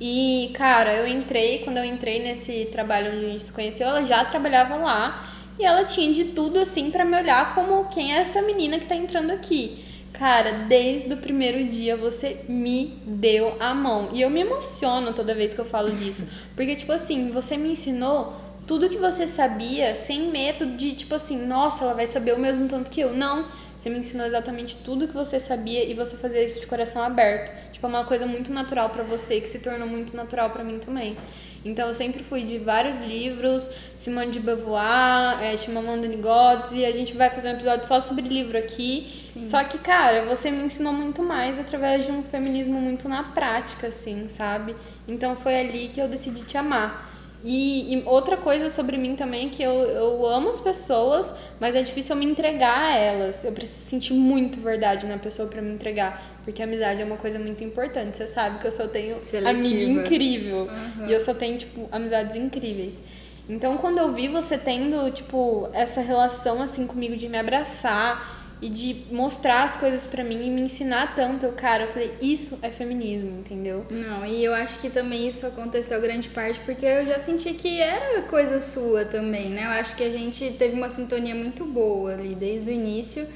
E, 0.00 0.50
cara, 0.54 0.94
eu 0.94 1.06
entrei, 1.08 1.60
quando 1.60 1.78
eu 1.78 1.84
entrei 1.84 2.22
nesse 2.22 2.68
trabalho 2.70 3.14
onde 3.14 3.26
a 3.26 3.28
gente 3.30 3.42
se 3.42 3.52
conheceu, 3.52 3.88
ela 3.88 4.04
já 4.04 4.24
trabalhava 4.24 4.76
lá. 4.76 5.24
e 5.58 5.64
ela 5.64 5.84
tinha 5.84 6.12
de 6.12 6.24
tudo 6.26 6.58
assim 6.58 6.90
para 6.90 7.04
me 7.04 7.16
olhar 7.16 7.54
como 7.54 7.88
quem 7.88 8.12
é 8.12 8.18
essa 8.18 8.42
menina 8.42 8.78
que 8.78 8.86
tá 8.86 8.96
entrando 8.96 9.30
aqui. 9.30 9.84
Cara, 10.12 10.64
desde 10.68 11.14
o 11.14 11.16
primeiro 11.16 11.68
dia 11.68 11.96
você 11.96 12.44
me 12.48 12.98
deu 13.04 13.56
a 13.60 13.74
mão. 13.74 14.10
E 14.12 14.20
eu 14.20 14.30
me 14.30 14.40
emociono 14.40 15.12
toda 15.12 15.34
vez 15.34 15.54
que 15.54 15.60
eu 15.60 15.64
falo 15.64 15.90
disso. 15.92 16.26
Porque, 16.54 16.76
tipo 16.76 16.92
assim, 16.92 17.30
você 17.30 17.56
me 17.56 17.72
ensinou 17.72 18.32
tudo 18.66 18.88
que 18.88 18.98
você 18.98 19.26
sabia 19.26 19.94
sem 19.94 20.30
medo 20.30 20.66
de, 20.76 20.92
tipo 20.92 21.14
assim, 21.14 21.36
nossa, 21.44 21.84
ela 21.84 21.94
vai 21.94 22.06
saber 22.06 22.32
o 22.34 22.38
mesmo 22.38 22.68
tanto 22.68 22.90
que 22.90 23.00
eu. 23.00 23.12
Não. 23.12 23.44
Você 23.84 23.90
me 23.90 23.98
ensinou 23.98 24.24
exatamente 24.24 24.76
tudo 24.76 25.06
que 25.06 25.12
você 25.12 25.38
sabia 25.38 25.84
e 25.84 25.92
você 25.92 26.16
fazia 26.16 26.42
isso 26.42 26.58
de 26.58 26.66
coração 26.66 27.02
aberto. 27.02 27.52
Tipo, 27.70 27.86
é 27.86 27.90
uma 27.90 28.04
coisa 28.06 28.26
muito 28.26 28.50
natural 28.50 28.88
para 28.88 29.02
você 29.02 29.42
que 29.42 29.46
se 29.46 29.58
tornou 29.58 29.86
muito 29.86 30.16
natural 30.16 30.48
para 30.48 30.64
mim 30.64 30.78
também. 30.78 31.18
Então 31.62 31.88
eu 31.88 31.92
sempre 31.92 32.22
fui 32.22 32.44
de 32.44 32.56
vários 32.56 32.96
livros, 32.96 33.68
Simone 33.94 34.30
de 34.30 34.40
Beauvoir, 34.40 35.42
é, 35.42 35.54
Chimamanda 35.54 36.08
Ngozi, 36.08 36.82
a 36.82 36.92
gente 36.92 37.14
vai 37.14 37.28
fazer 37.28 37.48
um 37.48 37.52
episódio 37.52 37.86
só 37.86 38.00
sobre 38.00 38.26
livro 38.26 38.56
aqui. 38.56 39.22
Sim. 39.34 39.50
Só 39.50 39.62
que, 39.62 39.76
cara, 39.76 40.24
você 40.24 40.50
me 40.50 40.64
ensinou 40.64 40.94
muito 40.94 41.22
mais 41.22 41.60
através 41.60 42.06
de 42.06 42.10
um 42.10 42.22
feminismo 42.22 42.80
muito 42.80 43.06
na 43.06 43.22
prática, 43.22 43.88
assim, 43.88 44.30
sabe? 44.30 44.74
Então 45.06 45.36
foi 45.36 45.60
ali 45.60 45.88
que 45.88 46.00
eu 46.00 46.08
decidi 46.08 46.40
te 46.40 46.56
amar. 46.56 47.13
E, 47.44 47.94
e, 47.94 48.02
outra 48.06 48.38
coisa 48.38 48.70
sobre 48.70 48.96
mim 48.96 49.14
também 49.14 49.48
é 49.48 49.50
que 49.50 49.62
eu, 49.62 49.72
eu 49.72 50.26
amo 50.26 50.48
as 50.48 50.58
pessoas, 50.58 51.34
mas 51.60 51.74
é 51.74 51.82
difícil 51.82 52.16
eu 52.16 52.18
me 52.18 52.24
entregar 52.24 52.84
a 52.84 52.96
elas. 52.96 53.44
Eu 53.44 53.52
preciso 53.52 53.86
sentir 53.86 54.14
muito 54.14 54.58
verdade 54.58 55.06
na 55.06 55.18
pessoa 55.18 55.46
para 55.46 55.60
me 55.60 55.70
entregar. 55.70 56.22
Porque 56.42 56.62
amizade 56.62 57.02
é 57.02 57.04
uma 57.04 57.18
coisa 57.18 57.38
muito 57.38 57.62
importante. 57.62 58.16
Você 58.16 58.26
sabe 58.26 58.58
que 58.58 58.66
eu 58.66 58.72
só 58.72 58.88
tenho 58.88 59.22
Seletiva. 59.22 59.66
amiga 59.66 59.84
incrível. 59.84 60.68
Uhum. 60.70 61.06
E 61.06 61.12
eu 61.12 61.20
só 61.20 61.34
tenho, 61.34 61.58
tipo, 61.58 61.86
amizades 61.92 62.34
incríveis. 62.34 63.02
Então, 63.46 63.76
quando 63.76 63.98
eu 63.98 64.10
vi 64.10 64.26
você 64.26 64.56
tendo, 64.56 65.10
tipo, 65.10 65.68
essa 65.74 66.00
relação, 66.00 66.62
assim, 66.62 66.86
comigo 66.86 67.14
de 67.14 67.28
me 67.28 67.36
abraçar 67.36 68.33
e 68.62 68.68
de 68.68 69.04
mostrar 69.10 69.64
as 69.64 69.76
coisas 69.76 70.06
para 70.06 70.24
mim 70.24 70.46
e 70.46 70.50
me 70.50 70.62
ensinar 70.62 71.14
tanto, 71.14 71.44
eu, 71.44 71.52
cara, 71.52 71.84
eu 71.84 71.88
falei, 71.88 72.12
isso 72.20 72.58
é 72.62 72.70
feminismo, 72.70 73.30
entendeu? 73.40 73.84
Não, 73.90 74.24
e 74.24 74.42
eu 74.44 74.54
acho 74.54 74.78
que 74.80 74.88
também 74.88 75.28
isso 75.28 75.46
aconteceu 75.46 76.00
grande 76.00 76.28
parte 76.28 76.58
porque 76.64 76.86
eu 76.86 77.04
já 77.06 77.18
senti 77.18 77.52
que 77.54 77.80
era 77.80 78.22
coisa 78.22 78.60
sua 78.60 79.04
também, 79.04 79.50
né? 79.50 79.64
Eu 79.64 79.70
acho 79.70 79.96
que 79.96 80.04
a 80.04 80.10
gente 80.10 80.52
teve 80.52 80.74
uma 80.74 80.88
sintonia 80.88 81.34
muito 81.34 81.64
boa 81.64 82.12
ali 82.12 82.34
desde 82.34 82.70
o 82.70 82.72
início. 82.72 83.26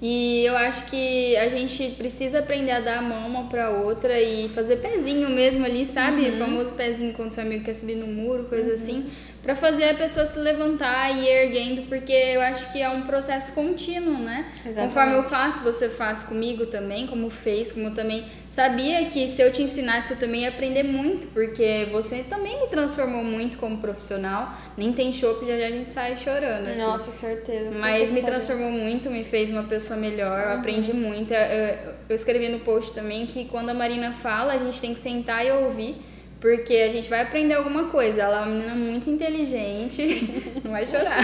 E 0.00 0.44
eu 0.44 0.54
acho 0.54 0.90
que 0.90 1.34
a 1.38 1.48
gente 1.48 1.92
precisa 1.92 2.40
aprender 2.40 2.72
a 2.72 2.80
dar 2.80 2.98
a 2.98 3.02
mão 3.02 3.26
uma 3.26 3.44
pra 3.44 3.70
outra 3.70 4.20
e 4.20 4.46
fazer 4.50 4.76
pezinho 4.76 5.30
mesmo 5.30 5.64
ali, 5.64 5.86
sabe? 5.86 6.22
Uhum. 6.22 6.34
O 6.34 6.38
famoso 6.38 6.72
pezinho 6.72 7.14
quando 7.14 7.32
seu 7.32 7.42
amigo 7.42 7.64
quer 7.64 7.74
subir 7.74 7.94
no 7.94 8.06
muro, 8.06 8.44
coisa 8.44 8.68
uhum. 8.68 8.74
assim 8.74 9.06
para 9.46 9.54
fazer 9.54 9.90
a 9.90 9.94
pessoa 9.94 10.26
se 10.26 10.40
levantar 10.40 11.08
e 11.08 11.24
ir 11.24 11.28
erguendo, 11.28 11.82
porque 11.82 12.12
eu 12.12 12.40
acho 12.40 12.72
que 12.72 12.82
é 12.82 12.90
um 12.90 13.02
processo 13.02 13.52
contínuo, 13.52 14.18
né? 14.18 14.50
Exatamente. 14.56 14.88
Conforme 14.88 15.14
eu 15.14 15.22
faço, 15.22 15.62
você 15.62 15.88
faz 15.88 16.24
comigo 16.24 16.66
também, 16.66 17.06
como 17.06 17.30
fez, 17.30 17.70
como 17.70 17.86
eu 17.86 17.94
também 17.94 18.26
sabia 18.48 19.04
que 19.04 19.28
se 19.28 19.40
eu 19.40 19.52
te 19.52 19.62
ensinasse 19.62 20.14
eu 20.14 20.18
também 20.18 20.42
ia 20.42 20.48
aprender 20.48 20.82
muito, 20.82 21.28
porque 21.28 21.86
você 21.92 22.24
também 22.28 22.60
me 22.60 22.66
transformou 22.66 23.22
muito 23.22 23.56
como 23.56 23.78
profissional. 23.78 24.52
Nem 24.76 24.92
tem 24.92 25.12
chope, 25.12 25.46
já 25.46 25.56
já 25.56 25.68
a 25.68 25.70
gente 25.70 25.90
sai 25.92 26.16
chorando. 26.16 26.66
Aqui. 26.66 26.78
Nossa, 26.78 27.12
certeza. 27.12 27.70
Mas 27.70 28.10
me 28.10 28.22
transformou 28.22 28.72
muito, 28.72 29.08
me 29.08 29.22
fez 29.22 29.52
uma 29.52 29.62
pessoa 29.62 29.96
melhor, 29.96 30.40
eu 30.40 30.48
uhum. 30.48 30.58
aprendi 30.58 30.92
muito. 30.92 31.32
Eu, 31.32 31.94
eu 32.08 32.16
escrevi 32.16 32.48
no 32.48 32.58
post 32.58 32.92
também 32.92 33.24
que 33.26 33.44
quando 33.44 33.68
a 33.68 33.74
Marina 33.74 34.12
fala, 34.12 34.54
a 34.54 34.58
gente 34.58 34.80
tem 34.80 34.92
que 34.92 34.98
sentar 34.98 35.46
e 35.46 35.52
ouvir 35.52 36.02
porque 36.46 36.74
a 36.74 36.88
gente 36.88 37.10
vai 37.10 37.22
aprender 37.22 37.54
alguma 37.54 37.88
coisa. 37.88 38.22
Ela 38.22 38.36
é 38.36 38.40
uma 38.42 38.46
menina 38.46 38.74
muito 38.76 39.10
inteligente, 39.10 40.62
não 40.62 40.70
vai 40.70 40.86
chorar. 40.86 41.18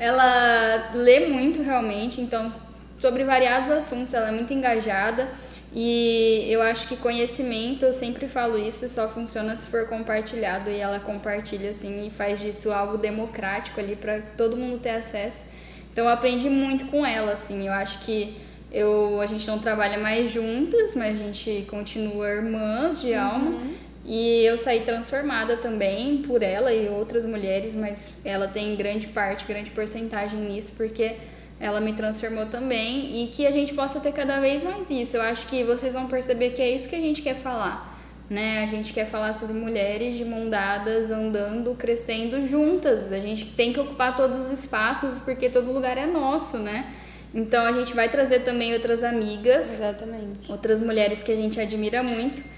Ela 0.00 0.90
lê 0.94 1.26
muito 1.26 1.62
realmente, 1.62 2.22
então 2.22 2.50
sobre 2.98 3.24
variados 3.24 3.70
assuntos, 3.70 4.14
ela 4.14 4.28
é 4.28 4.32
muito 4.32 4.54
engajada. 4.54 5.28
E 5.70 6.46
eu 6.48 6.62
acho 6.62 6.88
que 6.88 6.96
conhecimento, 6.96 7.84
eu 7.84 7.92
sempre 7.92 8.26
falo 8.26 8.56
isso, 8.56 8.88
só 8.88 9.06
funciona 9.06 9.54
se 9.54 9.66
for 9.66 9.86
compartilhado 9.86 10.70
e 10.70 10.78
ela 10.78 10.98
compartilha 10.98 11.68
assim 11.68 12.06
e 12.06 12.10
faz 12.10 12.40
disso 12.40 12.72
algo 12.72 12.96
democrático 12.96 13.80
ali 13.80 13.96
para 13.96 14.20
todo 14.34 14.56
mundo 14.56 14.78
ter 14.78 14.90
acesso. 14.90 15.46
Então 15.92 16.04
eu 16.04 16.10
aprendi 16.10 16.48
muito 16.48 16.86
com 16.86 17.04
ela, 17.04 17.32
assim. 17.32 17.66
Eu 17.66 17.72
acho 17.74 17.98
que 18.00 18.34
eu, 18.72 19.20
a 19.20 19.26
gente 19.26 19.46
não 19.46 19.58
trabalha 19.58 19.98
mais 19.98 20.30
juntas, 20.30 20.96
mas 20.96 21.20
a 21.20 21.24
gente 21.24 21.66
continua 21.68 22.28
irmãs 22.28 23.02
de 23.02 23.12
alma. 23.12 23.50
Uhum. 23.50 23.74
E 24.04 24.44
eu 24.44 24.58
saí 24.58 24.80
transformada 24.80 25.56
também 25.56 26.18
por 26.18 26.42
ela 26.42 26.72
e 26.72 26.88
outras 26.88 27.24
mulheres, 27.24 27.74
mas 27.74 28.20
ela 28.24 28.46
tem 28.46 28.76
grande 28.76 29.06
parte, 29.06 29.46
grande 29.46 29.70
porcentagem 29.70 30.38
nisso, 30.40 30.72
porque 30.76 31.16
ela 31.58 31.80
me 31.80 31.94
transformou 31.94 32.44
também 32.46 33.22
e 33.22 33.28
que 33.28 33.46
a 33.46 33.50
gente 33.50 33.72
possa 33.72 34.00
ter 34.00 34.12
cada 34.12 34.40
vez 34.40 34.62
mais 34.62 34.90
isso. 34.90 35.16
Eu 35.16 35.22
acho 35.22 35.46
que 35.46 35.64
vocês 35.64 35.94
vão 35.94 36.06
perceber 36.06 36.50
que 36.50 36.60
é 36.60 36.70
isso 36.70 36.86
que 36.88 36.96
a 36.96 37.00
gente 37.00 37.22
quer 37.22 37.34
falar, 37.34 37.98
né? 38.28 38.62
A 38.62 38.66
gente 38.66 38.92
quer 38.92 39.06
falar 39.06 39.32
sobre 39.32 39.54
mulheres 39.54 40.16
de 40.16 40.24
mão 40.24 40.50
dadas, 40.50 41.10
andando, 41.10 41.74
crescendo 41.74 42.46
juntas. 42.46 43.10
A 43.10 43.20
gente 43.20 43.46
tem 43.46 43.72
que 43.72 43.80
ocupar 43.80 44.14
todos 44.14 44.36
os 44.36 44.50
espaços 44.50 45.20
porque 45.20 45.48
todo 45.48 45.72
lugar 45.72 45.96
é 45.96 46.04
nosso, 46.04 46.58
né? 46.58 46.92
Então 47.32 47.64
a 47.64 47.72
gente 47.72 47.94
vai 47.94 48.10
trazer 48.10 48.40
também 48.40 48.74
outras 48.74 49.02
amigas, 49.02 49.74
Exatamente. 49.74 50.52
outras 50.52 50.82
mulheres 50.82 51.22
que 51.22 51.32
a 51.32 51.36
gente 51.36 51.58
admira 51.58 52.02
muito 52.02 52.53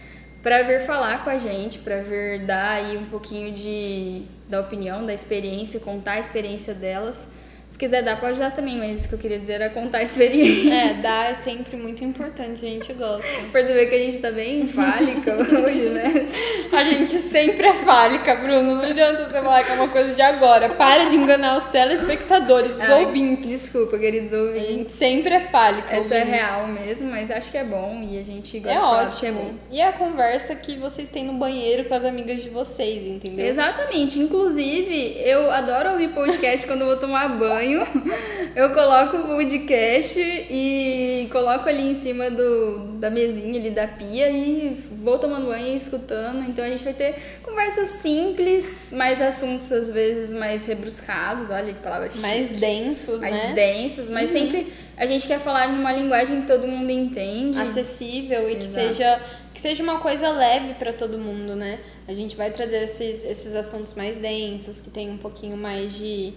para 0.46 0.62
vir 0.62 0.78
falar 0.78 1.24
com 1.24 1.30
a 1.30 1.38
gente, 1.38 1.80
para 1.80 2.02
vir 2.02 2.46
dar 2.46 2.74
aí 2.74 2.96
um 2.96 3.06
pouquinho 3.06 3.52
de 3.52 4.22
da 4.48 4.60
opinião, 4.60 5.04
da 5.04 5.12
experiência, 5.12 5.80
contar 5.80 6.12
a 6.12 6.18
experiência 6.20 6.72
delas. 6.72 7.32
Se 7.76 7.80
quiser 7.80 8.02
dar, 8.02 8.18
pode 8.18 8.38
dar 8.38 8.50
também, 8.52 8.78
mas 8.78 9.04
o 9.04 9.08
que 9.10 9.14
eu 9.16 9.18
queria 9.18 9.38
dizer 9.38 9.60
era 9.60 9.68
contar 9.68 9.98
a 9.98 10.02
experiência. 10.02 10.72
É, 10.72 10.94
dar 10.94 11.32
é 11.32 11.34
sempre 11.34 11.76
muito 11.76 12.02
importante, 12.02 12.64
a 12.64 12.68
gente 12.70 12.90
gosta. 12.94 13.28
Perceber 13.52 13.84
que 13.84 13.94
a 13.94 13.98
gente 13.98 14.16
tá 14.16 14.30
bem 14.30 14.66
fálica 14.66 15.34
hoje, 15.34 15.90
né? 15.90 16.26
A 16.72 16.84
gente 16.84 17.10
sempre 17.10 17.66
é 17.66 17.74
fálica, 17.74 18.34
Bruno. 18.34 18.76
Não 18.76 18.82
adianta 18.82 19.24
você 19.24 19.42
falar 19.42 19.62
que 19.62 19.72
é 19.72 19.74
uma 19.74 19.88
coisa 19.88 20.14
de 20.14 20.22
agora. 20.22 20.70
Para 20.70 21.04
de 21.04 21.16
enganar 21.16 21.58
os 21.58 21.66
telespectadores, 21.66 22.82
os 22.82 22.88
ouvintes. 22.88 23.50
Desculpa, 23.50 23.98
queridos 23.98 24.32
ouvintes. 24.32 24.68
A 24.68 24.72
gente 24.72 24.88
sempre 24.88 25.34
é 25.34 25.40
fálica. 25.40 25.94
Essa 25.94 26.14
é 26.14 26.20
ouvintes. 26.20 26.40
é 26.40 26.46
real 26.46 26.68
mesmo, 26.68 27.10
mas 27.10 27.30
acho 27.30 27.50
que 27.50 27.58
é 27.58 27.64
bom 27.64 28.02
e 28.10 28.18
a 28.18 28.24
gente 28.24 28.58
gosta 28.58 28.72
é 28.72 28.78
de 28.78 28.80
falar 28.80 29.08
ótimo. 29.08 29.28
é 29.28 29.32
bom. 29.32 29.54
E 29.70 29.82
a 29.82 29.92
conversa 29.92 30.54
que 30.54 30.78
vocês 30.78 31.10
têm 31.10 31.24
no 31.24 31.34
banheiro 31.34 31.84
com 31.84 31.94
as 31.94 32.06
amigas 32.06 32.42
de 32.42 32.48
vocês, 32.48 33.06
entendeu? 33.06 33.44
Exatamente. 33.44 34.18
Inclusive, 34.18 35.20
eu 35.22 35.50
adoro 35.50 35.90
ouvir 35.90 36.08
podcast 36.08 36.66
quando 36.66 36.80
eu 36.80 36.86
vou 36.86 36.96
tomar 36.96 37.28
banho 37.28 37.65
banho, 37.66 37.82
eu 38.54 38.70
coloco 38.70 39.16
o 39.16 39.22
podcast 39.22 40.18
e 40.18 41.28
coloco 41.30 41.68
ali 41.68 41.90
em 41.90 41.94
cima 41.94 42.30
do, 42.30 42.98
da 42.98 43.10
mesinha 43.10 43.58
ali 43.58 43.70
da 43.70 43.86
pia 43.86 44.30
e 44.30 44.74
vou 45.02 45.18
tomando 45.18 45.46
banho 45.46 45.74
e 45.74 45.76
escutando. 45.76 46.48
Então 46.48 46.64
a 46.64 46.68
gente 46.68 46.84
vai 46.84 46.94
ter 46.94 47.16
conversas 47.42 47.88
simples, 47.88 48.92
mais 48.96 49.20
assuntos 49.20 49.70
às 49.72 49.90
vezes 49.90 50.32
mais 50.32 50.64
rebruscados, 50.64 51.50
olha 51.50 51.72
que 51.72 51.82
palavra 51.82 52.10
Mais 52.16 52.48
densos, 52.48 53.20
mais 53.20 53.34
né? 53.34 53.42
Mais 53.42 53.54
densos, 53.54 54.10
mas 54.10 54.30
uhum. 54.30 54.38
sempre 54.38 54.72
a 54.96 55.06
gente 55.06 55.26
quer 55.26 55.40
falar 55.40 55.68
numa 55.68 55.92
linguagem 55.92 56.42
que 56.42 56.46
todo 56.46 56.66
mundo 56.66 56.90
entende. 56.90 57.58
Acessível 57.58 58.48
e 58.50 58.56
que 58.56 58.66
seja, 58.66 59.20
que 59.52 59.60
seja 59.60 59.82
uma 59.82 59.98
coisa 59.98 60.30
leve 60.30 60.74
para 60.74 60.92
todo 60.92 61.18
mundo, 61.18 61.54
né? 61.54 61.80
A 62.08 62.14
gente 62.14 62.36
vai 62.36 62.50
trazer 62.52 62.84
esses, 62.84 63.24
esses 63.24 63.54
assuntos 63.54 63.94
mais 63.94 64.16
densos, 64.16 64.80
que 64.80 64.90
tem 64.90 65.10
um 65.10 65.18
pouquinho 65.18 65.56
mais 65.56 65.92
de 65.92 66.32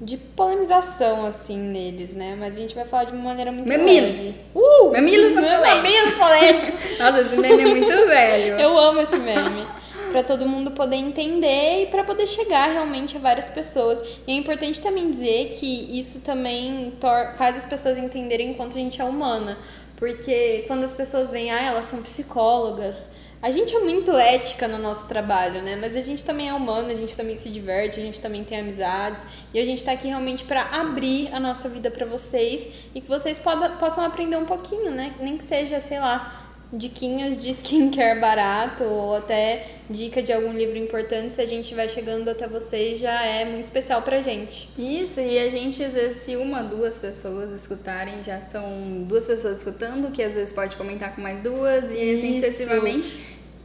de 0.00 0.16
polemização, 0.16 1.26
assim, 1.26 1.58
neles, 1.58 2.14
né? 2.14 2.34
Mas 2.38 2.56
a 2.56 2.60
gente 2.60 2.74
vai 2.74 2.86
falar 2.86 3.04
de 3.04 3.12
uma 3.12 3.24
maneira 3.24 3.52
muito 3.52 3.68
Mamilos! 3.68 4.34
Uh! 4.54 4.92
Mamilos 4.92 5.34
Mamilos 5.34 6.14
polêmicos! 6.14 6.80
Nossa, 6.98 7.20
esse 7.20 7.36
meme 7.36 7.62
é 7.62 7.66
muito 7.66 7.86
velho. 7.86 8.58
Eu 8.58 8.78
amo 8.78 9.00
esse 9.00 9.18
meme. 9.18 9.66
para 10.10 10.22
todo 10.22 10.46
mundo 10.46 10.70
poder 10.72 10.96
entender 10.96 11.82
e 11.82 11.86
para 11.86 12.02
poder 12.02 12.26
chegar 12.26 12.72
realmente 12.72 13.16
a 13.16 13.20
várias 13.20 13.48
pessoas. 13.48 14.02
E 14.26 14.32
é 14.32 14.34
importante 14.34 14.80
também 14.80 15.10
dizer 15.10 15.56
que 15.60 15.98
isso 15.98 16.20
também 16.20 16.94
faz 17.36 17.58
as 17.58 17.66
pessoas 17.66 17.98
entenderem 17.98 18.54
quanto 18.54 18.78
a 18.78 18.80
gente 18.80 19.00
é 19.00 19.04
humana. 19.04 19.58
Porque 19.96 20.64
quando 20.66 20.82
as 20.82 20.94
pessoas 20.94 21.28
veem, 21.28 21.50
ah, 21.50 21.62
elas 21.62 21.84
são 21.84 22.00
psicólogas, 22.02 23.10
a 23.42 23.50
gente 23.50 23.74
é 23.74 23.80
muito 23.80 24.14
ética 24.16 24.68
no 24.68 24.76
nosso 24.76 25.08
trabalho, 25.08 25.62
né? 25.62 25.78
Mas 25.80 25.96
a 25.96 26.00
gente 26.02 26.22
também 26.22 26.50
é 26.50 26.54
humano, 26.54 26.90
a 26.90 26.94
gente 26.94 27.16
também 27.16 27.38
se 27.38 27.48
diverte, 27.48 27.98
a 27.98 28.02
gente 28.02 28.20
também 28.20 28.44
tem 28.44 28.60
amizades. 28.60 29.24
E 29.54 29.58
a 29.58 29.64
gente 29.64 29.82
tá 29.82 29.92
aqui 29.92 30.08
realmente 30.08 30.44
para 30.44 30.62
abrir 30.62 31.32
a 31.32 31.40
nossa 31.40 31.66
vida 31.66 31.90
para 31.90 32.04
vocês 32.04 32.68
e 32.94 33.00
que 33.00 33.08
vocês 33.08 33.38
poda, 33.38 33.70
possam 33.70 34.04
aprender 34.04 34.36
um 34.36 34.44
pouquinho, 34.44 34.90
né? 34.90 35.14
Nem 35.18 35.38
que 35.38 35.44
seja, 35.44 35.80
sei 35.80 35.98
lá, 35.98 36.39
diquinhas 36.72 37.42
de 37.42 37.50
skincare 37.54 38.20
barato 38.20 38.84
ou 38.84 39.16
até 39.16 39.66
dica 39.88 40.22
de 40.22 40.32
algum 40.32 40.52
livro 40.52 40.78
importante, 40.78 41.34
se 41.34 41.40
a 41.40 41.46
gente 41.46 41.74
vai 41.74 41.88
chegando 41.88 42.28
até 42.28 42.46
vocês, 42.46 43.00
já 43.00 43.24
é 43.24 43.44
muito 43.44 43.64
especial 43.64 44.02
pra 44.02 44.20
gente. 44.20 44.68
Isso, 44.78 45.20
e 45.20 45.38
a 45.38 45.50
gente, 45.50 45.82
às 45.82 45.94
vezes, 45.94 46.20
se 46.20 46.36
uma, 46.36 46.62
duas 46.62 47.00
pessoas 47.00 47.52
escutarem, 47.52 48.22
já 48.22 48.40
são 48.40 49.02
duas 49.06 49.26
pessoas 49.26 49.58
escutando, 49.58 50.12
que 50.12 50.22
às 50.22 50.34
vezes 50.34 50.52
pode 50.52 50.76
comentar 50.76 51.14
com 51.14 51.20
mais 51.20 51.40
duas, 51.40 51.90
e 51.90 52.14
assim 52.14 52.34
sucessivamente. 52.40 53.12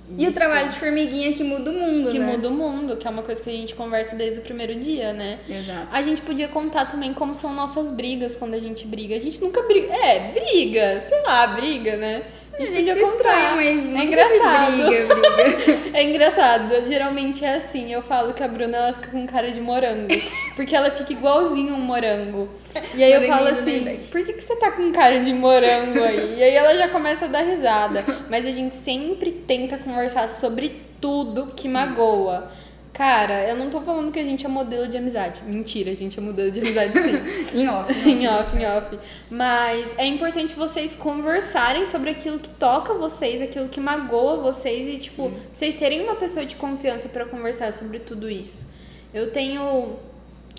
E 0.08 0.26
o 0.26 0.30
Isso. 0.30 0.38
trabalho 0.38 0.70
de 0.70 0.76
formiguinha 0.76 1.34
que 1.34 1.44
muda 1.44 1.72
o 1.72 1.74
mundo, 1.74 2.12
Que 2.12 2.20
né? 2.20 2.32
muda 2.34 2.48
o 2.48 2.52
mundo, 2.52 2.96
que 2.96 3.08
é 3.08 3.10
uma 3.10 3.24
coisa 3.24 3.42
que 3.42 3.50
a 3.50 3.54
gente 3.54 3.74
conversa 3.74 4.16
desde 4.16 4.40
o 4.40 4.42
primeiro 4.44 4.76
dia, 4.76 5.14
né? 5.14 5.40
Exato. 5.50 5.88
A 5.92 6.02
gente 6.04 6.22
podia 6.22 6.48
contar 6.48 6.86
também 6.86 7.12
como 7.12 7.34
são 7.34 7.52
nossas 7.54 7.90
brigas 7.90 8.36
quando 8.36 8.54
a 8.54 8.60
gente 8.60 8.86
briga. 8.86 9.16
A 9.16 9.20
gente 9.20 9.42
nunca 9.42 9.64
briga. 9.64 9.92
É, 9.92 10.32
briga, 10.32 11.00
sei 11.00 11.22
lá, 11.24 11.48
briga, 11.48 11.98
né? 11.98 12.24
A 12.58 12.66
gente, 12.66 12.76
podia 12.76 12.94
se 12.94 13.00
contar. 13.02 13.16
estranha, 13.16 13.56
mas 13.56 13.94
é 13.94 14.04
engraçado. 14.04 14.72
Briga, 14.72 15.16
briga. 15.16 15.76
É 15.96 16.04
engraçado. 16.04 16.88
Geralmente 16.88 17.44
é 17.44 17.56
assim. 17.56 17.92
Eu 17.92 18.02
falo 18.02 18.34
que 18.34 18.44
a 18.44 18.48
Bruna 18.48 18.76
ela 18.78 18.94
fica 18.94 19.10
com 19.10 19.26
cara 19.26 19.52
de 19.52 19.62
morango. 19.62 20.08
Porque 20.56 20.76
ela 20.76 20.92
fica 20.92 21.14
igualzinho 21.14 21.74
um 21.74 21.80
morango. 21.80 22.50
E 22.94 23.04
aí 23.04 23.14
eu 23.14 23.22
falo 23.24 23.46
do 23.46 23.60
assim: 23.60 24.00
por 24.12 24.26
que, 24.26 24.34
que 24.34 24.42
você 24.42 24.56
tá 24.58 24.72
com 24.72 24.92
cara 24.92 25.20
de 25.22 25.34
morango 25.34 26.04
aí? 26.04 26.36
E 26.38 26.44
aí 26.44 26.56
ela 26.56 26.76
já 26.76 26.88
começa 26.90 27.26
a 27.26 27.28
dar 27.28 27.42
risada. 27.42 28.04
Mas 28.30 28.46
a 28.46 28.52
gente 28.52 28.76
sempre 28.76 29.32
tenta 29.32 29.78
conversar 29.78 30.30
sobre 30.30 30.82
tudo 31.00 31.48
que 31.56 31.68
magoa. 31.68 32.52
Cara, 32.96 33.46
eu 33.50 33.58
não 33.58 33.70
tô 33.70 33.82
falando 33.82 34.10
que 34.10 34.18
a 34.18 34.24
gente 34.24 34.46
é 34.46 34.48
modelo 34.48 34.88
de 34.88 34.96
amizade. 34.96 35.42
Mentira, 35.44 35.92
a 35.92 35.94
gente 35.94 36.18
é 36.18 36.22
modelo 36.22 36.50
de 36.50 36.62
amizade 36.62 36.94
sim. 36.94 37.60
em 37.60 37.68
off. 37.68 38.10
em 38.10 38.26
off, 38.26 38.58
em 38.58 38.66
off. 38.66 39.00
Mas 39.30 39.94
é 39.98 40.06
importante 40.06 40.56
vocês 40.56 40.96
conversarem 40.96 41.86
sobre 41.86 42.12
aquilo 42.12 42.40
que 42.40 42.50
toca 42.50 42.94
vocês, 42.94 43.42
aquilo 43.42 43.68
que 43.68 43.82
magoa 43.82 44.38
vocês 44.38 44.88
e, 44.88 44.98
tipo, 44.98 45.30
vocês 45.54 45.76
terem 45.76 46.04
uma 46.06 46.16
pessoa 46.16 46.46
de 46.46 46.56
confiança 46.56 47.10
pra 47.10 47.26
conversar 47.26 47.74
sobre 47.74 48.00
tudo 48.00 48.30
isso. 48.30 48.72
Eu 49.14 49.30
tenho 49.30 49.98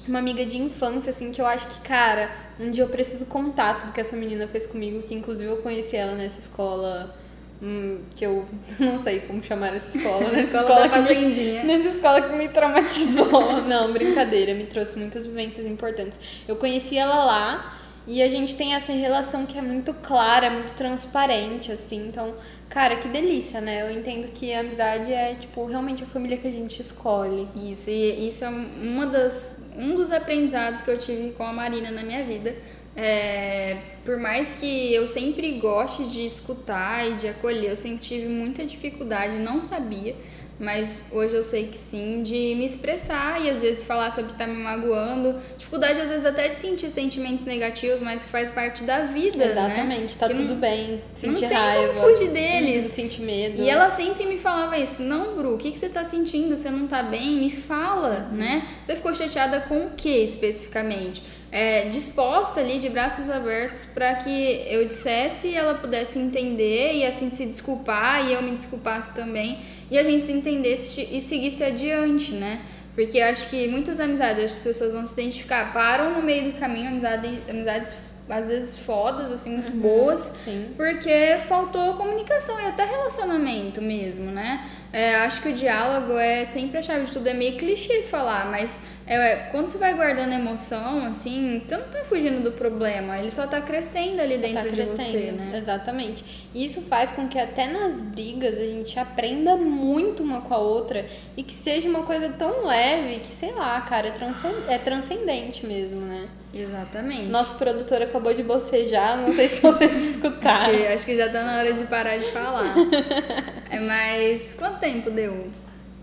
uma 0.06 0.18
amiga 0.18 0.44
de 0.44 0.58
infância, 0.58 1.08
assim, 1.08 1.32
que 1.32 1.40
eu 1.40 1.46
acho 1.46 1.66
que, 1.68 1.80
cara, 1.88 2.30
um 2.60 2.70
dia 2.70 2.84
eu 2.84 2.88
preciso 2.90 3.24
contar 3.24 3.80
tudo 3.80 3.94
que 3.94 4.00
essa 4.00 4.14
menina 4.14 4.46
fez 4.46 4.66
comigo, 4.66 5.02
que 5.04 5.14
inclusive 5.14 5.50
eu 5.50 5.56
conheci 5.62 5.96
ela 5.96 6.14
nessa 6.14 6.40
escola. 6.40 7.14
Hum, 7.62 7.98
que 8.16 8.24
eu 8.24 8.44
não 8.78 8.98
sei 8.98 9.20
como 9.20 9.42
chamar 9.42 9.74
essa 9.74 9.96
escola, 9.96 10.28
nessa 10.32 10.58
Escola 10.58 10.88
da 10.88 11.02
que 11.02 11.14
me-. 11.14 11.62
Nessa 11.64 11.88
escola 11.88 12.22
que 12.22 12.36
me 12.36 12.48
traumatizou. 12.48 13.62
Não, 13.62 13.92
brincadeira, 13.92 14.54
me 14.54 14.64
trouxe 14.64 14.98
muitas 14.98 15.26
vivências 15.26 15.66
importantes. 15.66 16.18
Eu 16.46 16.56
conheci 16.56 16.96
ela 16.96 17.24
lá 17.24 17.76
e 18.06 18.22
a 18.22 18.28
gente 18.28 18.54
tem 18.54 18.74
essa 18.74 18.92
relação 18.92 19.44
que 19.46 19.58
é 19.58 19.62
muito 19.62 19.92
clara, 19.94 20.48
muito 20.48 20.74
transparente, 20.74 21.72
assim. 21.72 22.06
Então, 22.06 22.34
cara, 22.68 22.96
que 22.96 23.08
delícia, 23.08 23.60
né? 23.60 23.82
Eu 23.82 23.90
entendo 23.90 24.28
que 24.28 24.52
a 24.52 24.60
amizade 24.60 25.12
é, 25.12 25.34
tipo, 25.34 25.64
realmente 25.66 26.04
a 26.04 26.06
família 26.06 26.36
que 26.36 26.46
a 26.46 26.50
gente 26.50 26.80
escolhe. 26.80 27.48
Isso, 27.56 27.90
e 27.90 28.28
isso 28.28 28.44
é 28.44 28.48
uma 28.48 29.06
das, 29.06 29.68
um 29.76 29.96
dos 29.96 30.12
aprendizados 30.12 30.82
que 30.82 30.90
eu 30.90 30.98
tive 30.98 31.32
com 31.32 31.42
a 31.42 31.52
Marina 31.52 31.90
na 31.90 32.04
minha 32.04 32.24
vida. 32.24 32.54
É, 32.96 33.76
por 34.04 34.16
mais 34.18 34.54
que 34.54 34.94
eu 34.94 35.06
sempre 35.06 35.52
goste 35.58 36.04
de 36.04 36.24
escutar 36.24 37.06
e 37.10 37.14
de 37.14 37.28
acolher, 37.28 37.70
eu 37.70 37.76
sempre 37.76 37.98
tive 37.98 38.26
muita 38.26 38.64
dificuldade, 38.64 39.36
não 39.36 39.62
sabia, 39.62 40.16
mas 40.58 41.04
hoje 41.12 41.34
eu 41.34 41.42
sei 41.42 41.66
que 41.66 41.76
sim, 41.76 42.22
de 42.22 42.54
me 42.54 42.64
expressar 42.64 43.44
e 43.44 43.50
às 43.50 43.60
vezes 43.60 43.84
falar 43.84 44.10
sobre 44.10 44.30
o 44.30 44.32
que 44.32 44.38
tá 44.38 44.46
me 44.46 44.56
magoando. 44.56 45.34
Dificuldade 45.58 46.00
às 46.00 46.08
vezes 46.08 46.24
até 46.24 46.48
de 46.48 46.54
sentir 46.54 46.88
sentimentos 46.88 47.44
negativos, 47.44 48.00
mas 48.00 48.24
que 48.24 48.30
faz 48.30 48.50
parte 48.50 48.82
da 48.82 49.02
vida, 49.02 49.36
né? 49.36 49.50
Exatamente, 49.50 50.16
tá 50.16 50.28
Que 50.28 50.34
tudo 50.34 50.54
não- 50.54 50.60
bem. 50.60 51.02
Sentir 51.14 51.42
não 51.42 51.48
tem 51.50 51.58
raiva. 51.58 51.92
como 52.00 52.08
fugir 52.08 52.30
deles. 52.30 52.86
Uhum, 52.86 52.94
sentir 52.94 53.20
medo. 53.20 53.62
E 53.62 53.68
ela 53.68 53.90
sempre 53.90 54.24
me 54.24 54.38
falava 54.38 54.78
isso, 54.78 55.02
não, 55.02 55.34
Bru, 55.36 55.56
o 55.56 55.58
que, 55.58 55.70
que 55.72 55.78
você 55.78 55.90
tá 55.90 56.06
sentindo? 56.06 56.56
Você 56.56 56.70
não 56.70 56.86
tá 56.86 57.02
bem? 57.02 57.34
Me 57.36 57.50
fala, 57.50 58.30
né? 58.32 58.66
Você 58.82 58.96
ficou 58.96 59.12
chateada 59.12 59.60
com 59.60 59.88
o 59.88 59.90
que 59.90 60.08
especificamente? 60.24 61.22
É, 61.50 61.88
disposta 61.88 62.60
ali, 62.60 62.78
de 62.78 62.88
braços 62.88 63.30
abertos, 63.30 63.86
para 63.86 64.16
que 64.16 64.64
eu 64.68 64.84
dissesse 64.84 65.48
e 65.48 65.54
ela 65.54 65.74
pudesse 65.74 66.18
entender 66.18 66.94
e 66.94 67.06
assim 67.06 67.30
se 67.30 67.46
desculpar 67.46 68.28
e 68.28 68.32
eu 68.34 68.42
me 68.42 68.50
desculpasse 68.50 69.14
também 69.14 69.60
e 69.90 69.96
a 69.96 70.02
gente 70.02 70.24
se 70.24 70.32
entendesse 70.32 71.08
e 71.10 71.20
seguisse 71.20 71.62
adiante, 71.62 72.32
né? 72.32 72.60
Porque 72.94 73.18
eu 73.18 73.26
acho 73.26 73.48
que 73.48 73.68
muitas 73.68 74.00
amizades, 74.00 74.42
as 74.42 74.58
pessoas 74.58 74.92
vão 74.92 75.06
se 75.06 75.12
identificar, 75.12 75.72
param 75.72 76.14
no 76.14 76.22
meio 76.22 76.50
do 76.50 76.58
caminho, 76.58 76.88
amizade, 76.88 77.42
amizades 77.48 77.96
às 78.28 78.48
vezes 78.48 78.76
fodas, 78.78 79.30
assim, 79.30 79.50
muito 79.50 79.70
boas, 79.76 80.20
Sim. 80.20 80.74
porque 80.76 81.38
faltou 81.46 81.94
comunicação 81.94 82.60
e 82.60 82.66
até 82.66 82.84
relacionamento 82.84 83.80
mesmo, 83.80 84.32
né? 84.32 84.68
É, 84.92 85.14
acho 85.16 85.42
que 85.42 85.50
o 85.50 85.52
diálogo 85.52 86.18
é 86.18 86.44
sempre 86.44 86.78
a 86.78 86.82
chave 86.82 87.04
de 87.04 87.12
tudo, 87.12 87.28
é 87.28 87.34
meio 87.34 87.56
clichê 87.56 88.02
falar, 88.02 88.50
mas 88.50 88.80
é, 89.06 89.36
quando 89.52 89.70
você 89.70 89.78
vai 89.78 89.94
guardando 89.94 90.32
emoção, 90.32 91.04
assim, 91.06 91.62
você 91.66 91.76
não 91.76 91.84
tá 91.88 92.02
fugindo 92.04 92.42
do 92.42 92.50
problema, 92.52 93.18
ele 93.18 93.30
só 93.30 93.46
tá 93.46 93.60
crescendo 93.60 94.20
ali 94.20 94.34
Só 94.34 94.42
dentro 94.42 94.62
tá 94.62 94.68
de 94.68 94.74
crescendo, 94.74 95.08
você, 95.10 95.32
né? 95.32 95.58
Exatamente. 95.58 96.24
E 96.52 96.64
isso 96.64 96.82
faz 96.82 97.12
com 97.12 97.28
que 97.28 97.38
até 97.38 97.68
nas 97.68 98.00
brigas 98.00 98.58
a 98.58 98.64
gente 98.66 98.98
aprenda 98.98 99.54
muito 99.56 100.22
uma 100.24 100.40
com 100.40 100.52
a 100.54 100.58
outra 100.58 101.04
e 101.36 101.42
que 101.42 101.54
seja 101.54 101.88
uma 101.88 102.02
coisa 102.02 102.30
tão 102.30 102.66
leve 102.66 103.20
que, 103.20 103.32
sei 103.32 103.52
lá, 103.52 103.80
cara, 103.82 104.08
é, 104.08 104.10
transcen- 104.10 104.54
é 104.68 104.78
transcendente 104.78 105.64
mesmo, 105.64 106.00
né? 106.00 106.26
Exatamente. 106.52 107.26
Nosso 107.26 107.54
produtor 107.54 108.00
acabou 108.02 108.32
de 108.34 108.42
bocejar, 108.42 109.18
não 109.18 109.32
sei 109.32 109.46
se 109.46 109.60
vocês 109.60 109.90
acho, 109.92 110.10
escutaram. 110.16 110.74
que, 110.76 110.86
acho 110.86 111.04
que 111.06 111.14
já 111.16 111.28
tá 111.30 111.44
na 111.44 111.58
hora 111.58 111.72
de 111.72 111.84
parar 111.84 112.16
de 112.16 112.32
falar. 112.32 112.74
é, 113.70 113.78
mas 113.78 114.54
quanto 114.54 114.78
tempo 114.80 115.10
deu? 115.10 115.48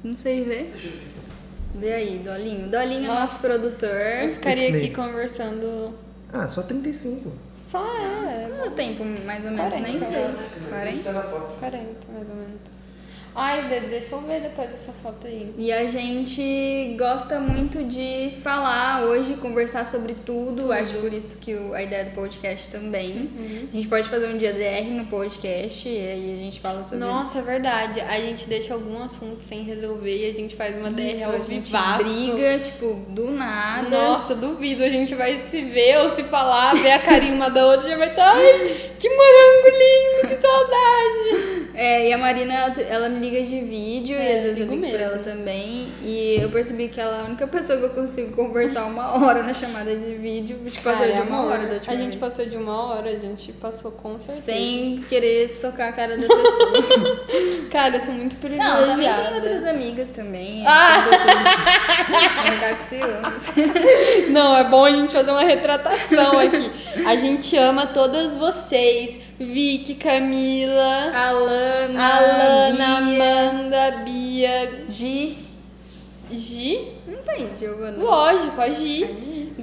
Não 0.03 0.15
sei 0.15 0.43
ver. 0.43 0.69
Vê 1.75 1.93
aí, 1.93 2.19
Dolinho. 2.23 2.69
Dolinho 2.69 3.05
é 3.12 3.15
nosso 3.15 3.39
produtor. 3.39 3.89
Eu 3.89 4.29
ficaria 4.36 4.65
It's 4.69 4.77
aqui 4.77 4.89
me. 4.89 4.95
conversando. 4.95 5.93
Ah, 6.31 6.47
só 6.47 6.62
35. 6.63 7.31
Só 7.55 7.79
é, 7.97 8.49
Quanto 8.57 8.75
tempo, 8.75 9.03
mais 9.25 9.45
ou 9.45 9.51
menos? 9.51 9.73
Nem 9.79 9.97
40. 9.99 10.05
sei. 10.05 10.69
40? 10.69 11.03
Tá 11.03 11.12
na 11.13 11.21
foto. 11.23 11.55
40 11.59 12.12
mais 12.13 12.29
ou 12.29 12.36
menos. 12.36 12.82
Ai, 13.35 13.63
de- 13.67 13.87
deixa 13.87 14.13
eu 14.15 14.21
ver 14.21 14.41
depois 14.41 14.69
essa 14.71 14.91
foto 15.01 15.25
aí. 15.25 15.51
E 15.57 15.71
a 15.71 15.87
gente 15.87 16.95
gosta 16.97 17.39
muito 17.39 17.83
de 17.83 18.31
falar 18.43 19.03
hoje, 19.05 19.33
conversar 19.35 19.85
sobre 19.87 20.13
tudo. 20.25 20.71
Acho 20.71 20.95
por 20.97 21.11
isso 21.11 21.39
que 21.39 21.53
o- 21.55 21.73
a 21.73 21.81
ideia 21.81 22.05
do 22.05 22.11
podcast 22.11 22.69
também. 22.69 23.29
Uhum. 23.37 23.67
A 23.71 23.75
gente 23.75 23.87
pode 23.87 24.07
fazer 24.07 24.27
um 24.27 24.37
dia 24.37 24.53
DR 24.53 24.83
no 24.91 25.05
podcast 25.05 25.89
e 25.89 25.97
aí 25.97 26.33
a 26.33 26.37
gente 26.37 26.59
fala 26.59 26.83
sobre 26.83 26.99
Nossa, 27.03 27.39
é 27.39 27.41
verdade. 27.41 27.99
A 28.01 28.19
gente 28.19 28.47
deixa 28.47 28.73
algum 28.73 29.01
assunto 29.01 29.41
sem 29.41 29.63
resolver 29.63 30.15
e 30.25 30.29
a 30.29 30.33
gente 30.33 30.55
faz 30.55 30.77
uma 30.77 30.91
DR 30.91 31.13
isso. 31.15 31.23
ao 31.25 31.31
A 31.33 31.39
gente 31.39 31.65
vivaço. 31.71 32.03
briga, 32.03 32.59
tipo, 32.59 32.93
do 33.09 33.31
nada. 33.31 33.89
Nossa, 33.89 34.35
duvido. 34.35 34.83
A 34.83 34.89
gente 34.89 35.15
vai 35.15 35.37
se 35.49 35.61
ver 35.61 35.97
ou 36.01 36.09
se 36.11 36.23
falar, 36.23 36.75
ver 36.75 36.91
a 36.91 36.99
carinha 36.99 37.33
uma 37.33 37.49
da 37.49 37.65
outra 37.65 37.87
e 37.87 37.91
já 37.91 37.97
vai 37.97 38.09
estar. 38.09 38.31
Ai, 38.35 38.75
que 38.99 39.09
morango 39.09 39.77
lindo, 39.77 40.27
que 40.35 40.41
saudade. 40.47 41.63
É, 41.75 42.07
e 42.09 42.13
a 42.13 42.17
Marina, 42.19 42.71
ela 42.87 43.09
me 43.09 43.22
liga 43.23 43.41
de 43.43 43.59
vídeo 43.62 44.15
É, 44.17 44.33
e 44.33 44.38
às 44.38 44.43
vezes 44.43 44.59
eu 44.59 44.65
ligo 44.67 44.86
ligo 44.86 44.95
pra 44.97 45.05
ela 45.05 45.17
mesmo. 45.17 45.23
também. 45.31 45.88
E 46.03 46.38
eu 46.41 46.49
percebi 46.49 46.88
que 46.89 46.99
ela 46.99 47.17
é 47.17 47.21
a 47.21 47.23
única 47.25 47.47
pessoa 47.47 47.79
que 47.79 47.86
eu 47.86 47.89
consigo 47.91 48.36
conversar 48.36 48.86
uma 48.86 49.13
hora 49.23 49.43
na 49.43 49.53
chamada 49.53 49.95
de 49.95 50.15
vídeo. 50.15 50.57
Acho 50.65 50.77
que 50.77 50.83
passou 50.83 51.05
Cara, 51.07 51.15
de 51.15 51.21
uma 51.27 51.39
amor, 51.39 51.51
hora 51.51 51.67
da 51.67 51.73
última 51.75 51.93
A 51.93 51.97
gente 51.97 52.09
vez. 52.17 52.19
passou 52.19 52.45
de 52.45 52.57
uma 52.57 52.83
hora, 52.83 53.09
a 53.09 53.15
gente 53.17 53.51
passou 53.53 53.91
com 53.91 54.19
certeza. 54.19 54.45
Sem 54.45 55.03
querer 55.09 55.53
socar 55.53 55.89
a 55.89 55.91
cara 55.91 56.17
da 56.17 56.27
pessoa. 56.27 57.23
Cara, 57.71 57.95
eu 57.95 58.01
sou 58.01 58.13
muito 58.13 58.36
privilegiada. 58.36 58.81
Não, 58.81 58.91
também 58.91 59.09
tem 59.09 59.33
outras 59.36 59.65
amigas 59.65 60.12
também. 60.12 60.63
Ah! 60.67 61.03
Com 62.59 62.83
ciúmes. 62.86 64.29
Não, 64.29 64.55
é 64.55 64.63
bom 64.63 64.86
a 64.86 64.91
gente 64.91 65.12
fazer 65.13 65.31
uma 65.31 65.43
retratação 65.43 66.39
aqui. 66.39 66.71
A 67.05 67.15
gente 67.15 67.55
ama 67.57 67.88
todas 67.88 68.36
vocês. 68.36 69.19
Vicky, 69.43 69.95
Camila, 69.95 71.12
Alana, 71.13 71.99
Alana, 71.99 72.75
Bia, 72.75 72.97
Amanda, 72.97 73.91
Bia, 74.03 74.86
Gi. 74.89 75.38
Gi, 76.32 76.88
Não 77.08 77.17
tem 77.23 77.56
Giovana. 77.58 77.97
lógico, 77.97 78.60
a 78.60 78.69
Gi, 78.69 79.06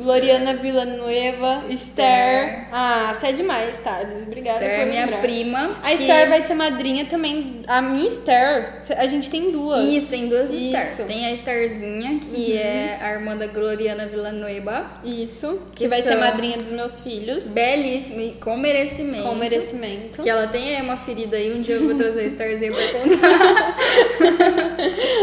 Gloriana 0.02 0.54
Villanueva, 0.54 1.64
Esther. 1.68 2.66
Ah, 2.72 3.12
você 3.14 3.28
é 3.28 3.32
demais, 3.32 3.76
Thales. 3.78 4.22
Obrigada 4.24 4.64
Esther, 4.64 4.78
por 4.80 4.86
minha 4.88 5.04
lembrar. 5.04 5.20
prima. 5.20 5.76
A 5.82 5.88
que- 5.88 5.94
Esther 5.94 6.28
vai 6.28 6.42
ser 6.42 6.54
madrinha 6.54 7.04
também. 7.06 7.60
A 7.66 7.80
minha 7.82 8.08
Esther, 8.08 8.80
a 8.96 9.06
gente 9.06 9.28
tem 9.30 9.50
duas. 9.50 9.84
Isso, 9.84 10.10
tem 10.10 10.28
duas 10.28 10.50
Esther. 10.52 10.80
Isso. 10.82 11.02
Uhum. 11.02 11.08
Tem 11.08 11.26
a 11.26 11.32
Estherzinha, 11.32 12.18
que 12.20 12.56
é 12.56 12.98
a 13.00 13.12
irmã 13.12 13.36
da 13.36 13.46
Gloriana 13.46 14.06
Villanueva. 14.06 14.90
Isso, 15.04 15.62
que, 15.74 15.84
Que 15.84 15.88
vai 15.88 16.02
ser 16.02 16.16
madrinha 16.16 16.56
dos 16.56 16.72
meus 16.72 17.00
filhos. 17.00 17.48
Belíssima 17.48 18.22
e 18.22 18.30
com 18.32 18.56
merecimento. 18.56 19.24
Com 19.24 19.34
merecimento. 19.34 20.22
Que 20.22 20.28
ela 20.30 20.46
tem 20.48 20.74
aí 20.76 20.82
uma 20.82 20.96
ferida 20.96 21.36
aí, 21.36 21.52
um 21.52 21.60
dia 21.60 21.76
eu 21.76 21.86
vou 21.86 21.94
trazer 21.96 22.20
a 22.20 22.24
Estherzinha 22.24 22.72
pra 22.72 22.88
contar. 22.88 23.76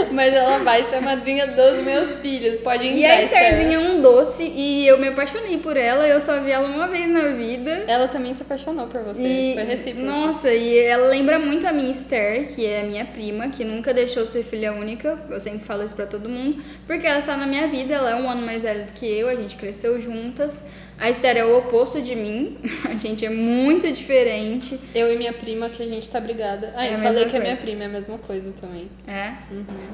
Mas 0.12 0.34
ela 0.34 0.58
vai 0.60 0.84
ser 0.84 1.00
madrinha 1.02 1.48
dos 1.48 1.84
meus 1.84 2.20
filhos. 2.20 2.60
Pode 2.60 2.86
entrar, 2.88 2.98
E 3.00 3.06
a 3.06 3.22
Esther. 3.22 3.44
Estherzinha 3.44 3.76
é 3.78 3.80
um 3.80 4.02
doce 4.02 4.44
e 4.44 4.67
eu 4.86 4.98
me 4.98 5.08
apaixonei 5.08 5.58
por 5.60 5.78
ela. 5.78 6.08
Eu 6.08 6.20
só 6.20 6.40
vi 6.42 6.52
ela 6.52 6.68
uma 6.68 6.88
vez 6.88 7.10
na 7.10 7.30
vida. 7.30 7.72
Ela 7.88 8.08
também 8.08 8.34
se 8.34 8.42
apaixonou 8.44 8.88
por 8.88 9.02
você. 9.04 9.22
E, 9.22 9.54
Foi 9.54 9.64
recíproco. 9.64 10.06
nossa, 10.06 10.54
e 10.54 10.78
ela 10.80 11.08
lembra 11.08 11.40
muito 11.40 11.66
a 11.68 11.72
minha 11.72 11.92
Esther, 11.92 12.48
que 12.54 12.66
é 12.66 12.82
a 12.82 12.84
minha 12.84 13.06
prima, 13.06 13.50
que 13.50 13.64
nunca 13.64 13.94
deixou 13.94 14.26
ser 14.26 14.44
filha 14.44 14.74
única. 14.74 15.18
Eu 15.30 15.40
sempre 15.40 15.60
falo 15.60 15.84
isso 15.84 15.96
pra 15.96 16.06
todo 16.06 16.28
mundo, 16.30 16.62
porque 16.86 17.06
ela 17.08 17.20
está 17.20 17.38
na 17.38 17.48
minha 17.48 17.68
vida, 17.68 17.94
ela 17.94 18.12
é 18.12 18.16
um 18.16 18.30
ano 18.30 18.46
mais 18.46 18.64
velha 18.64 18.86
do 18.86 18.94
que 18.94 19.06
eu, 19.06 19.28
a 19.30 19.36
gente 19.36 19.56
cresceu 19.56 20.00
juntas. 20.02 20.66
A 21.00 21.10
Esther 21.12 21.38
é 21.38 21.46
o 21.46 21.58
oposto 21.60 22.02
de 22.02 22.16
mim. 22.16 22.58
A 22.90 22.96
gente 22.96 23.24
é 23.26 23.30
muito 23.30 23.92
diferente. 23.92 24.80
Eu 24.96 25.14
e 25.14 25.16
minha 25.18 25.32
prima, 25.32 25.70
que 25.70 25.84
a 25.84 25.86
gente 25.86 26.10
tá 26.10 26.20
brigada. 26.20 26.74
Ah, 26.76 26.86
É 26.88 26.94
eu 26.96 26.98
falei 26.98 27.26
que 27.26 27.38
a 27.38 27.40
minha 27.40 27.56
prima 27.56 27.84
é 27.84 27.86
a 27.86 27.90
mesma 27.90 28.18
coisa 28.18 28.52
também. 28.60 28.90
É? 29.08 29.34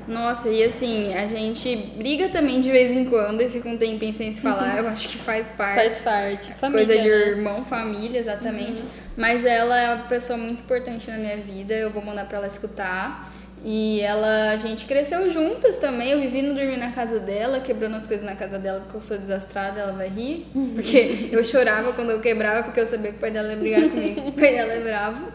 Nossa, 0.07 0.49
e 0.49 0.63
assim, 0.63 1.13
a 1.13 1.27
gente 1.27 1.75
briga 1.97 2.29
também 2.29 2.59
de 2.61 2.71
vez 2.71 2.91
em 2.95 3.05
quando 3.05 3.41
e 3.41 3.49
fica 3.49 3.67
um 3.67 3.77
tempinho 3.77 4.13
sem 4.13 4.31
se 4.31 4.39
falar. 4.41 4.77
Eu 4.79 4.87
acho 4.87 5.09
que 5.09 5.17
faz 5.17 5.51
parte. 5.57 5.75
Faz 5.75 5.99
parte. 5.99 6.53
Família, 6.53 6.85
Coisa 6.85 7.01
de 7.01 7.09
né? 7.09 7.15
irmão, 7.29 7.65
família, 7.65 8.19
exatamente. 8.19 8.83
Mas 9.17 9.45
ela 9.45 9.77
é 9.79 9.93
uma 9.93 10.03
pessoa 10.05 10.37
muito 10.37 10.61
importante 10.61 11.09
na 11.11 11.17
minha 11.17 11.37
vida. 11.37 11.73
Eu 11.73 11.89
vou 11.89 12.03
mandar 12.03 12.25
pra 12.27 12.37
ela 12.37 12.47
escutar. 12.47 13.29
E 13.63 14.01
ela, 14.01 14.51
a 14.51 14.57
gente 14.57 14.85
cresceu 14.85 15.31
juntas 15.31 15.77
também. 15.77 16.11
Eu 16.11 16.19
vivi 16.19 16.41
no 16.41 16.53
dormir 16.53 16.77
na 16.77 16.91
casa 16.91 17.17
dela, 17.17 17.61
quebrando 17.61 17.95
as 17.95 18.05
coisas 18.05 18.25
na 18.25 18.35
casa 18.35 18.59
dela 18.59 18.81
porque 18.81 18.97
eu 18.97 19.01
sou 19.01 19.17
desastrada, 19.17 19.79
ela 19.79 19.93
vai 19.93 20.09
rir. 20.09 20.47
Porque 20.73 21.29
eu 21.31 21.43
chorava 21.43 21.93
quando 21.93 22.11
eu 22.11 22.19
quebrava, 22.19 22.63
porque 22.63 22.81
eu 22.81 22.87
sabia 22.87 23.11
que 23.11 23.17
o 23.17 23.19
pai 23.19 23.31
dela 23.31 23.49
ia 23.51 23.57
brigar 23.57 23.89
comigo. 23.89 24.21
O 24.27 24.31
pai 24.33 24.53
dela 24.53 24.73
é 24.73 24.79
bravo. 24.79 25.27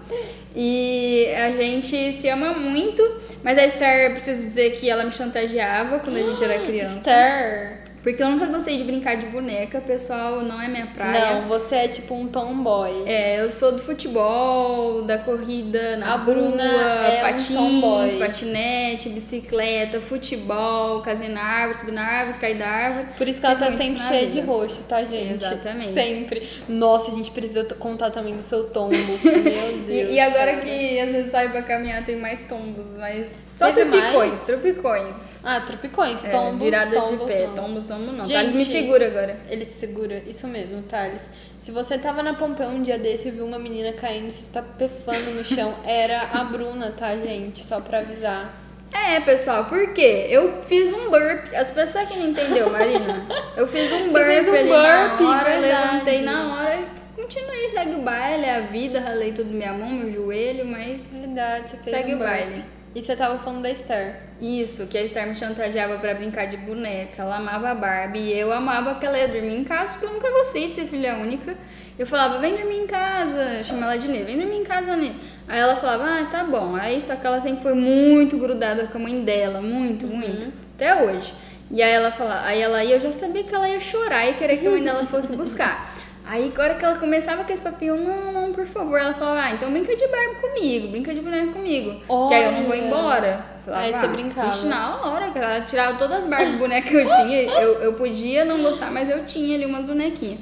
E 0.54 1.26
a 1.34 1.52
gente 1.52 2.12
se 2.12 2.28
ama 2.28 2.52
muito. 2.52 3.02
Mas 3.42 3.56
a 3.56 3.64
Esther, 3.64 4.10
preciso 4.12 4.42
dizer 4.42 4.72
que 4.72 4.90
ela 4.90 5.04
me 5.04 5.12
chantageava 5.12 5.98
quando 6.00 6.16
a 6.16 6.22
gente 6.22 6.42
era 6.44 6.58
criança. 6.58 6.98
Esther. 6.98 7.87
Porque 8.02 8.22
eu 8.22 8.30
nunca 8.30 8.46
gostei 8.46 8.76
de 8.76 8.84
brincar 8.84 9.16
de 9.16 9.26
boneca, 9.26 9.80
pessoal, 9.80 10.42
não 10.42 10.60
é 10.60 10.68
minha 10.68 10.86
praia. 10.86 11.40
Não, 11.40 11.48
você 11.48 11.74
é 11.76 11.88
tipo 11.88 12.14
um 12.14 12.28
tomboy. 12.28 13.02
É, 13.06 13.40
eu 13.40 13.50
sou 13.50 13.72
do 13.72 13.78
futebol, 13.78 15.02
da 15.02 15.18
corrida 15.18 15.96
na 15.96 16.14
A 16.14 16.18
Bruna 16.18 16.62
rua, 16.62 16.82
é 16.82 17.18
um 17.18 17.22
patins, 17.22 17.48
tomboy. 17.48 18.18
patinete, 18.18 19.08
bicicleta, 19.08 20.00
futebol, 20.00 21.00
casinha 21.02 21.30
na 21.30 21.42
árvore, 21.42 21.78
subir 21.78 21.92
na 21.92 22.02
árvore, 22.04 22.38
cair 22.38 22.58
da 22.58 22.66
árvore. 22.66 23.06
Por 23.16 23.28
isso 23.28 23.40
que 23.40 23.46
ela 23.46 23.56
tá 23.56 23.70
sempre 23.70 24.00
cheia 24.00 24.26
de 24.26 24.40
vida. 24.40 24.46
roxo, 24.46 24.82
tá, 24.88 25.02
gente? 25.02 25.34
Exatamente. 25.34 25.92
Sempre. 25.92 26.48
Nossa, 26.68 27.10
a 27.10 27.14
gente 27.14 27.30
precisa 27.30 27.64
contar 27.64 28.10
também 28.10 28.36
do 28.36 28.42
seu 28.42 28.70
tombo. 28.70 28.94
Meu 29.24 29.78
Deus. 29.86 30.10
E, 30.10 30.14
e 30.14 30.20
agora 30.20 30.52
cara. 30.52 30.62
que 30.62 31.00
às 31.00 31.10
vezes 31.10 31.30
sai 31.30 31.48
pra 31.48 31.62
caminhar 31.62 32.04
tem 32.04 32.16
mais 32.16 32.44
tombos, 32.44 32.96
mas 32.96 33.40
só 33.58 33.72
Teve 33.72 33.90
tropicões, 33.90 34.14
mais? 34.34 34.44
tropicões. 34.44 35.38
Ah, 35.44 35.60
tropicões, 35.60 36.24
É, 36.24 36.30
tombos, 36.30 36.60
viradas 36.60 36.94
tombos, 37.08 37.26
de 37.26 37.32
pé, 37.32 37.46
não. 37.48 37.54
tombo, 37.54 37.80
tombo 37.82 38.12
não. 38.12 38.24
Gente, 38.24 38.32
Thales 38.36 38.54
me 38.54 38.64
segura 38.64 39.06
agora. 39.08 39.36
Ele 39.50 39.64
te 39.66 39.72
segura, 39.72 40.22
isso 40.26 40.46
mesmo, 40.46 40.82
Thales. 40.82 41.28
Se 41.58 41.72
você 41.72 41.98
tava 41.98 42.22
na 42.22 42.34
Pompeu 42.34 42.68
um 42.68 42.82
dia 42.82 42.96
desse 42.98 43.28
e 43.28 43.30
viu 43.32 43.44
uma 43.44 43.58
menina 43.58 43.92
caindo, 43.92 44.30
se 44.30 44.42
está 44.42 44.62
pefando 44.62 45.32
no 45.32 45.44
chão, 45.44 45.74
era 45.84 46.22
a 46.32 46.44
Bruna, 46.44 46.92
tá, 46.96 47.16
gente? 47.16 47.64
Só 47.64 47.80
pra 47.80 47.98
avisar. 47.98 48.54
É, 48.92 49.20
pessoal, 49.20 49.64
por 49.66 49.92
quê? 49.92 50.26
Eu 50.30 50.62
fiz 50.62 50.90
um 50.92 51.10
burp. 51.10 51.52
As 51.54 51.70
pessoas 51.70 52.08
que 52.08 52.16
não 52.16 52.28
entendeu, 52.30 52.70
Marina. 52.70 53.26
Eu 53.56 53.66
fiz 53.66 53.90
um 53.92 54.08
burp 54.08 54.24
fez 54.24 54.48
um 54.48 54.52
ali 54.54 54.68
burp, 54.70 55.20
na 55.20 55.28
hora, 55.36 55.44
verdade. 55.60 55.92
levantei 55.92 56.22
na 56.22 56.54
hora 56.54 56.74
e 56.80 57.20
continuei, 57.20 57.68
segue 57.70 57.96
o 57.96 58.02
baile, 58.02 58.48
a 58.48 58.60
vida, 58.60 59.00
ralei 59.00 59.32
tudo 59.32 59.50
minha 59.50 59.72
mão, 59.74 59.90
meu 59.90 60.10
joelho, 60.10 60.64
mas 60.64 61.12
Verdade, 61.12 61.70
você 61.70 61.76
fez 61.78 61.96
Segue 61.96 62.14
um 62.14 62.16
o 62.16 62.20
baile. 62.20 62.64
E 62.94 63.02
você 63.02 63.14
tava 63.14 63.38
falando 63.38 63.62
da 63.62 63.70
Esther. 63.70 64.16
isso, 64.40 64.86
que 64.86 64.96
a 64.96 65.02
Esther 65.02 65.26
me 65.26 65.34
chantageava 65.34 65.98
pra 65.98 66.14
brincar 66.14 66.46
de 66.46 66.56
boneca. 66.56 67.22
Ela 67.22 67.36
amava 67.36 67.70
a 67.70 67.74
Barbie 67.74 68.18
e 68.18 68.38
eu 68.38 68.52
amava 68.52 68.94
que 68.94 69.04
ela 69.04 69.18
ia 69.18 69.28
dormir 69.28 69.56
em 69.56 69.64
casa, 69.64 69.92
porque 69.92 70.06
eu 70.06 70.12
nunca 70.12 70.30
gostei 70.30 70.68
de 70.68 70.74
ser 70.74 70.86
filha 70.86 71.16
única. 71.16 71.54
Eu 71.98 72.06
falava, 72.06 72.38
vem 72.38 72.56
dormir 72.56 72.78
em 72.78 72.86
casa, 72.86 73.56
eu 73.58 73.64
chamava 73.64 73.92
ela 73.92 74.00
de 74.00 74.08
Nê, 74.08 74.22
vem 74.22 74.38
dormir 74.38 74.56
em 74.56 74.64
casa, 74.64 74.96
Nê. 74.96 75.12
Aí 75.46 75.58
ela 75.58 75.76
falava, 75.76 76.04
ah, 76.04 76.24
tá 76.24 76.44
bom. 76.44 76.76
Aí 76.76 77.02
só 77.02 77.14
que 77.16 77.26
ela 77.26 77.40
sempre 77.40 77.62
foi 77.62 77.74
muito 77.74 78.38
grudada 78.38 78.86
com 78.86 78.98
a 78.98 79.00
mãe 79.00 79.22
dela, 79.22 79.60
muito, 79.60 80.06
muito, 80.06 80.52
até 80.74 81.04
hoje. 81.04 81.34
E 81.70 81.82
aí 81.82 81.92
ela 81.92 82.10
falava, 82.10 82.46
aí 82.46 82.60
ela 82.60 82.82
ia, 82.82 82.96
eu 82.96 83.00
já 83.00 83.12
sabia 83.12 83.44
que 83.44 83.54
ela 83.54 83.68
ia 83.68 83.80
chorar 83.80 84.26
e 84.26 84.34
querer 84.34 84.56
que 84.58 84.66
a 84.66 84.70
mãe 84.70 84.82
dela 84.82 85.04
fosse 85.04 85.36
buscar. 85.36 85.97
Aí, 86.30 86.52
a 86.54 86.62
hora 86.62 86.74
que 86.74 86.84
ela 86.84 86.98
começava 86.98 87.42
com 87.42 87.50
esse 87.50 87.62
papinho, 87.62 87.96
não, 87.96 88.30
não, 88.30 88.52
por 88.52 88.66
favor, 88.66 89.00
ela 89.00 89.14
falava, 89.14 89.46
ah, 89.46 89.50
então 89.52 89.72
brinca 89.72 89.96
de 89.96 90.06
Barbie 90.06 90.40
comigo, 90.42 90.88
brinca 90.88 91.14
de 91.14 91.22
boneca 91.22 91.52
comigo, 91.52 92.02
que 92.28 92.34
aí 92.34 92.44
eu 92.44 92.52
não 92.52 92.64
vou 92.64 92.72
Olha. 92.72 92.84
embora. 92.84 93.46
Falava, 93.64 93.82
Aí 93.82 93.92
você 93.94 94.04
ah, 94.04 94.08
brincava. 94.08 94.50
vixe, 94.50 94.66
na 94.66 95.06
hora, 95.06 95.30
que 95.30 95.38
ela 95.38 95.62
tirava 95.62 95.96
todas 95.96 96.18
as 96.18 96.26
Barbie 96.26 96.58
bonecas 96.58 96.90
que 96.90 96.96
eu 96.96 97.08
tinha, 97.08 97.42
eu, 97.44 97.80
eu 97.80 97.92
podia 97.94 98.44
não 98.44 98.60
gostar, 98.62 98.90
mas 98.90 99.08
eu 99.08 99.24
tinha 99.24 99.56
ali 99.56 99.64
umas 99.64 99.86
bonequinhas. 99.86 100.40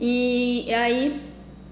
E 0.00 0.72
aí 0.72 1.20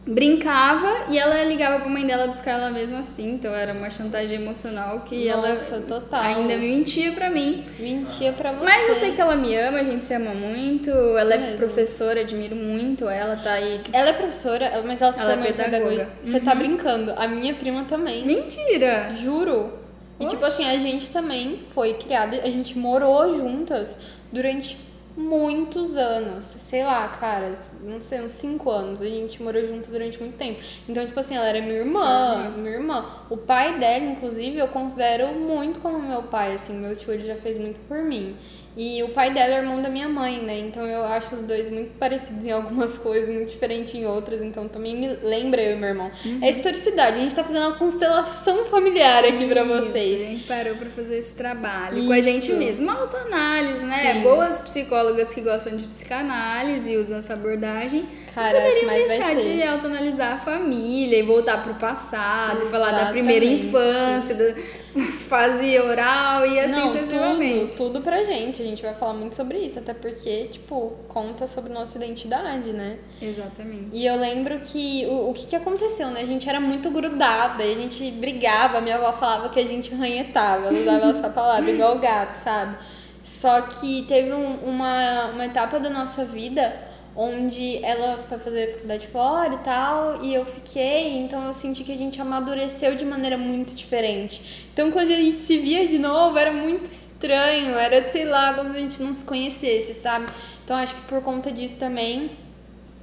brincava 0.08 1.04
e 1.10 1.18
ela 1.18 1.44
ligava 1.44 1.80
pra 1.80 1.88
mãe 1.88 2.06
dela 2.06 2.26
buscar 2.26 2.52
ela 2.52 2.70
mesmo 2.70 2.98
assim, 2.98 3.34
então 3.34 3.54
era 3.54 3.72
uma 3.74 3.90
chantagem 3.90 4.40
emocional 4.40 5.00
que 5.00 5.30
Nossa, 5.30 5.76
ela 5.76 5.84
total. 5.84 6.22
ainda 6.22 6.56
mentia 6.56 7.12
pra 7.12 7.28
mim. 7.28 7.64
Mentia 7.78 8.32
pra 8.32 8.52
você. 8.52 8.64
Mas 8.64 8.88
eu 8.88 8.94
sei 8.94 9.12
que 9.12 9.20
ela 9.20 9.36
me 9.36 9.54
ama, 9.54 9.80
a 9.80 9.84
gente 9.84 10.02
se 10.02 10.14
ama 10.14 10.32
muito, 10.32 10.90
ela 10.90 11.34
é 11.34 11.38
mesmo. 11.38 11.56
professora, 11.58 12.20
admiro 12.20 12.56
muito 12.56 13.08
ela, 13.08 13.36
tá 13.36 13.52
aí. 13.52 13.82
Ela 13.92 14.10
é 14.10 14.12
professora, 14.14 14.82
mas 14.86 15.02
ela 15.02 15.12
se 15.12 15.20
Ela 15.20 15.32
é 15.32 15.36
formou 15.36 15.52
pedagoga. 15.52 16.02
Uhum. 16.02 16.24
Você 16.24 16.40
tá 16.40 16.54
brincando. 16.54 17.12
A 17.16 17.28
minha 17.28 17.54
prima 17.54 17.84
também. 17.84 18.24
Mentira! 18.24 19.12
Juro. 19.12 19.72
E 20.20 20.26
tipo 20.26 20.44
assim, 20.44 20.68
a 20.68 20.78
gente 20.78 21.10
também 21.10 21.58
foi 21.58 21.94
criada, 21.94 22.38
a 22.42 22.50
gente 22.50 22.76
morou 22.76 23.36
juntas 23.36 23.96
durante 24.32 24.76
muitos 25.18 25.96
anos. 25.96 26.44
Sei 26.44 26.84
lá, 26.84 27.08
cara, 27.08 27.52
não 27.82 28.00
sei, 28.00 28.20
uns 28.20 28.32
cinco 28.32 28.70
anos. 28.70 29.02
A 29.02 29.06
gente 29.06 29.42
morou 29.42 29.64
junto 29.64 29.90
durante 29.90 30.18
muito 30.20 30.36
tempo. 30.36 30.62
Então, 30.88 31.04
tipo 31.04 31.18
assim, 31.18 31.36
ela 31.36 31.48
era 31.48 31.60
minha 31.60 31.80
irmã, 31.80 32.50
minha 32.56 32.74
irmã. 32.74 33.04
O 33.28 33.36
pai 33.36 33.78
dela, 33.78 34.04
inclusive, 34.04 34.58
eu 34.58 34.68
considero 34.68 35.34
muito 35.34 35.80
como 35.80 35.98
meu 36.00 36.22
pai, 36.22 36.54
assim. 36.54 36.74
Meu 36.74 36.94
tio, 36.94 37.12
ele 37.12 37.24
já 37.24 37.36
fez 37.36 37.58
muito 37.58 37.80
por 37.88 37.98
mim. 38.02 38.36
E 38.78 39.02
o 39.02 39.08
pai 39.08 39.32
dela 39.34 39.54
é 39.54 39.58
irmão 39.58 39.82
da 39.82 39.88
minha 39.88 40.08
mãe, 40.08 40.40
né? 40.40 40.56
Então 40.60 40.86
eu 40.86 41.04
acho 41.04 41.34
os 41.34 41.42
dois 41.42 41.68
muito 41.68 41.98
parecidos 41.98 42.46
em 42.46 42.52
algumas 42.52 42.96
coisas, 43.00 43.28
muito 43.28 43.50
diferentes 43.50 43.92
em 43.92 44.06
outras. 44.06 44.40
Então 44.40 44.68
também 44.68 44.96
me 44.96 45.08
lembra 45.20 45.60
eu 45.60 45.76
e 45.76 45.80
meu 45.80 45.88
irmão. 45.88 46.12
É 46.40 46.48
historicidade, 46.48 47.16
a 47.16 47.20
gente 47.20 47.34
tá 47.34 47.42
fazendo 47.42 47.66
uma 47.66 47.76
constelação 47.76 48.64
familiar 48.64 49.24
aqui 49.24 49.48
pra 49.48 49.64
Isso, 49.64 49.74
vocês. 49.90 50.22
A 50.22 50.24
gente 50.26 50.44
parou 50.44 50.76
pra 50.76 50.88
fazer 50.90 51.18
esse 51.18 51.34
trabalho 51.34 52.06
com 52.06 52.12
a 52.12 52.18
Isso. 52.20 52.30
gente 52.30 52.52
mesma, 52.52 52.92
autoanálise, 52.92 53.84
né? 53.84 54.14
Sim. 54.14 54.22
Boas 54.22 54.62
psicólogas 54.62 55.34
que 55.34 55.40
gostam 55.40 55.76
de 55.76 55.84
psicanálise 55.84 56.92
e 56.92 56.96
usam 56.96 57.18
essa 57.18 57.34
abordagem 57.34 58.06
Cara, 58.38 58.60
poderiam 58.60 58.88
deixar 59.08 59.34
de 59.36 59.62
autoanalisar 59.62 60.34
a 60.34 60.38
família 60.38 61.18
e 61.18 61.22
voltar 61.22 61.62
pro 61.62 61.74
passado, 61.74 62.62
e 62.64 62.66
falar 62.66 62.92
da 62.92 63.06
primeira 63.10 63.44
Exatamente. 63.44 63.66
infância, 63.68 64.34
da 64.34 64.54
fase 65.28 65.78
oral 65.78 66.46
e 66.46 66.58
assim 66.60 66.80
Não, 66.80 66.88
sucessivamente. 66.88 67.76
tudo, 67.76 67.92
tudo 67.94 68.00
pra 68.02 68.22
gente. 68.22 68.62
A 68.62 68.64
gente 68.64 68.82
vai 68.82 68.94
falar 68.94 69.14
muito 69.14 69.34
sobre 69.36 69.58
isso, 69.58 69.78
até 69.78 69.92
porque, 69.94 70.44
tipo, 70.46 70.92
conta 71.08 71.46
sobre 71.46 71.72
nossa 71.72 71.96
identidade, 71.98 72.72
né? 72.72 72.96
Exatamente. 73.20 73.88
E 73.92 74.06
eu 74.06 74.16
lembro 74.16 74.58
que 74.60 75.06
o, 75.06 75.30
o 75.30 75.34
que, 75.34 75.46
que 75.46 75.56
aconteceu, 75.56 76.08
né? 76.08 76.20
A 76.20 76.26
gente 76.26 76.48
era 76.48 76.60
muito 76.60 76.90
grudada, 76.90 77.64
e 77.64 77.72
a 77.72 77.76
gente 77.76 78.10
brigava. 78.12 78.80
Minha 78.80 78.96
avó 78.96 79.12
falava 79.12 79.48
que 79.50 79.60
a 79.60 79.66
gente 79.66 79.94
ranhetava, 79.94 80.66
ela 80.68 80.78
usava 80.78 81.10
essa 81.10 81.28
palavra, 81.30 81.70
igual 81.70 81.98
gato, 81.98 82.36
sabe? 82.36 82.76
Só 83.22 83.60
que 83.62 84.02
teve 84.08 84.32
um- 84.32 84.56
uma, 84.64 85.26
uma 85.26 85.44
etapa 85.44 85.78
da 85.78 85.90
nossa 85.90 86.24
vida 86.24 86.87
onde 87.20 87.84
ela 87.84 88.16
foi 88.18 88.38
fazer 88.38 88.74
faculdade 88.74 89.08
fora 89.08 89.54
e 89.54 89.58
tal, 89.58 90.24
e 90.24 90.32
eu 90.32 90.44
fiquei, 90.44 91.18
então 91.18 91.44
eu 91.48 91.52
senti 91.52 91.82
que 91.82 91.90
a 91.90 91.96
gente 91.96 92.20
amadureceu 92.20 92.94
de 92.94 93.04
maneira 93.04 93.36
muito 93.36 93.74
diferente. 93.74 94.68
Então 94.72 94.92
quando 94.92 95.10
a 95.10 95.16
gente 95.16 95.40
se 95.40 95.58
via 95.58 95.88
de 95.88 95.98
novo, 95.98 96.38
era 96.38 96.52
muito 96.52 96.84
estranho, 96.84 97.74
era, 97.74 98.08
sei 98.08 98.24
lá, 98.24 98.54
se 98.54 98.60
a 98.60 98.72
gente 98.72 99.02
não 99.02 99.16
se 99.16 99.24
conhecesse, 99.24 99.94
sabe? 99.94 100.26
Então 100.64 100.76
acho 100.76 100.94
que 100.94 101.00
por 101.02 101.20
conta 101.20 101.50
disso 101.50 101.76
também 101.76 102.30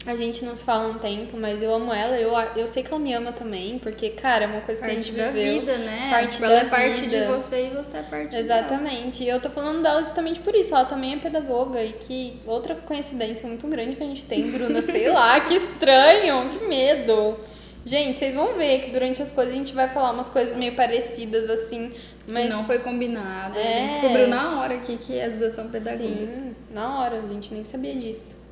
a 0.06 0.16
gente 0.16 0.45
não 0.45 0.56
se 0.56 0.64
fala 0.64 0.88
um 0.88 0.99
tempo, 0.99 1.36
mas 1.38 1.64
eu 1.64 1.74
amo 1.74 1.93
ela. 1.93 2.16
Eu, 2.18 2.32
eu 2.56 2.68
sei 2.68 2.84
que 2.84 2.89
ela 2.89 2.99
me 2.99 3.12
ama 3.14 3.32
também, 3.32 3.80
porque, 3.80 4.10
cara, 4.10 4.43
é 4.45 4.47
uma 4.47 4.62
coisa 4.62 4.80
que 4.82 4.88
a 4.88 4.93
Parte 4.93 5.08
gente 5.08 5.18
da 5.18 5.32
viveu. 5.32 5.60
vida, 5.62 5.78
né? 5.80 6.10
Parte 6.12 6.34
Tipo, 6.36 6.45
ela 6.45 6.53
da 6.56 6.62
é 6.62 6.70
parte 6.70 7.08
de 7.08 7.20
você 7.26 7.66
e 7.66 7.70
você 7.70 7.97
é 7.97 8.01
parte 8.03 8.30
dela. 8.30 8.43
Exatamente. 8.43 9.24
E 9.24 9.30
eu 9.30 9.39
tô 9.39 9.49
falando 9.49 9.82
dela 9.82 10.03
justamente 10.03 10.39
por 10.41 10.53
isso. 10.56 10.76
Ela 10.76 10.86
também 10.86 11.14
é 11.14 11.18
pedagoga 11.18 11.82
e 11.84 11.93
que 11.93 12.39
outra 12.45 12.76
coincidência 12.76 13.47
muito 13.47 13.68
grande 13.68 13.95
que 13.95 14.03
a 14.03 14.08
gente 14.08 14.26
tem, 14.26 14.49
Bruna, 14.51 14.82
sei 14.82 15.08
lá, 15.10 15.39
que 15.39 15.56
estranho, 15.56 16.49
que 16.49 16.66
medo. 16.68 17.38
Gente, 17.86 18.18
vocês 18.18 18.34
vão 18.34 18.53
ver 18.56 18.80
que 18.82 18.91
durante 18.91 19.22
as 19.22 19.32
coisas 19.32 19.53
a 19.53 19.58
gente 19.58 19.74
vai 19.74 19.88
falar 19.89 20.12
umas 20.12 20.30
coisas 20.30 20.56
meio 20.56 20.74
parecidas 20.76 21.47
assim, 21.49 21.91
Mas 22.28 22.34
mas 22.45 22.49
não 22.49 22.64
foi 22.64 22.80
combinado. 22.80 23.58
A 23.58 23.62
É. 23.62 23.74
gente 23.82 23.91
descobriu 23.93 24.28
na 24.28 24.60
hora 24.60 24.74
aqui 24.76 24.97
que 24.97 25.20
as 25.22 25.38
duas 25.38 25.53
são 25.53 25.70
pedagogas. 25.70 26.32
sim, 26.32 26.56
na 26.72 26.99
hora, 26.99 27.20
a 27.20 27.28
gente 27.34 27.53
nem 27.53 27.64
sabia 27.64 27.93
disso. 27.95 28.43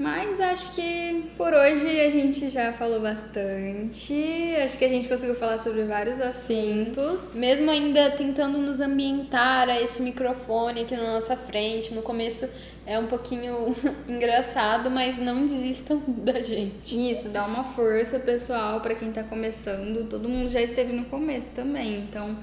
Mas 0.00 0.40
acho 0.40 0.72
que 0.72 1.30
por 1.36 1.52
hoje 1.52 2.00
a 2.00 2.08
gente 2.08 2.48
já 2.48 2.72
falou 2.72 3.02
bastante. 3.02 4.14
Acho 4.64 4.78
que 4.78 4.84
a 4.86 4.88
gente 4.88 5.06
conseguiu 5.06 5.34
falar 5.34 5.58
sobre 5.58 5.84
vários 5.84 6.22
assuntos. 6.22 7.34
Mesmo 7.34 7.70
ainda 7.70 8.10
tentando 8.10 8.58
nos 8.58 8.80
ambientar 8.80 9.68
a 9.68 9.78
esse 9.78 10.00
microfone 10.00 10.80
aqui 10.80 10.96
na 10.96 11.12
nossa 11.12 11.36
frente, 11.36 11.92
no 11.92 12.00
começo 12.00 12.48
é 12.90 12.98
um 12.98 13.06
pouquinho 13.06 13.72
engraçado, 14.08 14.90
mas 14.90 15.16
não 15.16 15.44
desistam 15.44 16.02
da 16.08 16.42
gente. 16.42 17.10
Isso, 17.12 17.28
dá 17.28 17.46
uma 17.46 17.62
força, 17.62 18.18
pessoal, 18.18 18.80
pra 18.80 18.96
quem 18.96 19.12
tá 19.12 19.22
começando. 19.22 20.08
Todo 20.08 20.28
mundo 20.28 20.50
já 20.50 20.60
esteve 20.60 20.92
no 20.92 21.04
começo 21.04 21.50
também. 21.54 21.98
Então, 21.98 22.36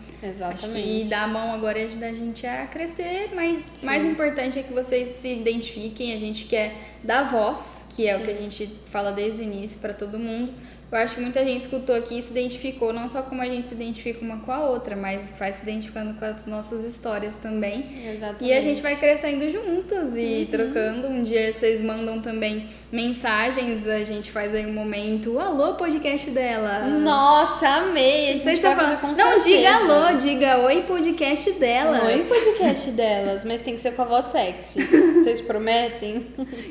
acho 0.49 0.69
que 0.69 1.03
dar 1.09 1.23
a 1.23 1.27
mão 1.27 1.51
agora 1.51 1.83
ajuda 1.83 2.07
a 2.07 2.13
gente 2.13 2.47
a 2.47 2.65
crescer. 2.65 3.31
Mas 3.35 3.81
mais 3.83 4.05
importante 4.05 4.57
é 4.57 4.63
que 4.63 4.71
vocês 4.71 5.09
se 5.09 5.27
identifiquem. 5.27 6.13
A 6.13 6.17
gente 6.17 6.45
quer 6.45 6.73
da 7.03 7.23
voz, 7.23 7.89
que 7.93 8.07
é 8.07 8.15
o 8.15 8.19
Sim. 8.19 8.25
que 8.25 8.31
a 8.31 8.35
gente 8.35 8.67
fala 8.85 9.11
desde 9.11 9.41
o 9.41 9.43
início 9.43 9.81
para 9.81 9.93
todo 9.93 10.17
mundo. 10.17 10.53
Eu 10.89 10.97
acho 10.99 11.15
que 11.15 11.21
muita 11.21 11.43
gente 11.43 11.59
escutou 11.59 11.93
aqui 11.93 12.17
e 12.17 12.21
se 12.21 12.31
identificou, 12.31 12.93
não 12.93 13.09
só 13.09 13.21
como 13.21 13.41
a 13.41 13.45
gente 13.45 13.67
se 13.67 13.73
identifica 13.73 14.23
uma 14.23 14.37
com 14.37 14.53
a 14.53 14.61
outra, 14.69 14.95
mas 14.95 15.33
vai 15.37 15.51
se 15.51 15.63
identificando 15.63 16.13
com 16.13 16.23
as 16.23 16.45
nossas 16.45 16.85
histórias 16.85 17.35
também. 17.35 17.87
Exatamente. 18.13 18.45
E 18.45 18.53
a 18.53 18.61
gente 18.61 18.81
vai 18.81 18.95
crescendo 18.95 19.51
juntos 19.51 20.15
e 20.15 20.21
Uhum. 20.43 20.45
trocando. 20.49 21.07
Um 21.09 21.23
dia 21.23 21.51
vocês 21.51 21.81
mandam 21.81 22.21
também 22.21 22.67
mensagens, 22.89 23.85
a 23.85 24.01
gente 24.05 24.31
faz 24.31 24.55
aí 24.55 24.65
um 24.65 24.71
momento. 24.71 25.37
Alô, 25.37 25.73
podcast 25.73 26.31
dela. 26.31 26.87
Nossa, 26.87 27.67
amei! 27.67 28.29
A 28.29 28.33
gente 28.35 28.43
Vocês 28.43 28.55
estão 28.59 28.73
falando. 28.73 29.01
com 29.01 29.07
Não, 29.07 29.15
certeza. 29.41 29.45
diga 29.49 29.75
alô, 29.75 30.17
diga 30.17 30.57
oi, 30.59 30.83
podcast 30.83 31.51
delas. 31.51 32.31
Oi, 32.31 32.39
podcast 32.41 32.91
delas, 32.91 33.43
mas 33.43 33.59
tem 33.61 33.73
que 33.75 33.81
ser 33.81 33.91
com 33.91 34.03
a 34.03 34.05
voz 34.05 34.23
sexy. 34.27 34.79
Vocês 35.27 35.41
prometem? 35.41 36.25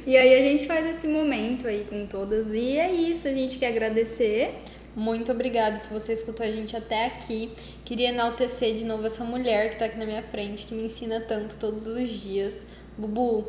E 0.07 0.17
aí 0.17 0.33
a 0.33 0.41
gente 0.41 0.67
faz 0.67 0.87
esse 0.87 1.07
momento 1.07 1.69
aí 1.69 1.85
com 1.85 2.07
todas. 2.07 2.55
E 2.55 2.79
é 2.79 2.91
isso, 2.91 3.29
a 3.29 3.31
gente 3.31 3.59
quer 3.59 3.67
agradecer. 3.67 4.55
Muito 4.95 5.31
obrigada 5.31 5.77
se 5.77 5.93
você 5.93 6.15
escutou 6.15 6.47
a 6.47 6.51
gente 6.51 6.75
até 6.75 7.05
aqui. 7.05 7.53
Queria 7.85 8.09
enaltecer 8.09 8.75
de 8.75 8.87
novo 8.87 9.05
essa 9.05 9.23
mulher 9.23 9.73
que 9.73 9.79
tá 9.79 9.85
aqui 9.85 9.99
na 9.99 10.07
minha 10.07 10.23
frente, 10.23 10.65
que 10.65 10.75
me 10.75 10.85
ensina 10.85 11.21
tanto 11.21 11.59
todos 11.59 11.87
os 11.87 12.09
dias. 12.09 12.67
Bubu. 12.97 13.47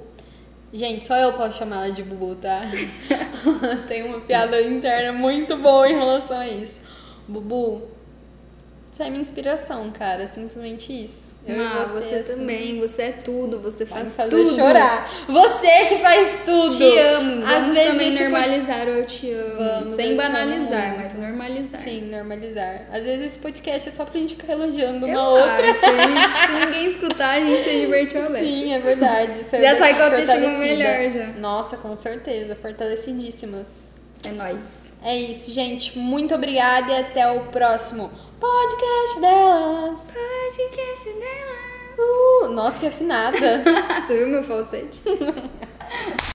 Gente, 0.74 1.05
só 1.05 1.16
eu 1.16 1.32
posso 1.32 1.58
chamar 1.58 1.86
ela 1.86 1.95
de 1.95 2.03
Bubu, 2.03 2.36
tá? 2.36 2.64
Tem 3.88 4.03
uma 4.03 4.20
piada 4.20 4.62
interna 4.62 5.14
muito 5.14 5.55
boa 5.55 5.89
em 5.89 5.93
relação 5.93 6.38
a 6.38 6.49
isso. 6.49 6.82
Bubu, 7.26 7.82
você 8.97 9.03
é 9.03 9.09
minha 9.11 9.21
inspiração, 9.21 9.91
cara. 9.91 10.25
Simplesmente 10.25 10.91
isso. 10.91 11.35
Eu 11.45 11.63
ah, 11.63 11.85
você, 11.85 12.01
você, 12.01 12.15
assim, 12.15 12.33
também, 12.33 12.79
você 12.79 13.01
é 13.03 13.11
tudo, 13.11 13.59
você 13.61 13.85
faz 13.85 14.15
fazer 14.15 14.29
tudo. 14.31 14.55
chorar. 14.55 15.07
Você 15.27 15.85
que 15.85 15.99
faz 15.99 16.27
tudo. 16.43 16.75
Te 16.75 16.97
amo. 16.97 17.45
Às 17.45 17.51
Vamos 17.51 17.71
vezes 17.73 17.91
também 17.91 18.11
normalizar 18.13 18.87
o 18.87 18.89
eu 18.89 19.05
te 19.05 19.31
amo. 19.31 19.55
Vamos, 19.57 19.95
Sem 19.95 20.15
banalizar, 20.15 20.87
amo. 20.93 20.97
mas 20.97 21.13
normalizar. 21.13 21.79
Sim, 21.79 22.01
normalizar. 22.09 22.87
Às 22.91 23.03
vezes 23.03 23.25
esse 23.27 23.39
podcast 23.39 23.87
é 23.87 23.91
só 23.91 24.03
pra 24.03 24.19
gente 24.19 24.35
ficar 24.35 24.53
elogiando 24.53 25.05
uma 25.05 25.13
Eu 25.15 25.21
outra. 25.21 25.69
acho. 25.69 25.79
Se 25.79 26.65
ninguém 26.65 26.87
escutar, 26.87 27.37
a 27.37 27.39
gente 27.39 27.63
se 27.63 27.79
divertiu 27.81 28.23
a. 28.23 28.27
Sim, 28.27 28.73
é 28.73 28.79
verdade. 28.79 29.45
Saiu 29.47 29.61
Já 29.61 29.69
daqui 29.69 29.77
sai 29.77 29.93
com 29.93 30.01
a 30.01 30.05
autoestima 30.05 30.49
melhor, 30.57 31.11
já. 31.11 31.27
Nossa, 31.39 31.77
com 31.77 31.95
certeza. 31.99 32.55
Fortalecidíssimas. 32.55 33.95
É 34.25 34.31
nóis. 34.31 34.86
É 35.08 35.16
isso, 35.16 35.53
gente. 35.53 35.97
Muito 35.97 36.36
obrigada 36.36 36.91
e 36.91 36.99
até 36.99 37.32
o 37.32 37.45
próximo 37.45 38.12
podcast 38.38 39.22
delas. 39.22 40.01
Podcast 40.01 41.14
dela. 41.14 41.97
Uh, 41.97 42.49
nossa, 42.49 42.78
que 42.78 42.88
afinada. 42.88 43.39
Você 44.05 44.18
viu 44.18 44.28
meu 44.28 44.43
falsete? 44.43 44.99